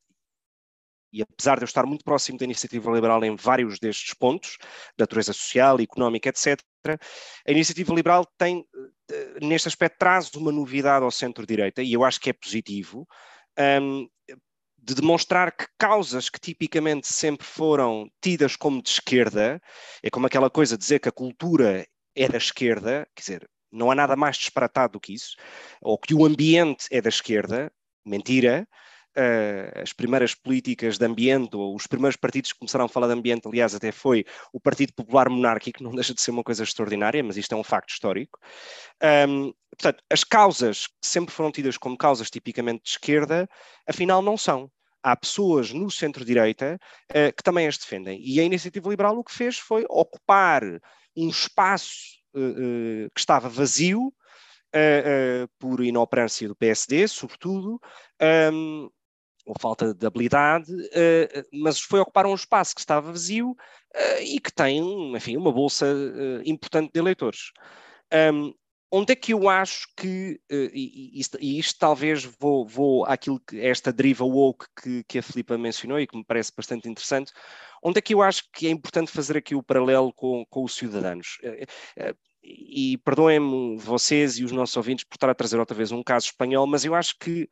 e 1.12 1.22
apesar 1.22 1.58
de 1.58 1.64
eu 1.64 1.66
estar 1.66 1.86
muito 1.86 2.04
próximo 2.04 2.38
da 2.38 2.46
iniciativa 2.46 2.92
liberal 2.92 3.24
em 3.24 3.36
vários 3.36 3.80
destes 3.80 4.14
pontos, 4.14 4.58
natureza 4.98 5.34
social, 5.34 5.80
económica, 5.80 6.30
etc., 6.30 6.60
a 7.48 7.52
iniciativa 7.52 7.94
liberal 7.94 8.26
tem, 8.38 8.66
eh, 9.12 9.40
neste 9.42 9.68
aspecto, 9.68 9.98
traz 9.98 10.34
uma 10.34 10.52
novidade 10.52 11.04
ao 11.04 11.12
centro-direita, 11.12 11.82
e 11.82 11.94
eu 11.94 12.04
acho 12.04 12.20
que 12.20 12.30
é 12.30 12.34
positivo, 12.34 13.08
um, 13.82 14.08
de 14.78 14.96
demonstrar 14.96 15.52
que 15.52 15.66
causas 15.78 16.30
que 16.30 16.40
tipicamente 16.40 17.08
sempre 17.08 17.46
foram 17.46 18.10
tidas 18.22 18.56
como 18.56 18.82
de 18.82 18.90
esquerda, 18.90 19.62
é 20.02 20.10
como 20.10 20.26
aquela 20.26 20.50
coisa 20.50 20.78
de 20.78 20.82
dizer 20.82 21.00
que 21.00 21.10
a 21.10 21.12
cultura 21.12 21.86
é 22.16 22.28
da 22.28 22.38
esquerda, 22.38 23.08
quer 23.16 23.22
dizer, 23.22 23.50
não 23.72 23.92
há 23.92 23.96
nada 23.96 24.16
mais 24.16 24.38
disparatado 24.38 24.94
do 24.94 25.00
que 25.00 25.14
isso, 25.14 25.36
ou 25.82 25.98
que 25.98 26.14
o 26.14 26.26
ambiente 26.26 26.88
é 26.92 27.02
da 27.02 27.10
esquerda, 27.10 27.72
mentira, 28.06 28.68
uh, 29.18 29.82
as 29.82 29.94
primeiras 29.94 30.36
políticas 30.36 30.98
de 30.98 31.06
ambiente, 31.06 31.56
ou 31.56 31.76
os 31.76 31.88
primeiros 31.88 32.16
partidos 32.16 32.54
que 32.54 32.60
começaram 32.60 32.86
a 32.86 32.90
falar 32.90 33.08
de 33.08 33.14
ambiente, 33.14 33.48
aliás, 33.48 33.74
até 33.76 33.92
foi 33.92 34.26
o 34.54 34.60
Partido 34.60 34.94
Popular 34.94 35.30
Monárquico, 35.30 35.82
não 35.84 35.92
deixa 35.92 36.14
de 36.14 36.22
ser 36.22 36.32
uma 36.32 36.44
coisa 36.44 36.64
extraordinária, 36.64 37.24
mas 37.24 37.38
isto 37.38 37.54
é 37.54 37.58
um 37.58 37.64
facto 37.64 37.90
histórico. 37.90 38.40
Um, 39.28 39.54
portanto, 39.72 40.04
as 40.10 40.24
causas 40.24 40.88
que 40.88 40.94
sempre 41.02 41.34
foram 41.34 41.52
tidas 41.52 41.78
como 41.78 41.98
causas 41.98 42.30
tipicamente 42.30 42.84
de 42.84 42.90
esquerda, 42.90 43.50
afinal 43.88 44.22
não 44.22 44.38
são 44.38 44.70
há 45.04 45.16
pessoas 45.16 45.72
no 45.72 45.90
centro-direita 45.90 46.80
uh, 47.12 47.36
que 47.36 47.44
também 47.44 47.68
as 47.68 47.78
defendem. 47.78 48.20
E 48.24 48.40
a 48.40 48.44
Iniciativa 48.44 48.90
Liberal 48.90 49.18
o 49.18 49.24
que 49.24 49.34
fez 49.34 49.58
foi 49.58 49.86
ocupar 49.90 50.64
um 51.16 51.30
espaço 51.30 52.20
uh, 52.36 52.40
uh, 52.40 53.10
que 53.14 53.20
estava 53.20 53.50
vazio 53.50 54.14
por 55.58 55.84
inoperância 55.84 56.48
do 56.48 56.56
PSD, 56.56 57.08
sobretudo, 57.08 57.82
um, 58.54 58.88
ou 59.50 59.56
falta 59.60 59.94
de 59.94 60.06
habilidade, 60.06 60.72
mas 61.52 61.80
foi 61.80 62.00
ocupar 62.00 62.26
um 62.26 62.36
espaço 62.36 62.76
que 62.76 62.82
estava 62.82 63.12
vazio 63.12 63.56
e 64.22 64.40
que 64.40 64.54
tem, 64.54 65.16
enfim, 65.16 65.36
uma 65.38 65.52
bolsa 65.52 65.88
importante 66.46 66.92
de 66.94 67.00
eleitores. 67.00 67.52
Um, 68.34 68.54
onde 68.92 69.14
é 69.14 69.16
que 69.16 69.34
eu 69.34 69.48
acho 69.48 69.88
que, 69.96 70.40
uh, 70.52 70.70
e, 70.74 71.20
e, 71.20 71.24
e, 71.40 71.60
isto 71.60 71.78
talvez 71.78 72.24
vou, 72.40 72.66
vou 72.66 73.06
àquilo 73.06 73.40
que 73.40 73.60
esta 73.60 73.94
deriva 73.94 74.26
woke 74.26 74.66
que, 74.82 75.04
que 75.04 75.20
a 75.20 75.24
Filipa 75.24 75.58
mencionou 75.58 76.00
e 76.00 76.08
que 76.08 76.18
me 76.18 76.24
parece 76.24 76.52
bastante 76.56 76.90
interessante, 76.90 77.32
onde 77.84 78.00
é 78.00 78.02
que 78.02 78.14
eu 78.14 78.22
acho 78.22 78.44
que 78.52 78.68
é 78.68 78.70
importante 78.70 79.12
fazer 79.12 79.38
aqui 79.38 79.56
o 79.56 79.64
paralelo 79.64 80.12
com, 80.14 80.46
com 80.50 80.64
os 80.64 80.76
cidadãos? 80.76 81.38
Uh, 81.44 82.04
uh, 82.04 82.18
e 82.42 82.98
perdoem-me 83.00 83.78
vocês 83.78 84.38
e 84.38 84.46
os 84.46 84.52
nossos 84.52 84.76
ouvintes 84.78 85.04
por 85.04 85.16
estar 85.16 85.30
a 85.30 85.36
trazer 85.36 85.60
outra 85.60 85.76
vez 85.76 85.92
um 85.92 86.02
caso 86.02 86.28
espanhol, 86.28 86.66
mas 86.66 86.86
eu 86.86 86.96
acho 86.96 87.18
que 87.20 87.50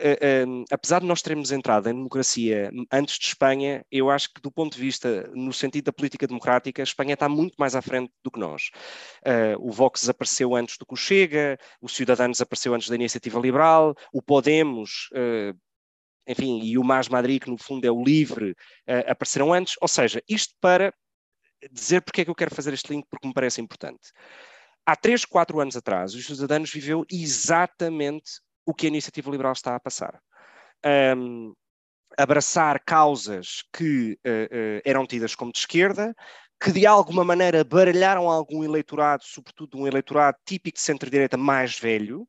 uh, 0.00 0.64
apesar 0.70 1.00
de 1.00 1.06
nós 1.06 1.22
termos 1.22 1.52
entrado 1.52 1.88
em 1.88 1.94
democracia 1.94 2.70
antes 2.90 3.18
de 3.18 3.26
Espanha, 3.26 3.84
eu 3.90 4.10
acho 4.10 4.32
que 4.32 4.40
do 4.40 4.50
ponto 4.50 4.74
de 4.74 4.80
vista, 4.80 5.30
no 5.34 5.52
sentido 5.52 5.86
da 5.86 5.92
política 5.92 6.26
democrática, 6.26 6.82
a 6.82 6.84
Espanha 6.84 7.14
está 7.14 7.28
muito 7.28 7.54
mais 7.58 7.74
à 7.74 7.82
frente 7.82 8.12
do 8.22 8.30
que 8.30 8.38
nós. 8.38 8.70
Uh, 9.26 9.56
o 9.58 9.70
Vox 9.70 10.02
desapareceu 10.02 10.54
antes 10.54 10.76
do 10.78 10.86
que 10.86 10.94
o 10.94 10.96
Chega, 10.96 11.58
o 11.80 11.88
Ciudadanos 11.88 12.36
desapareceu 12.36 12.74
antes 12.74 12.88
da 12.88 12.94
Iniciativa 12.94 13.38
Liberal, 13.40 13.94
o 14.12 14.22
Podemos 14.22 15.08
uh, 15.12 15.58
enfim, 16.26 16.60
e 16.62 16.78
o 16.78 16.84
Mais 16.84 17.06
Madrid, 17.08 17.42
que 17.42 17.50
no 17.50 17.58
fundo 17.58 17.84
é 17.84 17.90
o 17.90 18.02
livre, 18.02 18.56
apareceram 19.06 19.52
antes. 19.52 19.74
Ou 19.78 19.86
seja, 19.86 20.22
isto 20.26 20.54
para 20.58 20.90
dizer 21.70 22.00
porque 22.00 22.22
é 22.22 22.24
que 22.24 22.30
eu 22.30 22.34
quero 22.34 22.54
fazer 22.54 22.72
este 22.72 22.90
link, 22.90 23.06
porque 23.10 23.28
me 23.28 23.34
parece 23.34 23.60
importante. 23.60 24.10
Há 24.86 24.96
três, 24.96 25.24
quatro 25.24 25.60
anos 25.60 25.76
atrás, 25.76 26.14
os 26.14 26.26
Ciudadanos 26.26 26.70
viveu 26.70 27.04
exatamente 27.10 28.40
o 28.66 28.74
que 28.74 28.86
a 28.86 28.88
iniciativa 28.88 29.30
liberal 29.30 29.52
está 29.52 29.74
a 29.76 29.80
passar. 29.80 30.20
Um, 31.16 31.54
abraçar 32.16 32.80
causas 32.84 33.64
que 33.72 34.18
uh, 34.24 34.44
uh, 34.54 34.82
eram 34.84 35.06
tidas 35.06 35.34
como 35.34 35.52
de 35.52 35.58
esquerda, 35.58 36.14
que 36.62 36.72
de 36.72 36.86
alguma 36.86 37.24
maneira 37.24 37.64
baralharam 37.64 38.30
algum 38.30 38.64
eleitorado, 38.64 39.24
sobretudo 39.24 39.78
um 39.78 39.86
eleitorado 39.86 40.38
típico 40.46 40.76
de 40.76 40.82
centro-direita 40.82 41.36
mais 41.36 41.78
velho, 41.78 42.26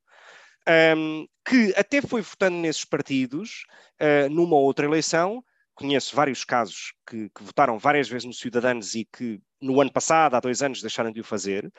um, 0.98 1.28
que 1.48 1.74
até 1.78 2.02
foi 2.02 2.22
votando 2.22 2.58
nesses 2.58 2.84
partidos 2.84 3.66
uh, 4.02 4.30
numa 4.30 4.58
outra 4.58 4.86
eleição. 4.86 5.44
Conheço 5.76 6.16
vários 6.16 6.44
casos 6.44 6.94
que, 7.08 7.30
que, 7.30 7.44
votaram 7.44 7.78
várias 7.78 8.10
vezes 8.10 8.26
nos 8.26 8.40
Cidadãos 8.40 8.96
e 8.96 9.06
que 9.06 9.40
no 9.62 9.80
ano 9.80 9.92
passado, 9.92 10.36
há 10.36 10.40
dois 10.40 10.62
anos, 10.64 10.82
deixaram 10.82 11.12
de 11.12 11.20
o 11.20 11.24
fazer, 11.24 11.70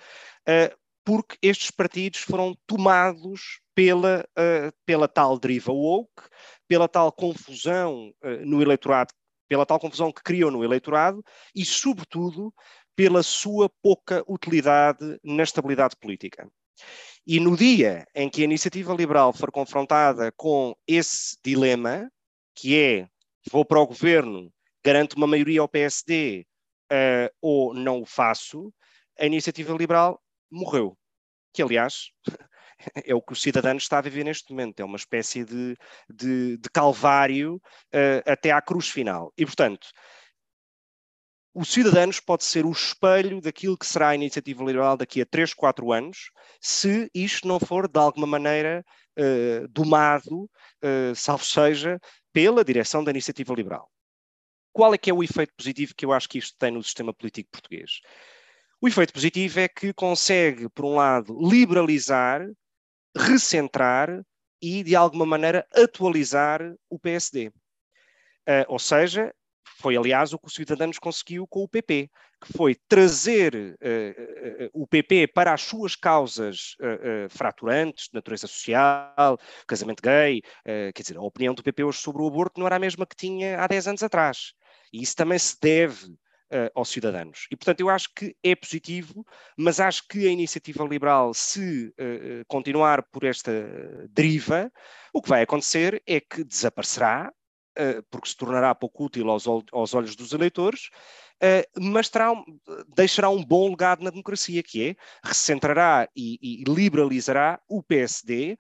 porque 1.05 1.39
estes 1.41 1.71
partidos 1.71 2.21
foram 2.21 2.55
tomados 2.67 3.61
pela, 3.77 4.27
uh, 4.39 4.73
pela 4.87 5.07
tal 5.07 5.39
deriva 5.39 5.71
woke, 5.71 6.23
pela 6.67 6.89
tal 6.89 7.13
confusão 7.13 8.11
uh, 8.25 8.47
no 8.47 8.63
eleitorado, 8.63 9.13
pela 9.47 9.67
tal 9.67 9.79
confusão 9.79 10.11
que 10.11 10.23
criou 10.23 10.51
no 10.51 10.65
eleitorado 10.65 11.23
e, 11.55 11.63
sobretudo, 11.63 12.53
pela 12.97 13.23
sua 13.23 13.71
pouca 13.83 14.25
utilidade 14.27 15.21
na 15.23 15.43
estabilidade 15.43 15.95
política. 16.01 16.51
E 17.27 17.39
no 17.39 17.55
dia 17.55 18.07
em 18.15 18.31
que 18.31 18.41
a 18.41 18.45
iniciativa 18.45 18.95
liberal 18.95 19.33
for 19.33 19.53
confrontada 19.53 20.33
com 20.33 20.75
esse 20.89 21.37
dilema, 21.45 22.11
que 22.55 22.79
é 22.81 23.09
vou 23.53 23.65
para 23.65 23.81
o 23.81 23.87
governo, 23.87 24.51
garanto 24.83 25.15
uma 25.15 25.27
maioria 25.27 25.61
ao 25.61 25.69
PSD 25.69 26.47
uh, 26.91 27.31
ou 27.43 27.75
não 27.75 28.01
o 28.01 28.07
faço, 28.07 28.73
a 29.19 29.27
iniciativa 29.27 29.75
liberal 29.75 30.19
morreu. 30.51 30.97
Que, 31.53 31.63
aliás, 31.63 32.11
é 33.05 33.15
o 33.15 33.23
que 33.23 33.33
o 33.33 33.37
cidadão 33.37 33.77
está 33.77 33.99
a 33.99 34.03
viver 34.03 34.25
neste 34.25 34.51
momento, 34.51 34.81
é 34.81 34.85
uma 34.85 34.97
espécie 34.97 35.45
de, 35.45 35.77
de, 36.09 36.57
de 36.59 36.71
calvário 36.71 37.57
uh, 37.57 38.31
até 38.31 38.51
à 38.51 38.61
cruz 38.61 38.89
final. 38.89 39.33
E, 39.37 39.45
portanto, 39.45 39.89
o 41.59 41.65
Cidadanos 41.65 42.21
pode 42.21 42.45
ser 42.45 42.67
o 42.67 42.71
espelho 42.71 43.41
daquilo 43.41 43.79
que 43.79 43.87
será 43.87 44.11
a 44.11 44.15
iniciativa 44.15 44.63
liberal 44.63 44.95
daqui 44.95 45.23
a 45.23 45.25
3, 45.25 45.55
4 45.55 45.91
anos, 45.91 46.31
se 46.61 47.11
isto 47.15 47.49
não 47.49 47.59
for 47.59 47.89
de 47.89 47.99
alguma 47.99 48.27
maneira 48.27 48.85
uh, 49.19 49.67
domado, 49.69 50.43
uh, 50.43 51.15
salvo 51.15 51.47
seja, 51.47 51.99
pela 52.31 52.63
direção 52.63 53.03
da 53.03 53.11
iniciativa 53.11 53.55
liberal. 53.55 53.91
Qual 54.71 54.93
é 54.93 54.99
que 54.99 55.09
é 55.09 55.15
o 55.15 55.25
efeito 55.25 55.55
positivo 55.57 55.95
que 55.97 56.05
eu 56.05 56.13
acho 56.13 56.29
que 56.29 56.37
isto 56.37 56.55
tem 56.59 56.71
no 56.71 56.83
sistema 56.83 57.15
político 57.15 57.49
português? 57.51 58.03
O 58.79 58.87
efeito 58.87 59.15
positivo 59.15 59.59
é 59.59 59.67
que 59.67 59.95
consegue, 59.95 60.69
por 60.69 60.85
um 60.85 60.97
lado, 60.97 61.35
liberalizar, 61.41 62.47
recentrar 63.17 64.23
e, 64.61 64.83
de 64.83 64.95
alguma 64.95 65.27
maneira, 65.27 65.67
atualizar 65.75 66.61
o 66.89 66.99
PSD. 66.99 67.49
Uh, 67.49 67.53
ah, 68.47 68.65
ou 68.69 68.79
seja, 68.79 69.35
foi 69.79 69.97
aliás 69.97 70.33
o 70.33 70.39
que 70.39 70.47
o 70.47 70.51
Cidadanos 70.51 70.99
conseguiu 70.99 71.47
com 71.47 71.63
o 71.63 71.69
PP, 71.69 72.09
que 72.41 72.53
foi 72.53 72.75
trazer 72.89 73.55
uh, 73.55 74.65
uh, 74.65 74.83
o 74.83 74.87
PP 74.87 75.29
para 75.29 75.53
as 75.53 75.63
suas 75.63 75.97
causas 75.97 76.77
fraturantes, 77.31 78.09
de 78.09 78.15
natureza 78.15 78.47
social, 78.47 79.39
casamento 79.67 80.03
gay, 80.03 80.43
quer 80.95 81.03
dizer, 81.03 81.17
a 81.17 81.23
opinião 81.23 81.55
do 81.55 81.63
PP 81.63 81.85
hoje 81.85 81.99
sobre 81.99 82.23
o 82.23 82.27
aborto 82.27 82.61
não 82.61 82.67
era 82.67 82.77
a 82.77 82.81
mesma 82.81 83.07
que 83.07 83.17
tinha 83.17 83.61
há 83.61 83.67
10 83.67 83.89
anos 83.89 84.03
atrás. 84.03 84.53
E 84.93 85.03
isso 85.03 85.17
também 85.17 85.39
se 85.39 85.57
deve 85.61 86.15
uh, 86.53 86.71
aos 86.75 86.89
cidadãos. 86.89 87.47
E, 87.51 87.57
portanto, 87.57 87.81
eu 87.81 87.89
acho 87.89 88.13
que 88.15 88.37
é 88.43 88.55
positivo, 88.55 89.27
mas 89.57 89.81
acho 89.81 90.07
que 90.09 90.27
a 90.27 90.31
iniciativa 90.31 90.85
liberal, 90.85 91.33
se 91.35 91.89
uh, 91.89 92.45
continuar 92.47 93.03
por 93.03 93.25
esta 93.25 93.53
deriva, 94.11 94.71
o 95.13 95.23
que 95.23 95.29
vai 95.29 95.43
acontecer 95.43 96.03
é 96.07 96.21
que 96.21 96.45
desaparecerá, 96.45 97.33
uh, 97.79 98.03
porque 98.11 98.29
se 98.29 98.37
tornará 98.37 98.75
pouco 98.75 99.05
útil 99.05 99.31
aos, 99.31 99.47
aos 99.47 99.95
olhos 99.95 100.17
dos 100.17 100.33
eleitores, 100.33 100.91
mas 101.79 102.09
terá, 102.09 102.33
deixará 102.97 103.29
um 103.29 103.45
bom 103.45 103.69
legado 103.69 104.03
na 104.03 104.09
democracia, 104.09 104.63
que 104.63 104.89
é 104.89 104.97
recentrará 105.23 106.09
e, 106.17 106.39
e 106.41 106.65
liberalizará 106.65 107.61
o 107.69 107.83
PSD, 107.83 108.57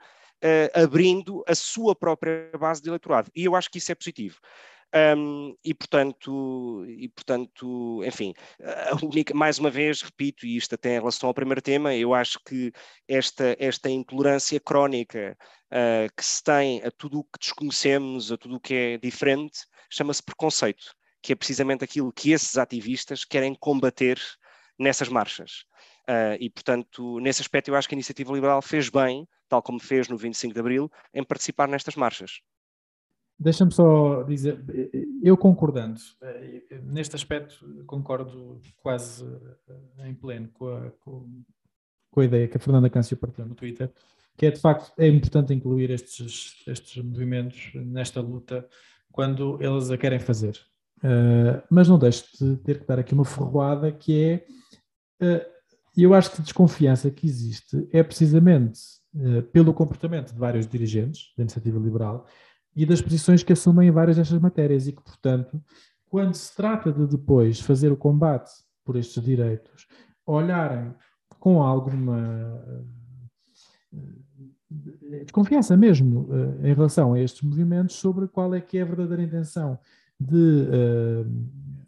abrindo 0.74 1.42
a 1.48 1.54
sua 1.54 1.96
própria 1.96 2.50
base 2.60 2.82
de 2.82 2.90
eleitorado. 2.90 3.30
E 3.34 3.46
eu 3.46 3.56
acho 3.56 3.70
que 3.70 3.78
isso 3.78 3.90
é 3.90 3.94
positivo. 3.94 4.38
Um, 4.94 5.54
e, 5.64 5.74
portanto, 5.74 6.84
e, 6.88 7.08
portanto, 7.08 8.02
enfim, 8.04 8.32
única, 9.02 9.34
mais 9.34 9.58
uma 9.58 9.70
vez, 9.70 10.00
repito, 10.00 10.46
e 10.46 10.56
isto 10.56 10.74
até 10.74 10.96
em 10.96 10.98
relação 10.98 11.28
ao 11.28 11.34
primeiro 11.34 11.60
tema, 11.60 11.94
eu 11.94 12.14
acho 12.14 12.38
que 12.46 12.72
esta, 13.06 13.56
esta 13.58 13.90
intolerância 13.90 14.58
crónica 14.60 15.36
uh, 15.66 16.08
que 16.16 16.24
se 16.24 16.42
tem 16.42 16.82
a 16.82 16.90
tudo 16.90 17.20
o 17.20 17.24
que 17.24 17.38
desconhecemos, 17.40 18.32
a 18.32 18.36
tudo 18.36 18.56
o 18.56 18.60
que 18.60 18.74
é 18.74 18.98
diferente, 18.98 19.60
chama-se 19.90 20.22
preconceito, 20.22 20.94
que 21.22 21.32
é 21.32 21.36
precisamente 21.36 21.84
aquilo 21.84 22.12
que 22.12 22.30
esses 22.32 22.56
ativistas 22.56 23.24
querem 23.24 23.54
combater 23.54 24.20
nessas 24.78 25.08
marchas. 25.08 25.64
Uh, 26.08 26.38
e, 26.38 26.48
portanto, 26.48 27.18
nesse 27.20 27.42
aspecto, 27.42 27.68
eu 27.68 27.74
acho 27.74 27.88
que 27.88 27.94
a 27.94 27.96
Iniciativa 27.96 28.32
Liberal 28.32 28.62
fez 28.62 28.88
bem, 28.88 29.28
tal 29.48 29.62
como 29.62 29.80
fez 29.80 30.08
no 30.08 30.16
25 30.16 30.54
de 30.54 30.60
Abril, 30.60 30.90
em 31.12 31.24
participar 31.24 31.68
nestas 31.68 31.96
marchas. 31.96 32.40
Deixa-me 33.38 33.70
só 33.70 34.22
dizer, 34.22 34.64
eu 35.22 35.36
concordando, 35.36 36.00
neste 36.84 37.14
aspecto 37.14 37.84
concordo 37.86 38.60
quase 38.78 39.24
eh, 39.68 40.08
em 40.08 40.14
pleno 40.14 40.48
com 40.54 40.68
a, 40.68 40.90
com, 41.00 42.20
a 42.20 42.24
ideia 42.24 42.48
que 42.48 42.56
a 42.56 42.60
Fernanda 42.60 42.88
Câncio 42.88 43.16
partilhou 43.16 43.46
no 43.46 43.54
Twitter, 43.54 43.92
que 44.38 44.46
é 44.46 44.50
de 44.50 44.58
facto 44.58 44.92
é 44.98 45.06
importante 45.06 45.52
incluir 45.52 45.90
estes, 45.90 46.62
estes 46.66 47.02
movimentos 47.02 47.72
nesta 47.74 48.20
luta 48.22 48.66
quando 49.12 49.58
eles 49.62 49.90
a 49.90 49.98
querem 49.98 50.18
fazer. 50.18 50.58
Uh, 50.98 51.62
mas 51.70 51.88
não 51.88 51.98
deixo 51.98 52.24
de 52.38 52.56
ter 52.58 52.80
que 52.80 52.86
dar 52.86 52.98
aqui 52.98 53.12
uma 53.12 53.24
ferroada 53.24 53.92
que 53.92 54.42
é, 55.20 55.26
uh, 55.26 55.44
eu 55.96 56.14
acho 56.14 56.32
que 56.32 56.40
a 56.40 56.44
desconfiança 56.44 57.10
que 57.10 57.26
existe 57.26 57.86
é 57.92 58.02
precisamente 58.02 58.80
uh, 59.14 59.42
pelo 59.42 59.74
comportamento 59.74 60.32
de 60.32 60.38
vários 60.38 60.66
dirigentes 60.66 61.34
da 61.36 61.42
iniciativa 61.42 61.78
liberal 61.78 62.26
e 62.76 62.84
das 62.84 63.00
posições 63.00 63.42
que 63.42 63.54
assumem 63.54 63.88
em 63.88 63.90
várias 63.90 64.16
destas 64.16 64.38
matérias 64.38 64.86
e 64.86 64.92
que, 64.92 65.02
portanto, 65.02 65.60
quando 66.08 66.34
se 66.34 66.54
trata 66.54 66.92
de 66.92 67.06
depois 67.06 67.58
fazer 67.58 67.90
o 67.90 67.96
combate 67.96 68.50
por 68.84 68.96
estes 68.96 69.22
direitos, 69.22 69.88
olharem 70.26 70.94
com 71.40 71.62
alguma 71.62 72.62
desconfiança 75.24 75.76
mesmo 75.76 76.28
em 76.62 76.74
relação 76.74 77.14
a 77.14 77.20
estes 77.20 77.42
movimentos 77.42 77.96
sobre 77.96 78.28
qual 78.28 78.54
é 78.54 78.60
que 78.60 78.78
é 78.78 78.82
a 78.82 78.86
verdadeira 78.86 79.22
intenção 79.22 79.78
de, 80.20 80.66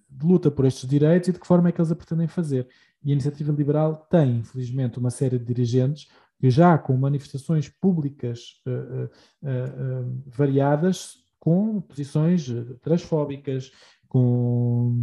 de 0.09 0.26
luta 0.26 0.51
por 0.51 0.64
estes 0.64 0.89
direitos 0.89 1.28
e 1.28 1.32
de 1.32 1.41
que 1.41 1.47
forma 1.47 1.68
é 1.68 1.72
que 1.72 1.80
eles 1.80 1.93
a 1.93 1.97
pretendem 1.97 2.28
fazer. 2.28 2.66
E 3.05 3.11
a 3.11 3.12
Iniciativa 3.12 3.53
Liberal 3.53 4.07
tem, 4.11 4.39
infelizmente, 4.39 4.99
uma 4.99 5.11
série 5.11 5.39
de 5.39 5.45
dirigentes 5.45 6.09
que 6.41 6.51
já 6.51 6.78
com 6.78 6.97
manifestações 6.97 7.68
públicas 7.68 8.61
uh, 8.66 9.05
uh, 9.05 10.01
uh, 10.03 10.22
variadas, 10.26 11.16
com 11.39 11.80
posições 11.80 12.47
transfóbicas, 12.82 13.70
com. 14.09 14.95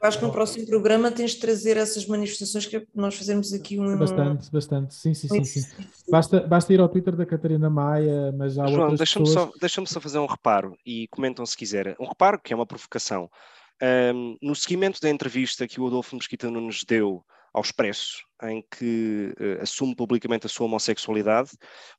Acho 0.00 0.18
que 0.18 0.24
no 0.24 0.32
próximo 0.32 0.66
programa 0.66 1.10
tens 1.10 1.32
de 1.32 1.40
trazer 1.40 1.76
essas 1.76 2.06
manifestações 2.06 2.66
que 2.66 2.86
nós 2.94 3.14
fazemos 3.14 3.52
aqui 3.52 3.78
um. 3.78 3.98
Bastante, 3.98 4.50
bastante, 4.50 4.94
sim, 4.94 5.12
sim, 5.12 5.28
sim. 5.28 5.44
sim. 5.44 5.84
Basta, 6.10 6.40
basta 6.40 6.72
ir 6.72 6.80
ao 6.80 6.88
Twitter 6.88 7.14
da 7.14 7.26
Catarina 7.26 7.68
Maia, 7.68 8.32
mas 8.32 8.54
já 8.54 8.66
João, 8.66 8.94
deixa-me 8.94 9.26
pessoas... 9.26 9.50
só, 9.50 9.58
deixa 9.60 9.84
só 9.86 10.00
fazer 10.00 10.18
um 10.18 10.26
reparo 10.26 10.76
e 10.86 11.06
comentam 11.08 11.44
se 11.44 11.56
quiser. 11.56 11.94
Um 12.00 12.06
reparo 12.06 12.40
que 12.42 12.52
é 12.52 12.56
uma 12.56 12.66
provocação. 12.66 13.30
Um, 13.82 14.38
no 14.40 14.54
seguimento 14.54 15.00
da 15.00 15.10
entrevista 15.10 15.68
que 15.68 15.80
o 15.80 15.86
Adolfo 15.86 16.16
Mesquita 16.16 16.50
nos 16.50 16.84
deu 16.84 17.22
ao 17.54 17.62
Expresso, 17.62 18.18
em 18.42 18.62
que 18.76 19.32
uh, 19.40 19.62
assume 19.62 19.94
publicamente 19.94 20.46
a 20.46 20.50
sua 20.50 20.66
homossexualidade, 20.66 21.52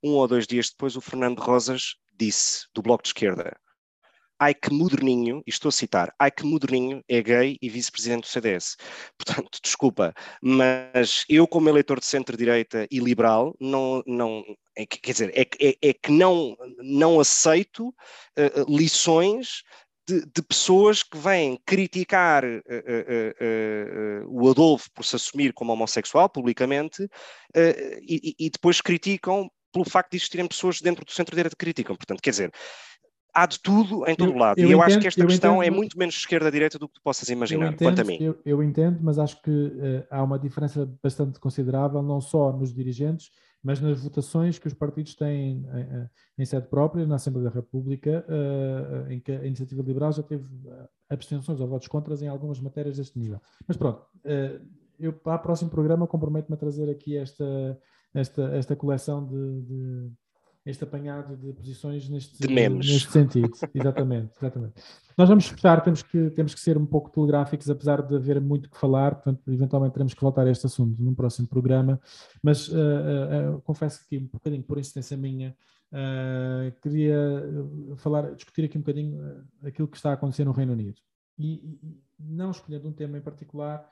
um 0.04 0.12
ou 0.12 0.28
dois 0.28 0.46
dias 0.46 0.70
depois 0.70 0.96
o 0.98 1.02
Fernando 1.02 1.40
Rosas 1.40 1.96
disse, 2.14 2.68
do 2.74 2.82
Bloco 2.82 3.04
de 3.04 3.10
Esquerda, 3.10 3.58
ai 4.40 4.54
que 4.54 4.72
moderninho, 4.72 5.42
e 5.48 5.50
estou 5.50 5.70
a 5.70 5.72
citar, 5.72 6.14
ai 6.20 6.30
que 6.30 6.44
moderninho 6.44 7.02
é 7.08 7.22
gay 7.22 7.58
e 7.62 7.70
vice-presidente 7.70 8.24
do 8.24 8.28
CDS. 8.28 8.76
Portanto, 9.18 9.60
desculpa, 9.64 10.14
mas 10.42 11.24
eu 11.30 11.48
como 11.48 11.70
eleitor 11.70 12.00
de 12.00 12.06
centro-direita 12.06 12.86
e 12.92 13.00
liberal, 13.00 13.56
não, 13.60 14.04
não, 14.06 14.44
é, 14.78 14.86
quer 14.86 15.12
dizer, 15.12 15.32
é, 15.34 15.48
é, 15.62 15.78
é 15.82 15.94
que 15.94 16.12
não, 16.12 16.56
não 16.80 17.20
aceito 17.20 17.88
uh, 17.88 18.66
lições 18.68 19.64
de, 20.08 20.26
de, 20.26 20.42
pessoas 20.42 21.02
que 21.04 21.18
vêm 21.18 21.60
criticar 21.66 22.44
uh, 22.44 22.58
uh, 22.58 24.26
uh, 24.26 24.44
o 24.44 24.50
Adolfo 24.50 24.90
por 24.94 25.04
se 25.04 25.16
assumir 25.16 25.54
como 25.54 25.74
homossexual 25.74 26.30
publicamente 26.30 27.10
e, 28.02 28.36
e, 28.40 28.50
depois 28.50 28.82
criticam 28.82 29.50
pelo 29.72 29.86
facto 29.86 30.12
de 30.12 30.18
existirem 30.18 30.48
pessoas 30.48 30.82
dentro 30.82 31.04
do 31.04 31.12
centro-direita 31.12 31.56
que 31.56 31.66
criticam. 31.66 31.96
Portanto, 31.96 32.22
quer 32.22 32.30
dizer, 32.30 32.52
há 33.34 33.46
de 33.46 33.60
tudo 33.60 34.08
em 34.08 34.16
todo 34.16 34.34
o 34.34 34.38
lado. 34.38 34.60
Eu 34.60 34.70
e 34.70 34.72
eu 34.72 34.78
entendo, 34.78 34.88
acho 34.88 35.00
que 35.00 35.08
esta 35.08 35.26
questão 35.26 35.62
é 35.62 35.66
entendo, 35.66 35.74
é 35.74 35.78
muito 35.78 35.98
menos 35.98 36.16
esquerda-direita 36.16 36.78
do 36.78 36.88
que 36.88 36.96
tu 36.96 37.02
possas 37.02 37.30
imaginar, 37.30 37.74
entendo, 37.74 37.88
quanto 37.88 38.02
a 38.02 38.04
mim. 38.04 38.18
Eu, 38.22 38.38
eu 38.46 38.64
entendo, 38.64 39.00
mas 39.02 39.18
acho 39.18 39.42
que 39.42 39.72
há 40.10 40.24
uma 40.24 40.40
diferença 40.40 40.90
bastante 41.04 41.40
considerável, 41.40 42.02
não 42.02 42.22
só 42.22 42.54
nos 42.54 42.74
dirigentes, 42.74 43.32
mas 43.66 43.82
nas 43.82 44.00
votações 44.00 44.60
que 44.60 44.68
os 44.68 44.76
partidos 44.76 45.16
têm 45.16 45.66
em, 45.66 46.10
em 46.38 46.46
sede 46.46 46.68
própria, 46.68 47.04
na 47.08 47.16
Assembleia 47.16 47.50
da 47.50 47.56
República, 47.56 48.24
uh, 48.30 49.12
em 49.12 49.20
que 49.20 49.32
a 49.32 49.44
Iniciativa 49.44 49.82
Liberal 49.82 50.12
já 50.12 50.22
teve 50.22 50.46
abstenções 51.10 51.60
ou 51.60 51.68
votos 51.68 51.88
contras 51.88 52.22
em 52.22 52.28
algumas 52.28 52.60
matérias 52.60 52.98
deste 52.98 53.18
nível. 53.18 53.42
Mas 53.68 53.76
pronto, 53.76 54.06
eu 55.00 55.12
para 55.12 55.36
o 55.38 55.40
próximo 55.40 55.72
programa 55.72 56.06
comprometo-me 56.06 56.54
a 56.54 56.60
trazer 56.60 56.90
aqui 56.92 57.18
esta, 57.18 57.80
esta, 58.14 58.44
esta 58.56 58.76
coleção 58.76 59.26
de, 59.26 59.62
de 59.64 60.12
este 60.66 60.84
apanhado 60.84 61.38
de 61.38 61.54
posições 61.54 62.10
neste, 62.10 62.40
de 62.40 62.48
neste 62.48 63.12
sentido. 63.12 63.52
exatamente, 63.74 64.32
exatamente. 64.36 64.74
Nós 65.16 65.30
vamos 65.30 65.48
fechar, 65.48 65.82
temos 65.84 66.02
que, 66.02 66.32
temos 66.32 66.56
que 66.56 66.60
ser 66.60 66.76
um 66.76 66.86
pouco 66.86 67.12
telegráficos, 67.12 67.70
apesar 67.70 68.02
de 68.02 68.16
haver 68.16 68.42
muito 68.42 68.70
que 68.70 68.78
falar, 68.78 69.16
portanto, 69.16 69.42
eventualmente 69.52 69.94
teremos 69.94 70.14
que 70.16 70.22
voltar 70.22 70.48
a 70.48 70.52
este 70.52 70.66
assunto 70.66 71.02
num 71.02 71.14
próximo 71.14 71.48
programa, 71.48 72.02
mas 72.42 72.68
uh, 72.68 72.74
uh, 72.74 73.58
uh, 73.58 73.62
confesso 73.62 74.06
que 74.10 74.18
um 74.18 74.26
bocadinho 74.26 74.64
por 74.64 74.80
insistência 74.80 75.16
minha, 75.16 75.56
queria 76.82 77.16
falar, 77.98 78.34
discutir 78.34 78.66
aqui 78.66 78.78
um 78.78 78.82
bocadinho 78.82 79.46
aquilo 79.64 79.88
que 79.88 79.96
está 79.96 80.10
a 80.10 80.14
acontecer 80.14 80.44
no 80.44 80.52
Reino 80.52 80.74
Unido. 80.74 81.00
E, 81.38 81.80
não 82.20 82.52
escolhendo 82.52 82.90
um 82.90 82.92
tema 82.92 83.18
em 83.18 83.22
particular, 83.22 83.88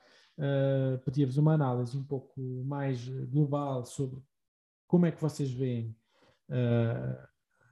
pedia-vos 1.04 1.38
uma 1.38 1.54
análise 1.54 1.96
um 1.96 2.04
pouco 2.04 2.38
mais 2.66 3.08
global 3.30 3.86
sobre 3.86 4.20
como 4.86 5.06
é 5.06 5.12
que 5.12 5.22
vocês 5.22 5.50
veem 5.50 5.88
uh, 5.88 6.03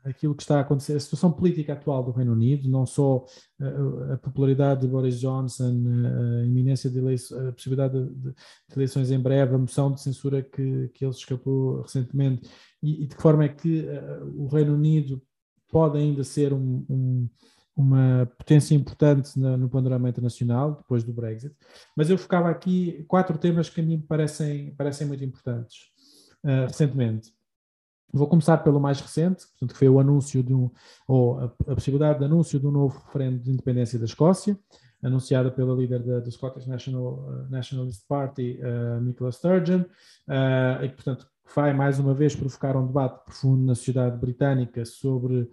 aquilo 0.05 0.35
que 0.35 0.43
está 0.43 0.59
a 0.59 0.61
acontecer, 0.61 0.97
a 0.97 1.01
situação 1.01 1.31
política 1.31 1.73
atual 1.73 2.03
do 2.03 2.11
Reino 2.11 2.33
Unido, 2.33 2.69
não 2.69 2.85
só 2.85 3.25
uh, 3.61 4.13
a 4.13 4.17
popularidade 4.17 4.81
de 4.81 4.89
Boris 4.89 5.21
Johnson, 5.21 5.71
uh, 5.71 6.43
a 6.43 6.47
iminência 6.47 6.91
de 6.91 6.99
eleições, 6.99 7.49
a 7.49 7.53
possibilidade 7.53 7.95
de, 7.95 8.15
de, 8.15 8.31
de, 8.31 8.35
eleições 8.75 9.11
em 9.11 9.21
breve, 9.21 9.55
a 9.55 9.59
moção 9.59 9.93
de 9.93 10.01
censura 10.01 10.43
que, 10.43 10.89
que 10.89 11.05
ele 11.05 11.13
escapou 11.13 11.83
recentemente, 11.83 12.51
e, 12.83 13.05
e 13.05 13.07
de 13.07 13.15
que 13.15 13.23
forma 13.23 13.45
é 13.45 13.49
que 13.49 13.87
o 14.35 14.49
Reino 14.49 14.75
Unido 14.75 15.23
pode 15.71 15.99
ainda 15.99 16.25
ser 16.25 16.53
um, 16.53 16.85
um 16.91 17.29
uma 17.75 18.31
potência 18.37 18.75
importante 18.75 19.39
na, 19.39 19.57
no 19.57 19.69
panorama 19.69 20.09
internacional, 20.09 20.75
depois 20.75 21.03
do 21.03 21.13
Brexit, 21.13 21.55
mas 21.97 22.11
eu 22.11 22.19
focava 22.19 22.51
aqui 22.51 23.03
quatro 23.09 23.39
temas 23.39 23.71
que 23.71 23.81
a 23.81 23.85
mim 23.85 23.99
parecem, 23.99 24.75
parecem 24.75 25.07
muito 25.07 25.25
importantes 25.25 25.87
uh, 26.45 26.67
recentemente. 26.67 27.33
Vou 28.13 28.27
começar 28.27 28.59
pelo 28.59 28.79
mais 28.79 29.01
recente, 29.01 29.47
portanto, 29.47 29.73
que 29.73 29.79
foi 29.79 29.89
o 29.89 29.99
anúncio 29.99 30.43
de 30.43 30.53
um, 30.53 30.71
ou 31.09 31.39
a, 31.39 31.45
a 31.45 31.75
possibilidade 31.75 32.19
de 32.19 32.25
anúncio 32.27 32.61
de 32.61 32.67
um 32.67 32.71
novo 32.71 33.03
referendo 33.07 33.39
de 33.39 33.51
independência 33.51 33.99
da 33.99 34.05
Escócia, 34.05 34.59
anunciada 35.03 35.51
pela 35.51 35.75
líder 35.75 36.03
da, 36.03 36.21
do 36.21 36.31
Scottish 36.31 36.67
National, 36.67 37.15
uh, 37.15 37.51
Nationalist 37.51 38.07
Party, 38.07 38.61
uh, 38.61 39.01
Nicola 39.01 39.33
Sturgeon, 39.33 39.81
uh, 39.81 40.85
e 40.85 40.89
que, 40.91 40.97
portanto, 40.97 41.27
vai 41.55 41.73
mais 41.73 41.99
uma 41.99 42.15
vez 42.15 42.37
provocar 42.37 42.77
um 42.77 42.87
debate 42.87 43.25
profundo 43.25 43.65
na 43.65 43.75
sociedade 43.75 44.17
britânica 44.17 44.85
sobre 44.87 45.51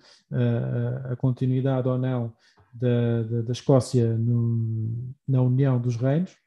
a 1.12 1.16
continuidade 1.18 1.90
ou 1.90 1.98
não 1.98 2.32
da, 2.74 3.24
da, 3.24 3.42
da 3.42 3.52
Escócia 3.52 4.16
no, 4.18 5.14
na 5.28 5.42
União 5.42 5.80
dos 5.80 5.98
Reinos. 5.98 6.38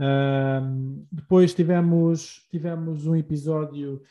Uh, 0.00 1.06
depois 1.12 1.52
tivemos, 1.52 2.46
tivemos 2.50 3.06
um 3.06 3.14
episódio 3.14 4.02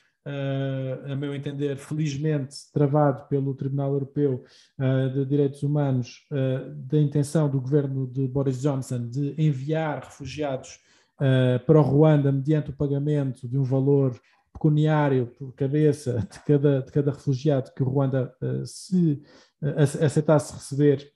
a 1.11 1.15
meu 1.15 1.33
entender, 1.33 1.77
felizmente 1.77 2.55
travado 2.73 3.27
pelo 3.27 3.55
Tribunal 3.55 3.93
Europeu 3.93 4.43
uh, 4.77 5.09
de 5.13 5.25
Direitos 5.25 5.63
Humanos, 5.63 6.27
uh, 6.31 6.73
da 6.75 6.99
intenção 6.99 7.49
do 7.49 7.59
governo 7.61 8.07
de 8.07 8.27
Boris 8.27 8.61
Johnson 8.61 9.07
de 9.07 9.35
enviar 9.37 10.03
refugiados 10.03 10.79
para 11.67 11.77
o 11.77 11.81
Ruanda 11.81 12.31
mediante 12.31 12.69
o 12.69 12.73
pagamento 12.73 13.45
de 13.45 13.57
um 13.57 13.63
valor 13.63 14.17
pecuniário 14.53 15.27
por 15.37 15.53
cabeça 15.53 16.25
de 16.31 16.39
cada, 16.45 16.81
de 16.81 16.89
cada 16.93 17.11
refugiado 17.11 17.73
que 17.75 17.83
o 17.83 17.85
Ruanda 17.85 18.33
se 18.63 19.21
aceitasse 20.01 20.53
receber 20.53 21.11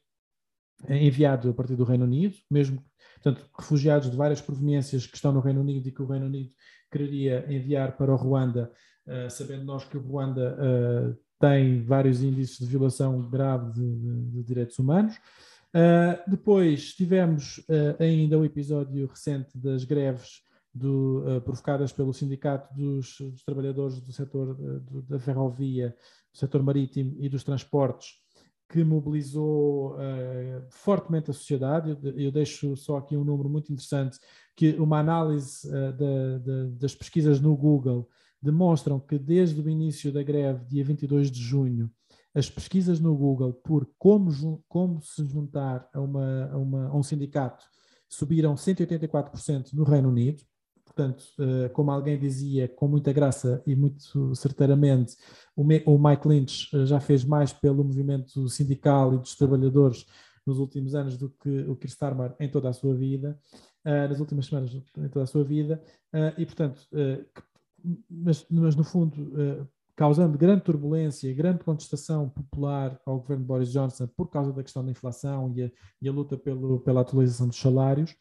enviado 0.89 1.49
a 1.49 1.53
partir 1.53 1.78
do 1.78 1.86
Reino 1.86 2.03
Unido, 2.03 2.36
mesmo 2.51 2.84
portanto, 3.14 3.49
refugiados 3.57 4.11
de 4.11 4.18
várias 4.18 4.41
proveniências 4.41 5.07
que 5.07 5.16
estão 5.16 5.32
no 5.32 5.39
Reino 5.39 5.61
Unido 5.61 5.88
e 5.88 5.91
que 5.93 6.01
o 6.01 6.05
Reino 6.07 6.26
Unido 6.26 6.49
quereria 6.91 7.45
enviar 7.49 7.95
para 7.95 8.11
o 8.11 8.16
Ruanda 8.16 8.70
uh, 9.07 9.29
sabendo 9.29 9.63
nós 9.63 9.85
que 9.85 9.97
o 9.97 10.01
Ruanda 10.01 10.57
uh, 10.57 11.17
tem 11.39 11.83
vários 11.83 12.21
índices 12.21 12.57
de 12.57 12.65
violação 12.65 13.29
grave 13.29 13.71
de, 13.73 13.95
de, 13.95 14.25
de 14.31 14.43
direitos 14.43 14.77
humanos. 14.79 15.15
Uh, 15.75 16.29
depois 16.29 16.93
tivemos 16.93 17.65
ainda 17.99 18.37
o 18.37 18.45
episódio 18.45 19.07
recente 19.07 19.57
das 19.57 19.83
greves 19.83 20.41
do, 20.73 21.23
provocadas 21.43 21.91
pelo 21.91 22.13
Sindicato 22.13 22.73
dos, 22.75 23.17
dos 23.19 23.43
Trabalhadores 23.43 23.99
do 23.99 24.11
setor 24.11 24.55
do, 24.55 25.01
da 25.01 25.19
ferrovia, 25.19 25.95
do 26.31 26.37
setor 26.37 26.61
marítimo 26.61 27.15
e 27.19 27.27
dos 27.27 27.43
transportes, 27.43 28.19
que 28.69 28.83
mobilizou 28.83 29.97
fortemente 30.69 31.31
a 31.31 31.33
sociedade. 31.33 31.97
Eu, 32.03 32.19
eu, 32.19 32.31
deixo 32.31 32.75
só 32.75 32.97
aqui 32.97 33.17
um 33.17 33.23
número 33.23 33.49
muito 33.49 33.71
interessante, 33.71 34.17
que 34.55 34.73
uma 34.73 34.99
análise 34.99 35.69
da, 35.71 36.37
da, 36.37 36.65
das 36.79 36.95
pesquisas 36.95 37.39
no 37.39 37.55
Google 37.55 38.09
demonstram 38.43 38.99
que 38.99 39.17
desde 39.17 39.61
o 39.61 39.69
início 39.69 40.11
da 40.11 40.21
greve, 40.21 40.65
dia 40.65 40.83
22 40.83 41.31
de 41.31 41.41
junho, 41.41 41.89
as 42.35 42.49
pesquisas 42.49 42.99
no 42.99 43.15
Google 43.15 43.53
por 43.53 43.87
como, 43.97 44.63
como 44.67 45.01
se 45.01 45.25
juntar 45.27 45.87
a, 45.93 46.01
uma, 46.01 46.49
a, 46.51 46.57
uma, 46.57 46.87
a 46.87 46.95
um 46.95 47.03
sindicato 47.03 47.63
subiram 48.09 48.55
184% 48.55 49.73
no 49.73 49.83
Reino 49.83 50.09
Unido. 50.09 50.43
Portanto, 50.83 51.23
eh, 51.39 51.69
como 51.69 51.89
alguém 51.89 52.19
dizia 52.19 52.67
com 52.67 52.87
muita 52.87 53.11
graça 53.11 53.63
e 53.65 53.75
muito 53.75 54.35
certeiramente, 54.35 55.15
o 55.55 55.63
Mike 55.97 56.27
Lynch 56.27 56.69
eh, 56.75 56.85
já 56.85 56.99
fez 56.99 57.23
mais 57.23 57.51
pelo 57.51 57.83
movimento 57.83 58.47
sindical 58.49 59.13
e 59.13 59.17
dos 59.17 59.35
trabalhadores 59.35 60.05
nos 60.45 60.59
últimos 60.59 60.93
anos 60.93 61.17
do 61.17 61.29
que 61.29 61.61
o 61.61 61.75
Keir 61.75 61.89
Starmer 61.89 62.35
em 62.39 62.49
toda 62.49 62.69
a 62.69 62.73
sua 62.73 62.93
vida, 62.93 63.39
eh, 63.83 64.07
nas 64.07 64.19
últimas 64.19 64.45
semanas 64.45 64.71
em 64.75 65.09
toda 65.09 65.23
a 65.23 65.27
sua 65.27 65.43
vida, 65.43 65.81
e 66.37 66.45
portanto, 66.45 66.81
mas, 68.09 68.45
mas 68.49 68.75
no 68.75 68.84
fundo, 68.84 69.21
uh, 69.21 69.67
causando 69.95 70.38
grande 70.38 70.63
turbulência, 70.63 71.34
grande 71.34 71.63
contestação 71.63 72.29
popular 72.29 72.99
ao 73.05 73.19
governo 73.19 73.43
de 73.43 73.47
Boris 73.47 73.71
Johnson 73.71 74.07
por 74.07 74.29
causa 74.29 74.51
da 74.51 74.63
questão 74.63 74.84
da 74.84 74.91
inflação 74.91 75.53
e 75.55 75.63
a, 75.63 75.71
e 76.01 76.09
a 76.09 76.11
luta 76.11 76.38
pelo, 76.38 76.79
pela 76.79 77.01
atualização 77.01 77.47
dos 77.47 77.59
salários, 77.59 78.11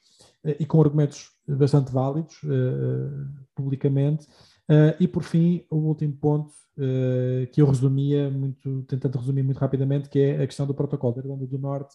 uh, 0.44 0.54
e 0.58 0.66
com 0.66 0.80
argumentos 0.80 1.32
bastante 1.46 1.92
válidos 1.92 2.42
uh, 2.44 3.28
publicamente. 3.54 4.26
Uh, 4.68 4.94
e 5.00 5.08
por 5.08 5.22
fim, 5.22 5.64
o 5.70 5.76
último 5.76 6.14
ponto 6.14 6.52
uh, 6.76 7.46
que 7.52 7.60
eu 7.60 7.66
resumia, 7.66 8.30
muito, 8.30 8.82
tentando 8.84 9.18
resumir 9.18 9.42
muito 9.42 9.58
rapidamente, 9.58 10.08
que 10.08 10.18
é 10.18 10.42
a 10.42 10.46
questão 10.46 10.66
do 10.66 10.74
protocolo 10.74 11.14
da 11.14 11.20
Irlanda 11.20 11.46
do 11.46 11.58
Norte, 11.58 11.94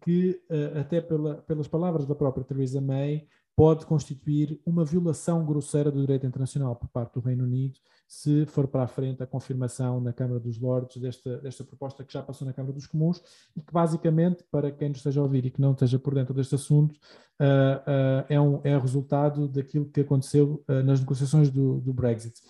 que 0.00 0.40
até 0.74 1.00
pela, 1.00 1.36
pelas 1.36 1.68
palavras 1.68 2.04
da 2.04 2.12
própria 2.12 2.44
Theresa 2.44 2.80
May, 2.80 3.28
pode 3.58 3.86
constituir 3.86 4.60
uma 4.64 4.84
violação 4.84 5.44
grosseira 5.44 5.90
do 5.90 6.00
direito 6.00 6.24
internacional 6.24 6.76
por 6.76 6.88
parte 6.90 7.14
do 7.14 7.20
Reino 7.20 7.42
Unido, 7.42 7.76
se 8.06 8.46
for 8.46 8.68
para 8.68 8.84
a 8.84 8.86
frente 8.86 9.20
a 9.20 9.26
confirmação 9.26 10.00
na 10.00 10.12
Câmara 10.12 10.38
dos 10.38 10.60
Lordes 10.60 10.96
desta, 10.98 11.38
desta 11.38 11.64
proposta 11.64 12.04
que 12.04 12.12
já 12.12 12.22
passou 12.22 12.46
na 12.46 12.52
Câmara 12.52 12.72
dos 12.72 12.86
Comuns 12.86 13.20
e 13.56 13.60
que 13.60 13.72
basicamente, 13.72 14.44
para 14.48 14.70
quem 14.70 14.90
nos 14.90 14.98
esteja 14.98 15.18
a 15.18 15.24
ouvir 15.24 15.44
e 15.44 15.50
que 15.50 15.60
não 15.60 15.72
esteja 15.72 15.98
por 15.98 16.14
dentro 16.14 16.32
deste 16.32 16.54
assunto, 16.54 16.92
uh, 16.92 18.22
uh, 18.22 18.24
é, 18.28 18.40
um, 18.40 18.60
é 18.62 18.78
resultado 18.78 19.48
daquilo 19.48 19.90
que 19.90 20.02
aconteceu 20.02 20.64
uh, 20.68 20.82
nas 20.84 21.00
negociações 21.00 21.50
do, 21.50 21.80
do 21.80 21.92
Brexit. 21.92 22.40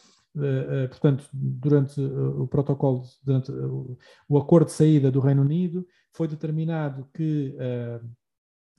portanto, 0.91 1.27
durante 1.33 1.99
o 2.03 2.47
protocolo, 2.47 3.03
durante 3.25 3.51
o 4.29 4.37
acordo 4.37 4.67
de 4.67 4.73
saída 4.73 5.11
do 5.11 5.21
Reino 5.21 5.41
Unido, 5.41 5.87
foi 6.13 6.29
determinado 6.29 7.09
que 7.15 7.57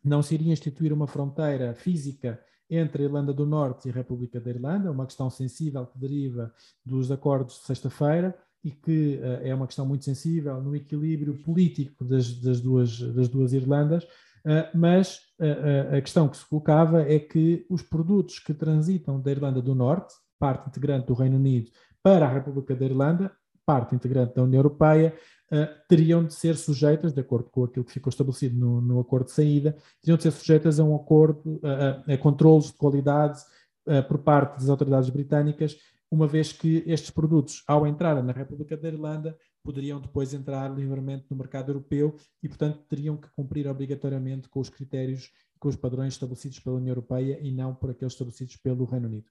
não 0.03 0.21
se 0.21 0.33
iria 0.35 0.53
instituir 0.53 0.93
uma 0.93 1.07
fronteira 1.07 1.73
física 1.73 2.39
entre 2.69 3.01
a 3.01 3.05
Irlanda 3.05 3.33
do 3.33 3.45
Norte 3.45 3.87
e 3.87 3.91
a 3.91 3.93
República 3.93 4.39
da 4.39 4.49
Irlanda, 4.49 4.91
uma 4.91 5.05
questão 5.05 5.29
sensível 5.29 5.85
que 5.87 5.97
deriva 5.97 6.53
dos 6.85 7.11
acordos 7.11 7.59
de 7.59 7.65
sexta-feira 7.65 8.37
e 8.63 8.71
que 8.71 9.19
uh, 9.21 9.47
é 9.47 9.55
uma 9.55 9.65
questão 9.65 9.85
muito 9.85 10.05
sensível 10.05 10.61
no 10.61 10.75
equilíbrio 10.75 11.33
político 11.43 12.05
das, 12.05 12.31
das, 12.39 12.61
duas, 12.61 12.99
das 12.99 13.27
duas 13.27 13.53
Irlandas, 13.53 14.03
uh, 14.03 14.77
mas 14.77 15.17
uh, 15.39 15.95
a 15.97 16.01
questão 16.01 16.27
que 16.27 16.37
se 16.37 16.45
colocava 16.47 17.01
é 17.01 17.17
que 17.17 17.65
os 17.69 17.81
produtos 17.81 18.37
que 18.39 18.53
transitam 18.53 19.19
da 19.19 19.31
Irlanda 19.31 19.61
do 19.61 19.73
Norte, 19.73 20.13
parte 20.37 20.67
integrante 20.67 21.07
do 21.07 21.13
Reino 21.13 21.37
Unido, 21.37 21.71
para 22.03 22.25
a 22.25 22.33
República 22.33 22.75
da 22.75 22.85
Irlanda, 22.85 23.31
parte 23.65 23.95
integrante 23.95 24.35
da 24.35 24.43
União 24.43 24.59
Europeia, 24.59 25.15
uh, 25.51 25.87
teriam 25.87 26.25
de 26.25 26.33
ser 26.33 26.55
sujeitas, 26.55 27.13
de 27.13 27.21
acordo 27.21 27.49
com 27.49 27.63
aquilo 27.63 27.85
que 27.85 27.91
ficou 27.91 28.09
estabelecido 28.09 28.57
no, 28.57 28.81
no 28.81 28.99
acordo 28.99 29.25
de 29.25 29.31
saída, 29.31 29.75
teriam 30.01 30.17
de 30.17 30.23
ser 30.23 30.31
sujeitas 30.31 30.79
a 30.79 30.83
um 30.83 30.95
acordo, 30.95 31.59
a, 31.63 32.13
a 32.13 32.17
controlos 32.17 32.67
de 32.67 32.73
qualidade 32.73 33.39
uh, 33.87 34.07
por 34.07 34.19
parte 34.19 34.59
das 34.59 34.69
autoridades 34.69 35.09
britânicas, 35.09 35.77
uma 36.11 36.27
vez 36.27 36.51
que 36.51 36.83
estes 36.87 37.11
produtos, 37.11 37.63
ao 37.67 37.85
entrarem 37.85 38.23
na 38.23 38.33
República 38.33 38.75
da 38.75 38.87
Irlanda, 38.87 39.37
poderiam 39.63 39.99
depois 39.99 40.33
entrar 40.33 40.73
livremente 40.73 41.25
no 41.29 41.37
mercado 41.37 41.69
europeu 41.69 42.15
e, 42.41 42.47
portanto, 42.47 42.79
teriam 42.89 43.15
que 43.15 43.29
cumprir 43.35 43.67
obrigatoriamente 43.67 44.49
com 44.49 44.59
os 44.59 44.69
critérios 44.69 45.31
com 45.59 45.67
os 45.67 45.75
padrões 45.75 46.13
estabelecidos 46.13 46.59
pela 46.59 46.77
União 46.77 46.91
Europeia 46.91 47.37
e 47.41 47.51
não 47.51 47.75
por 47.75 47.91
aqueles 47.91 48.13
estabelecidos 48.13 48.55
pelo 48.55 48.85
Reino 48.85 49.07
Unido. 49.07 49.25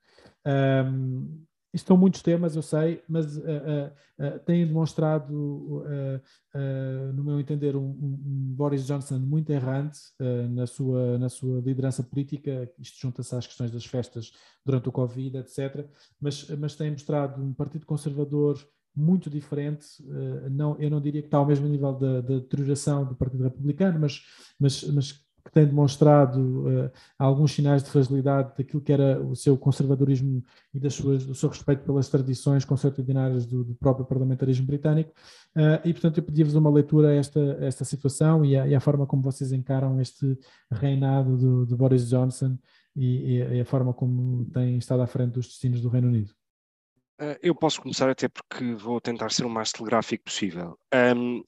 Um, 0.46 1.42
isto 1.72 1.88
são 1.88 1.96
muitos 1.96 2.22
temas, 2.22 2.56
eu 2.56 2.62
sei, 2.62 3.02
mas 3.08 3.36
uh, 3.36 3.40
uh, 3.40 4.26
uh, 4.26 4.38
têm 4.40 4.66
demonstrado, 4.66 5.84
no 7.14 7.24
meu 7.24 7.38
entender, 7.38 7.76
um, 7.76 7.90
um, 7.90 8.54
Boris 8.56 8.86
Johnson 8.86 9.18
muito 9.18 9.50
errante 9.50 9.98
na, 10.50 10.66
sua, 10.66 11.18
na 11.18 11.28
sua 11.28 11.60
liderança 11.60 12.02
política. 12.02 12.70
Isto 12.78 13.00
junta-se 13.00 13.34
às 13.34 13.46
questões 13.46 13.70
das 13.70 13.84
festas 13.84 14.32
durante 14.64 14.88
o 14.88 14.92
Covid, 14.92 15.38
etc. 15.38 15.86
Mas, 16.20 16.48
mas 16.58 16.74
tem 16.74 16.90
mostrado 16.90 17.42
um 17.42 17.52
partido 17.52 17.86
conservador 17.86 18.58
muito 18.96 19.30
diferente. 19.30 19.86
não, 20.50 20.76
eu 20.80 20.90
não 20.90 21.00
diria 21.00 21.22
que 21.22 21.28
está 21.28 21.38
ao 21.38 21.46
mesmo 21.46 21.68
nível 21.68 21.92
da, 21.92 22.20
da 22.20 22.34
deterioração 22.36 23.04
do 23.04 23.14
Partido 23.14 23.44
Republicano, 23.44 24.00
mas, 24.00 24.24
mas, 24.58 24.82
mas 24.84 25.27
que 25.48 25.52
tem 25.52 25.66
demonstrado 25.66 26.38
uh, 26.68 26.90
alguns 27.18 27.52
sinais 27.52 27.82
de 27.82 27.88
fragilidade 27.88 28.52
daquilo 28.56 28.82
que 28.82 28.92
era 28.92 29.18
o 29.20 29.34
seu 29.34 29.56
conservadorismo 29.56 30.44
e 30.74 30.78
das 30.78 30.92
suas, 30.92 31.24
do 31.24 31.34
seu 31.34 31.48
respeito 31.48 31.84
pelas 31.84 32.08
tradições 32.08 32.66
concertidinárias 32.66 33.46
do, 33.46 33.64
do 33.64 33.74
próprio 33.74 34.04
parlamentarismo 34.04 34.66
britânico. 34.66 35.10
Uh, 35.56 35.80
e, 35.84 35.92
portanto, 35.92 36.18
eu 36.18 36.22
pedi-vos 36.22 36.54
uma 36.54 36.70
leitura 36.70 37.08
a 37.08 37.14
esta, 37.14 37.40
a 37.60 37.64
esta 37.64 37.84
situação 37.84 38.44
e 38.44 38.56
a, 38.56 38.80
forma 38.80 39.06
como 39.06 39.22
vocês 39.22 39.52
encaram 39.52 39.98
este 40.00 40.38
reinado 40.70 41.36
do, 41.38 41.66
de 41.66 41.74
Boris 41.74 42.06
Johnson 42.08 42.58
e, 42.94 43.38
e, 43.38 43.60
a 43.60 43.64
forma 43.64 43.94
como 43.94 44.44
tem 44.50 44.76
estado 44.76 45.02
à 45.02 45.06
frente 45.06 45.32
dos 45.32 45.46
destinos 45.46 45.80
do 45.80 45.88
Reino 45.88 46.08
Unido. 46.08 46.30
Uh, 47.18 47.36
eu 47.42 47.54
posso 47.54 47.80
começar 47.80 48.08
até 48.10 48.28
porque 48.28 48.74
vou 48.74 49.00
tentar 49.00 49.32
ser 49.32 49.46
o 49.46 49.50
mais 49.50 49.72
telegráfico 49.72 50.24
possível. 50.24 50.78
Um, 50.94 51.42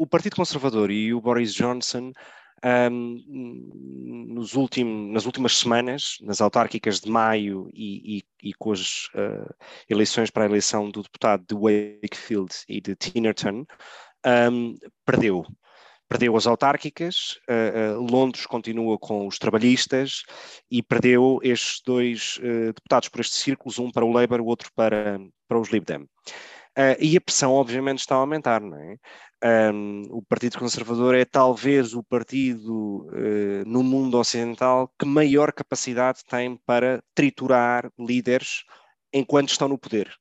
o 0.00 0.06
Partido 0.06 0.36
Conservador 0.36 0.90
e 0.90 1.12
o 1.12 1.20
Boris 1.20 1.52
Johnson 1.52 2.10
um, 2.64 3.22
nos 4.28 4.54
últimos, 4.54 5.12
nas 5.12 5.26
últimas 5.26 5.58
semanas, 5.58 6.16
nas 6.22 6.40
autárquicas 6.40 7.00
de 7.00 7.10
maio 7.10 7.68
e, 7.74 8.16
e, 8.16 8.48
e 8.48 8.54
com 8.54 8.72
as 8.72 9.08
uh, 9.08 9.54
eleições 9.90 10.30
para 10.30 10.44
a 10.44 10.46
eleição 10.46 10.90
do 10.90 11.02
deputado 11.02 11.44
de 11.46 11.54
Wakefield 11.54 12.50
e 12.66 12.80
de 12.80 12.96
Tinerton, 12.96 13.66
um, 14.50 14.74
perdeu. 15.04 15.44
Perdeu 16.08 16.34
as 16.34 16.46
autárquicas, 16.46 17.38
uh, 17.48 17.98
uh, 17.98 18.10
Londres 18.10 18.46
continua 18.46 18.98
com 18.98 19.26
os 19.26 19.38
trabalhistas 19.38 20.22
e 20.70 20.82
perdeu 20.82 21.40
estes 21.42 21.82
dois 21.84 22.40
deputados 22.74 23.10
por 23.10 23.20
estes 23.20 23.38
círculos, 23.38 23.78
um 23.78 23.90
para 23.90 24.04
o 24.04 24.12
Labour, 24.12 24.40
o 24.40 24.46
outro 24.46 24.70
para, 24.74 25.20
para 25.46 25.60
os 25.60 25.68
Lib 25.68 25.84
Dem. 25.84 26.08
Uh, 26.78 26.94
e 27.00 27.16
a 27.16 27.20
pressão, 27.20 27.52
obviamente, 27.52 27.98
está 27.98 28.14
a 28.14 28.18
aumentar, 28.18 28.60
não 28.60 28.78
é? 28.78 28.96
Um, 29.42 30.02
o 30.10 30.22
Partido 30.22 30.58
Conservador 30.58 31.14
é 31.14 31.24
talvez 31.24 31.94
o 31.94 32.02
partido 32.02 33.06
uh, 33.08 33.64
no 33.66 33.82
mundo 33.82 34.18
ocidental 34.18 34.92
que 34.98 35.06
maior 35.06 35.50
capacidade 35.50 36.20
tem 36.28 36.56
para 36.66 37.02
triturar 37.14 37.90
líderes 37.98 38.64
enquanto 39.12 39.48
estão 39.48 39.66
no 39.66 39.78
poder. 39.78 40.14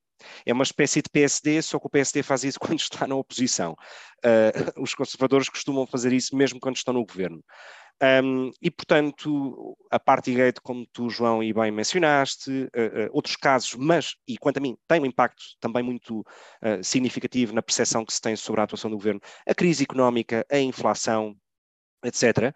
É 0.46 0.54
uma 0.54 0.64
espécie 0.64 1.02
de 1.02 1.10
PSD, 1.10 1.62
só 1.62 1.80
que 1.80 1.88
o 1.88 1.90
PSD 1.90 2.24
faz 2.24 2.44
isso 2.44 2.60
quando 2.60 2.80
está 2.80 3.06
na 3.08 3.16
oposição. 3.16 3.76
Uh, 4.24 4.82
os 4.82 4.94
conservadores 4.94 5.50
costumam 5.50 5.86
fazer 5.86 6.14
isso 6.14 6.36
mesmo 6.36 6.60
quando 6.60 6.78
estão 6.78 6.94
no 6.94 7.06
governo. 7.06 7.44
Um, 8.02 8.52
e, 8.62 8.72
portanto, 8.72 9.78
a 9.92 10.00
Partygate, 10.00 10.62
como 10.62 10.86
tu, 10.88 11.10
João, 11.10 11.44
e 11.44 11.52
bem 11.52 11.70
mencionaste, 11.70 12.50
uh, 12.50 13.08
uh, 13.08 13.10
outros 13.12 13.36
casos, 13.36 13.76
mas, 13.76 14.16
e 14.26 14.38
quanto 14.38 14.58
a 14.58 14.62
mim, 14.62 14.78
tem 14.88 15.02
um 15.02 15.06
impacto 15.06 15.44
também 15.60 15.84
muito 15.84 16.22
uh, 16.22 16.82
significativo 16.82 17.54
na 17.54 17.62
percepção 17.62 18.06
que 18.06 18.14
se 18.14 18.22
tem 18.22 18.36
sobre 18.38 18.62
a 18.62 18.64
atuação 18.64 18.90
do 18.90 18.96
governo, 18.96 19.20
a 19.46 19.54
crise 19.54 19.84
económica, 19.84 20.46
a 20.50 20.60
inflação, 20.60 21.36
etc. 22.02 22.56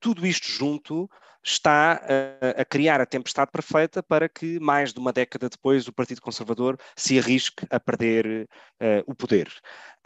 tudo 0.00 0.26
isto 0.26 0.50
junto 0.50 1.06
está 1.44 2.00
a, 2.02 2.60
a, 2.60 2.64
criar 2.64 3.00
a 3.00 3.06
tempestade 3.06 3.50
perfeita 3.50 4.02
para 4.02 4.28
que, 4.28 4.58
mais 4.60 4.92
de 4.92 5.00
uma 5.00 5.12
década 5.12 5.48
depois, 5.48 5.86
o 5.88 5.92
Partido 5.92 6.20
Conservador 6.20 6.78
se 6.96 7.18
arrisque 7.18 7.66
a 7.70 7.80
perder 7.80 8.48
uh, 8.80 9.02
o 9.06 9.14
poder. 9.14 9.50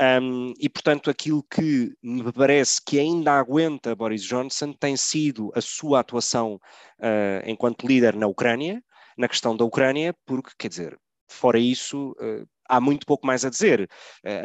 Um, 0.00 0.52
e, 0.58 0.68
portanto, 0.68 1.10
aquilo 1.10 1.42
que 1.42 1.92
me 2.02 2.32
parece 2.32 2.80
que 2.84 2.98
ainda 2.98 3.32
aguenta 3.38 3.94
Boris 3.94 4.22
Johnson 4.22 4.72
tem 4.72 4.96
sido 4.96 5.52
a 5.54 5.60
sua 5.60 6.00
atuação 6.00 6.54
uh, 6.54 7.42
enquanto 7.46 7.86
líder 7.86 8.14
na 8.16 8.26
Ucrânia, 8.26 8.82
na 9.16 9.28
questão 9.28 9.56
da 9.56 9.64
Ucrânia, 9.64 10.14
porque, 10.24 10.50
quer 10.58 10.68
dizer, 10.68 10.98
fora 11.28 11.58
isso, 11.58 12.12
uh, 12.12 12.46
há 12.68 12.80
muito 12.80 13.06
pouco 13.06 13.26
mais 13.26 13.44
a 13.44 13.50
dizer. 13.50 13.88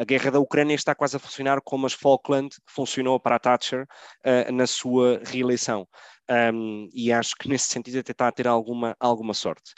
A 0.00 0.04
guerra 0.04 0.32
da 0.32 0.38
Ucrânia 0.38 0.74
está 0.74 0.94
quase 0.94 1.16
a 1.16 1.18
funcionar 1.18 1.60
como 1.62 1.86
as 1.86 1.94
Falkland 1.94 2.54
funcionou 2.66 3.18
para 3.18 3.36
a 3.36 3.38
Thatcher 3.38 3.84
uh, 3.84 4.52
na 4.52 4.66
sua 4.66 5.20
reeleição. 5.24 5.88
Um, 6.30 6.90
e 6.92 7.10
acho 7.10 7.34
que 7.36 7.48
nesse 7.48 7.68
sentido 7.68 7.98
até 7.98 8.12
está 8.12 8.28
a 8.28 8.32
ter 8.32 8.46
alguma, 8.46 8.94
alguma 9.00 9.32
sorte. 9.32 9.72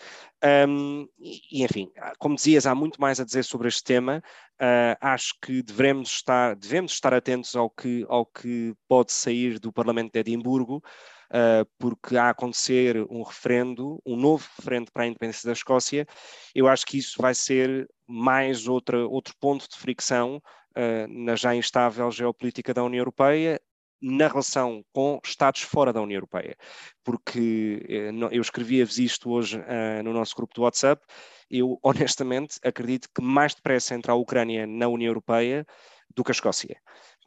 Um, 0.68 1.07
e, 1.18 1.62
enfim, 1.62 1.90
como 2.18 2.34
dizias, 2.34 2.66
há 2.66 2.74
muito 2.74 3.01
mais 3.01 3.20
a 3.20 3.24
dizer 3.24 3.44
sobre 3.44 3.68
este 3.68 3.84
tema. 3.84 4.22
Uh, 4.61 4.96
acho 5.01 5.34
que 5.40 5.62
devemos 5.62 6.11
estar, 6.11 6.57
devemos 6.57 6.92
estar 6.92 7.14
atentos 7.14 7.55
ao 7.55 7.70
que, 7.70 8.05
ao 8.09 8.26
que 8.26 8.74
pode 8.88 9.12
sair 9.12 9.61
do 9.61 9.72
Parlamento 9.72 10.12
de 10.12 10.20
Edimburgo. 10.20 10.82
Uh, 11.32 11.64
porque 11.78 12.16
há 12.16 12.24
a 12.24 12.30
acontecer 12.30 13.07
um 13.09 13.22
referendo, 13.22 14.03
um 14.05 14.16
novo 14.16 14.48
referendo 14.59 14.90
para 14.90 15.05
a 15.05 15.07
independência 15.07 15.46
da 15.46 15.53
Escócia, 15.53 16.05
eu 16.53 16.66
acho 16.66 16.84
que 16.84 16.98
isso 16.98 17.22
vai 17.22 17.36
ser 17.36 17.88
mais 18.05 18.66
outra, 18.66 19.07
outro 19.07 19.32
ponto 19.38 19.68
de 19.68 19.78
fricção 19.78 20.42
uh, 20.76 21.07
na 21.09 21.36
já 21.36 21.55
instável 21.55 22.11
geopolítica 22.11 22.74
da 22.74 22.82
União 22.82 23.03
Europeia, 23.03 23.61
na 24.01 24.28
relação 24.28 24.84
com 24.92 25.20
Estados 25.24 25.62
fora 25.62 25.92
da 25.92 26.01
União 26.01 26.16
Europeia. 26.16 26.57
Porque 27.05 27.84
eh, 27.88 28.11
eu 28.30 28.40
escrevia-vos 28.40 28.98
isto 28.98 29.30
hoje 29.30 29.59
uh, 29.59 30.03
no 30.03 30.12
nosso 30.12 30.34
grupo 30.34 30.55
do 30.55 30.62
WhatsApp, 30.62 31.03
eu 31.51 31.78
honestamente 31.84 32.59
acredito 32.64 33.09
que 33.14 33.22
mais 33.22 33.55
depressa 33.55 33.94
entra 33.94 34.12
a 34.12 34.16
Ucrânia 34.16 34.66
na 34.66 34.88
União 34.88 35.09
Europeia 35.09 35.66
do 36.14 36.24
que 36.24 36.30
a 36.30 36.32
Escócia. 36.32 36.80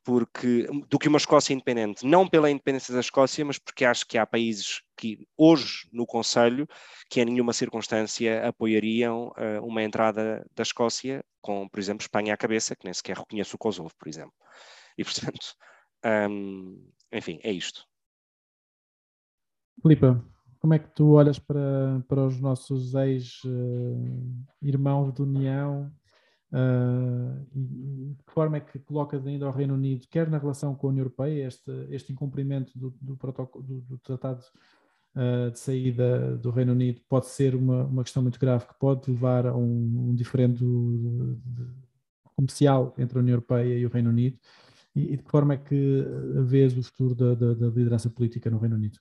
Porque, 0.06 0.68
do 0.90 1.00
que 1.00 1.08
uma 1.08 1.18
Escócia 1.18 1.54
independente, 1.54 2.06
não 2.06 2.28
pela 2.28 2.52
independência 2.52 2.94
da 2.94 3.00
Escócia, 3.00 3.46
mas 3.46 3.58
porque 3.58 3.86
acho 3.86 4.06
que 4.06 4.18
há 4.18 4.26
países 4.26 4.82
que 4.98 5.26
hoje 5.38 5.88
no 5.94 6.06
Conselho 6.06 6.68
que 7.10 7.22
em 7.22 7.26
nenhuma 7.26 7.54
circunstância 7.54 8.46
apoiariam 8.46 9.28
uh, 9.30 9.66
uma 9.66 9.82
entrada 9.82 10.46
da 10.54 10.64
Escócia, 10.64 11.24
com, 11.42 11.70
por 11.70 11.80
exemplo, 11.80 12.04
Espanha 12.04 12.34
à 12.34 12.38
cabeça, 12.38 12.76
que 12.76 12.84
nem 12.84 12.94
sequer 12.94 13.18
reconhece 13.18 13.56
o 13.56 13.58
Kosovo, 13.58 13.94
por 13.98 14.10
exemplo. 14.10 14.34
E, 14.98 15.06
portanto, 15.06 15.56
um, 16.06 16.92
enfim, 17.12 17.40
é 17.44 17.52
isto. 17.52 17.86
Filipa, 19.82 20.24
como 20.60 20.74
é 20.74 20.80
que 20.80 20.90
tu 20.96 21.12
olhas 21.12 21.38
para, 21.40 22.04
para 22.08 22.26
os 22.26 22.40
nossos 22.40 22.94
ex-irmãos 22.96 23.44
de 25.14 25.22
União? 25.22 25.92
Uh, 26.54 27.46
e 27.56 28.14
de 28.16 28.24
que 28.24 28.32
forma 28.32 28.58
é 28.58 28.60
que 28.60 28.78
colocas 28.80 29.26
ainda 29.26 29.48
ao 29.48 29.52
Reino 29.52 29.74
Unido, 29.74 30.08
quer 30.08 30.30
na 30.30 30.38
relação 30.38 30.76
com 30.76 30.86
a 30.86 30.92
União 30.92 31.02
Europeia, 31.02 31.48
este, 31.48 31.72
este 31.90 32.14
incumprimento 32.14 32.72
do, 32.78 32.92
do, 33.02 33.16
do, 33.16 33.82
do 33.82 33.98
tratado 33.98 34.44
uh, 35.16 35.50
de 35.50 35.60
saída 35.60 36.38
do 36.38 36.52
Reino 36.52 36.74
Unido 36.74 37.02
pode 37.10 37.26
ser 37.26 37.56
uma, 37.56 37.86
uma 37.86 38.04
questão 38.04 38.22
muito 38.22 38.40
grave 38.40 38.68
que 38.68 38.76
pode 38.80 39.10
levar 39.10 39.48
a 39.48 39.56
um, 39.56 40.10
um 40.10 40.16
diferendo 40.16 41.42
comercial 42.36 42.94
entre 43.00 43.18
a 43.18 43.22
União 43.22 43.34
Europeia 43.34 43.78
e 43.78 43.86
o 43.86 43.90
Reino 43.90 44.12
Unido? 44.12 44.38
E, 44.96 45.14
e 45.14 45.18
de 45.18 45.24
que 45.24 45.32
forma 45.32 45.56
é 45.56 45.58
que 45.58 46.06
vês 46.46 46.78
o 46.78 46.84
futuro 46.84 47.16
da, 47.16 47.34
da, 47.34 47.54
da 47.54 47.68
liderança 47.68 48.10
política 48.10 48.50
no 48.50 48.60
Reino 48.60 48.76
Unido? 48.76 49.00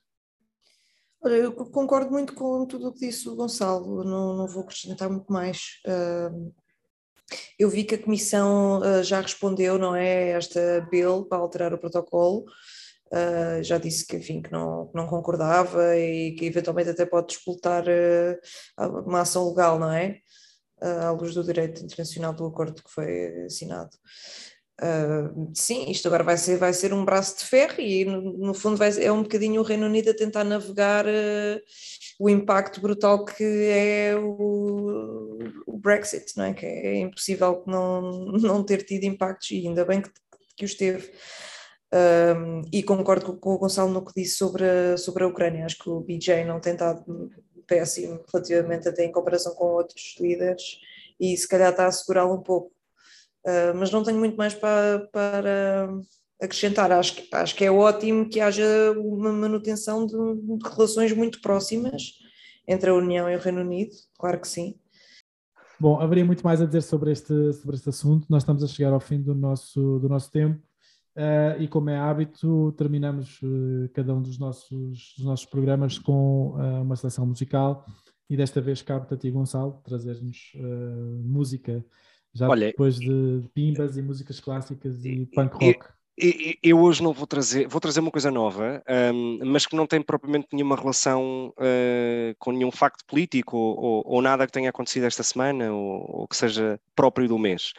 Olha, 1.23 1.35
eu 1.35 1.53
concordo 1.53 2.11
muito 2.11 2.33
com 2.33 2.65
tudo 2.65 2.89
o 2.89 2.93
que 2.93 3.07
disse 3.07 3.29
o 3.29 3.35
Gonçalo, 3.35 4.03
não, 4.03 4.35
não 4.35 4.45
vou 4.45 4.63
acrescentar 4.63 5.09
muito 5.09 5.31
mais. 5.31 5.79
Uh, 5.87 6.53
eu 7.57 7.69
vi 7.69 7.85
que 7.85 7.95
a 7.95 8.03
Comissão 8.03 8.81
uh, 8.81 9.01
já 9.01 9.21
respondeu, 9.21 9.79
não 9.79 9.95
é, 9.95 10.31
esta 10.31 10.85
bill 10.91 11.23
para 11.23 11.37
alterar 11.37 11.73
o 11.73 11.77
protocolo, 11.77 12.43
uh, 13.13 13.63
já 13.63 13.77
disse 13.77 14.05
que, 14.05 14.17
enfim, 14.17 14.41
que 14.41 14.51
não, 14.51 14.91
não 14.93 15.07
concordava 15.07 15.95
e 15.97 16.35
que 16.35 16.43
eventualmente 16.43 16.89
até 16.89 17.05
pode 17.05 17.27
disputar 17.27 17.85
uma 18.77 19.21
ação 19.21 19.47
legal, 19.47 19.79
não 19.79 19.91
é? 19.91 20.19
à 20.81 21.11
luz 21.11 21.33
do 21.33 21.43
direito 21.45 21.81
internacional 21.81 22.33
do 22.33 22.45
acordo 22.45 22.83
que 22.83 22.91
foi 22.91 23.45
assinado. 23.45 23.91
Uh, 24.83 25.49
sim, 25.55 25.89
isto 25.89 26.09
agora 26.09 26.25
vai 26.25 26.35
ser, 26.35 26.57
vai 26.57 26.73
ser 26.73 26.93
um 26.93 27.05
braço 27.05 27.37
de 27.37 27.45
ferro 27.45 27.79
e 27.79 28.03
no, 28.03 28.21
no 28.21 28.53
fundo 28.53 28.75
vai, 28.75 28.91
é 29.01 29.09
um 29.09 29.23
bocadinho 29.23 29.61
o 29.61 29.63
Reino 29.63 29.85
Unido 29.85 30.09
a 30.09 30.13
tentar 30.13 30.43
navegar 30.43 31.05
uh, 31.05 31.61
o 32.19 32.29
impacto 32.29 32.81
brutal 32.81 33.23
que 33.23 33.43
é 33.43 34.13
o, 34.13 35.39
o, 35.65 35.77
Brexit, 35.77 36.35
não 36.35 36.45
é? 36.45 36.53
Que 36.53 36.65
é 36.65 36.99
impossível 36.99 37.63
não, 37.65 38.01
não 38.33 38.63
ter 38.63 38.83
tido 38.83 39.05
impactos 39.05 39.51
e 39.51 39.65
ainda 39.67 39.85
bem 39.85 40.01
que, 40.01 40.11
que 40.57 40.65
os 40.65 40.75
teve. 40.75 41.11
Um, 41.93 42.61
e 42.73 42.83
concordo 42.83 43.25
com, 43.25 43.37
com, 43.37 43.53
o 43.53 43.57
Gonçalo 43.59 43.91
no 43.91 44.03
que 44.03 44.13
disse 44.15 44.35
sobre 44.35 44.65
a, 44.65 44.97
sobre 44.97 45.23
a 45.23 45.27
Ucrânia. 45.27 45.65
Acho 45.65 45.77
que 45.77 45.89
o 45.89 46.01
BJ 46.01 46.43
não 46.43 46.59
tem 46.59 46.73
estado 46.73 47.05
péssimo 47.65 48.21
relativamente 48.33 48.89
até 48.89 49.05
em 49.05 49.11
comparação 49.11 49.53
com 49.55 49.65
outros 49.65 50.15
líderes 50.19 50.79
e 51.19 51.37
se 51.37 51.47
calhar 51.47 51.71
está 51.71 51.85
a 51.85 51.91
segurá-lo 51.91 52.33
um 52.35 52.41
pouco. 52.41 52.73
Uh, 53.45 53.75
mas 53.75 53.91
não 53.91 54.03
tenho 54.03 54.17
muito 54.17 54.37
mais 54.37 54.53
para, 54.53 55.07
para 55.11 55.89
acrescentar. 56.41 56.91
Acho 56.91 57.15
que, 57.15 57.35
acho 57.35 57.55
que 57.55 57.65
é 57.65 57.71
ótimo 57.71 58.29
que 58.29 58.39
haja 58.39 58.65
uma 58.97 59.31
manutenção 59.31 60.05
de, 60.05 60.13
de, 60.13 60.69
relações 60.69 61.11
muito 61.13 61.41
próximas 61.41 62.13
entre 62.67 62.89
a 62.89 62.93
União 62.93 63.29
e 63.29 63.35
o 63.35 63.39
Reino 63.39 63.61
Unido, 63.61 63.91
claro 64.17 64.39
que 64.39 64.47
sim. 64.47 64.75
Bom, 65.79 65.99
haveria 65.99 66.23
muito 66.23 66.43
mais 66.43 66.61
a 66.61 66.65
dizer 66.65 66.81
sobre 66.81 67.11
este, 67.11 67.51
sobre 67.53 67.75
este 67.75 67.89
assunto. 67.89 68.25
Nós 68.29 68.43
estamos 68.43 68.63
a 68.63 68.67
chegar 68.67 68.93
ao 68.93 69.01
fim 69.01 69.21
do 69.21 69.35
nosso, 69.35 69.99
do 69.99 70.07
nosso 70.07 70.31
tempo. 70.31 70.61
Uh, 71.15 71.61
e 71.61 71.67
como 71.67 71.91
é 71.91 71.97
hábito, 71.97 72.71
terminamos 72.71 73.39
uh, 73.43 73.87
cada 73.93 74.15
um 74.15 74.21
dos 74.21 74.39
nossos, 74.39 75.13
dos 75.15 75.25
nossos 75.25 75.45
programas 75.45 75.99
com 75.99 76.53
uh, 76.53 76.81
uma 76.81 76.95
seleção 76.95 77.25
musical 77.25 77.85
e 78.27 78.35
desta 78.35 78.59
vez 78.59 78.81
cabe-te 78.81 79.13
a 79.13 79.17
ti, 79.17 79.29
Gonçalo, 79.29 79.79
trazer-nos 79.83 80.53
música 81.23 81.85
já 82.33 82.49
Olha, 82.49 82.67
depois 82.67 82.99
de 82.99 83.43
pimbas 83.53 83.95
e 83.97 84.01
músicas 84.01 84.39
clássicas 84.39 85.05
e, 85.05 85.27
punk 85.33 85.53
rock. 85.53 85.85
Eu 86.61 86.79
hoje 86.79 87.01
não 87.01 87.11
vou 87.11 87.25
trazer, 87.25 87.67
vou 87.67 87.81
trazer 87.81 87.99
uma 87.99 88.11
coisa 88.11 88.29
nova, 88.29 88.83
um, 89.11 89.39
mas 89.45 89.65
que 89.65 89.75
não 89.75 89.87
tem 89.87 89.99
propriamente 89.99 90.47
nenhuma 90.53 90.75
relação 90.75 91.51
uh, 91.57 92.35
com 92.37 92.51
nenhum 92.51 92.69
facto 92.69 93.03
político 93.07 93.57
ou, 93.57 93.79
ou, 93.79 94.03
ou, 94.05 94.21
nada 94.21 94.45
que 94.45 94.51
tenha 94.51 94.69
acontecido 94.69 95.05
esta 95.05 95.23
semana 95.23 95.73
ou, 95.73 96.21
ou, 96.21 96.27
que 96.27 96.37
seja 96.37 96.79
próprio 96.95 97.27
do 97.27 97.39
mês. 97.39 97.73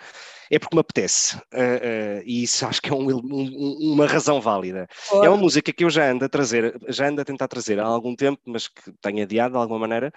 É 0.55 0.59
porque 0.61 0.77
me 0.77 0.81
apetece, 0.81 1.37
uh, 1.37 1.41
uh, 1.41 2.23
e 2.25 2.45
isso 2.45 2.65
acho 2.65 2.81
que 2.81 2.89
é 2.89 2.95
um, 2.95 3.11
um, 3.11 3.93
uma 3.93 4.07
razão 4.07 4.41
válida. 4.41 4.87
É 5.13 5.29
uma 5.29 5.37
música 5.37 5.73
que 5.73 5.83
eu 5.83 5.91
já 5.91 6.09
ando 6.09 6.25
a 6.25 6.29
trazer, 6.29 6.79
já 6.89 7.09
ando 7.09 7.21
a 7.21 7.25
tentar 7.25 7.49
trazer 7.49 7.81
há 7.81 7.85
algum 7.85 8.15
tempo, 8.15 8.41
mas 8.47 8.69
que 8.69 8.93
tenho 9.03 9.25
adiado 9.25 9.55
de 9.55 9.59
alguma 9.59 9.81
maneira, 9.81 10.13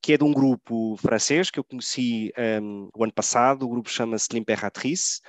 que 0.00 0.14
é 0.14 0.16
de 0.16 0.24
um 0.24 0.32
grupo 0.32 0.96
francês 0.96 1.50
que 1.50 1.58
eu 1.58 1.64
conheci 1.64 2.32
um, 2.62 2.88
o 2.96 3.04
ano 3.04 3.12
passado, 3.12 3.66
o 3.66 3.68
grupo 3.68 3.90
chama-se 3.90 4.28
L'Imperatrice, 4.32 5.20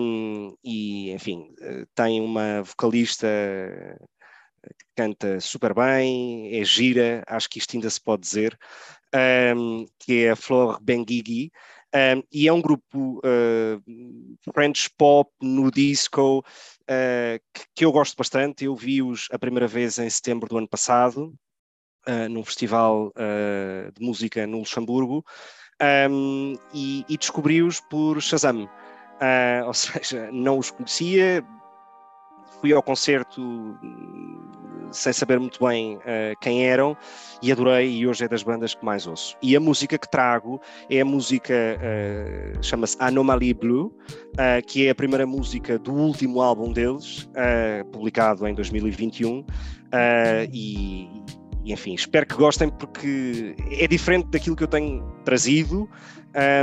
um, 0.00 0.56
e 0.64 1.12
enfim, 1.12 1.54
tem 1.94 2.20
uma 2.20 2.64
vocalista 2.64 3.28
que 4.76 4.86
canta 4.96 5.38
super 5.38 5.72
bem, 5.72 6.52
é 6.52 6.64
gira, 6.64 7.22
acho 7.28 7.48
que 7.48 7.60
isto 7.60 7.76
ainda 7.76 7.88
se 7.88 8.00
pode 8.00 8.22
dizer, 8.22 8.58
um, 9.56 9.86
que 10.00 10.24
é 10.24 10.30
a 10.30 10.36
Flor 10.36 10.80
Benguigui, 10.82 11.52
um, 11.94 12.22
e 12.32 12.46
é 12.46 12.52
um 12.52 12.60
grupo 12.60 13.18
uh, 13.18 14.52
French 14.54 14.88
pop 14.96 15.30
no 15.42 15.70
disco 15.70 16.38
uh, 16.38 17.40
que, 17.52 17.64
que, 17.74 17.84
eu 17.84 17.90
gosto 17.90 18.16
bastante. 18.16 18.64
Eu 18.64 18.76
vi-os 18.76 19.26
a 19.32 19.38
primeira 19.38 19.66
vez 19.66 19.98
em 19.98 20.08
setembro 20.08 20.48
do 20.48 20.58
ano 20.58 20.68
passado 20.68 21.34
uh, 22.08 22.28
num 22.28 22.44
festival 22.44 23.12
de 23.94 24.04
música 24.04 24.46
no 24.46 24.58
Luxemburgo 24.58 25.24
um, 26.10 26.56
e, 26.72 27.04
e 27.08 27.16
descobri-os 27.16 27.80
por 27.80 28.20
Shazam. 28.20 28.68
Ou 29.66 29.74
seja, 29.74 30.30
não 30.32 30.58
os 30.58 30.70
conhecia, 30.70 31.44
fui 32.60 32.72
ao 32.72 32.82
concerto 32.82 33.78
sem 34.92 35.12
saber 35.12 35.38
muito 35.38 35.64
bem 35.64 35.96
uh, 35.96 36.00
quem 36.40 36.66
eram 36.66 36.96
e 37.42 37.50
adorei 37.50 37.90
e 37.90 38.06
hoje 38.06 38.24
é 38.24 38.28
das 38.28 38.42
bandas 38.42 38.74
que 38.74 38.84
mais 38.84 39.06
ouço. 39.06 39.36
E 39.42 39.56
a 39.56 39.60
música 39.60 39.98
que 39.98 40.08
trago 40.08 40.60
é 40.88 41.00
a 41.00 41.04
música, 41.04 41.54
uh, 41.54 42.62
chama-se 42.62 42.96
Anomaly 42.98 43.54
Blue, 43.54 43.86
uh, 43.86 44.66
que 44.66 44.86
é 44.86 44.90
a 44.90 44.94
primeira 44.94 45.26
música 45.26 45.78
do 45.78 45.92
último 45.92 46.40
álbum 46.40 46.72
deles, 46.72 47.28
publicado 47.92 48.46
em 48.46 48.54
2021 48.54 49.44
e 50.52 51.08
e 51.64 51.72
enfim, 51.72 51.94
espero 51.94 52.26
que 52.26 52.34
gostem 52.34 52.68
porque 52.68 53.54
é 53.70 53.86
diferente 53.86 54.28
daquilo 54.28 54.56
que 54.56 54.64
eu 54.64 54.68
tenho 54.68 55.02
trazido 55.24 55.88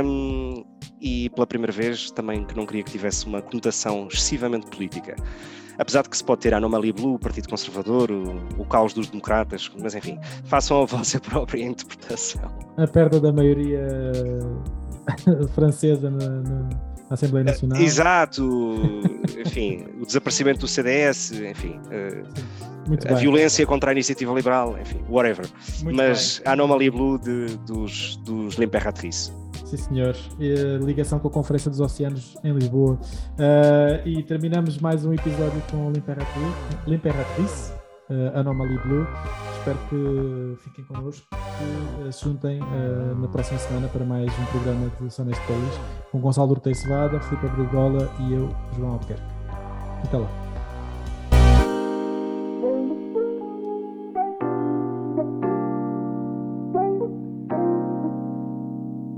um, 0.04 0.64
e 1.00 1.30
pela 1.30 1.46
primeira 1.46 1.72
vez 1.72 2.10
também 2.10 2.44
que 2.44 2.56
não 2.56 2.66
queria 2.66 2.82
que 2.82 2.90
tivesse 2.90 3.26
uma 3.26 3.40
conotação 3.42 4.08
excessivamente 4.10 4.66
política. 4.66 5.16
Apesar 5.78 6.02
de 6.02 6.08
que 6.08 6.16
se 6.16 6.24
pode 6.24 6.40
ter 6.40 6.52
a 6.52 6.56
Anomalia 6.56 6.92
Blue, 6.92 7.14
o 7.14 7.18
Partido 7.18 7.48
Conservador, 7.48 8.10
o, 8.10 8.60
o 8.60 8.64
caos 8.64 8.92
dos 8.92 9.08
democratas, 9.08 9.70
mas 9.80 9.94
enfim, 9.94 10.18
façam 10.44 10.82
a 10.82 10.86
vossa 10.86 11.20
própria 11.20 11.62
interpretação. 11.62 12.50
A 12.76 12.86
perda 12.86 13.20
da 13.20 13.32
maioria 13.32 13.86
francesa 15.54 16.10
na, 16.10 16.68
na 17.08 17.14
Assembleia 17.14 17.44
Nacional. 17.44 17.80
Exato, 17.80 18.42
enfim, 19.46 19.86
o 20.00 20.06
desaparecimento 20.06 20.60
do 20.60 20.68
CDS, 20.68 21.32
enfim. 21.32 21.80
Muito 22.88 23.06
a 23.06 23.14
violência 23.14 23.66
contra 23.66 23.90
a 23.90 23.92
iniciativa 23.92 24.32
liberal, 24.32 24.78
enfim, 24.80 25.00
whatever. 25.08 25.46
Muito 25.82 25.96
Mas 25.96 26.38
bem. 26.38 26.48
a 26.48 26.52
anomalia 26.52 26.90
blue 26.90 27.18
de, 27.18 27.56
dos, 27.58 28.16
dos 28.16 28.54
L'Imperatrice. 28.54 29.30
Sim, 29.64 29.76
senhor. 29.76 30.16
E, 30.40 30.78
ligação 30.82 31.18
com 31.18 31.28
a 31.28 31.30
Conferência 31.30 31.70
dos 31.70 31.80
Oceanos 31.80 32.36
em 32.42 32.52
Lisboa. 32.54 32.94
Uh, 32.94 34.08
e 34.08 34.22
terminamos 34.22 34.78
mais 34.78 35.04
um 35.04 35.12
episódio 35.12 35.62
com 35.70 35.92
L'Imperatrice, 36.86 37.72
uh, 38.10 38.38
Anomaly 38.38 38.78
Blue. 38.78 39.06
Espero 39.58 39.78
que 39.88 40.56
fiquem 40.62 40.84
connosco, 40.84 41.26
que 41.30 42.12
se 42.12 42.24
juntem 42.24 42.60
uh, 42.62 43.20
na 43.20 43.28
próxima 43.28 43.58
semana 43.58 43.88
para 43.88 44.04
mais 44.04 44.30
um 44.38 44.44
programa 44.46 44.90
de 45.00 45.12
Só 45.12 45.24
Neste 45.24 45.44
País, 45.46 45.80
com 46.10 46.20
Gonçalo 46.20 46.50
Urtei 46.50 46.74
Cevada, 46.74 47.20
Filipe 47.20 47.48
Brigola 47.48 48.10
e 48.20 48.32
eu, 48.32 48.48
João 48.76 48.92
Albuquerque. 48.92 49.22
Até 50.04 50.16
lá. 50.16 50.28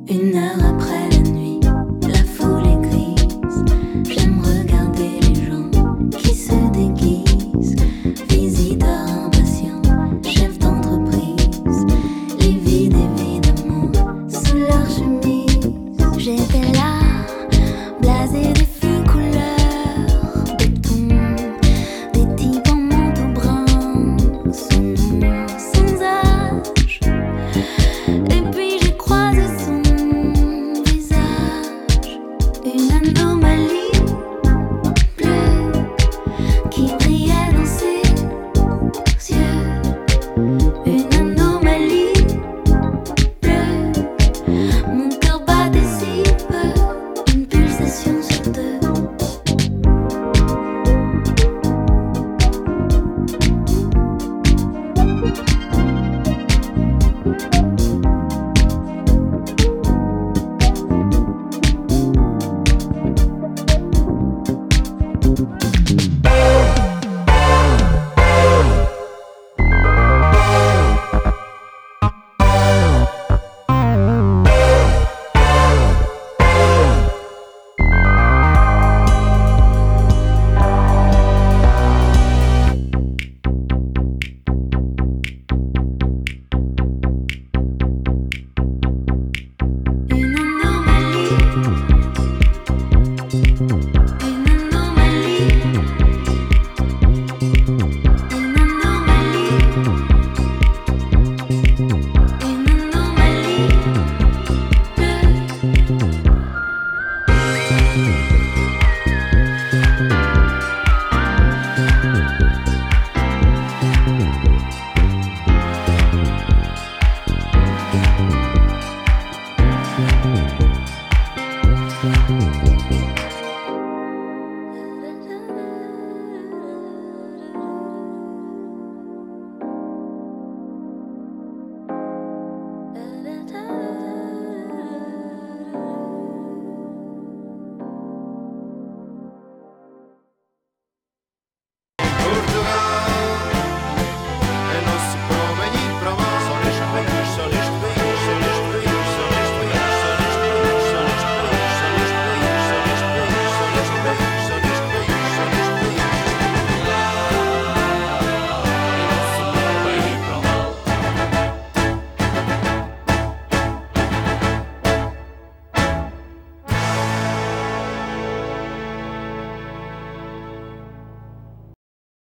Une 0.09 0.35
heure 0.35 0.65
après 0.65 1.10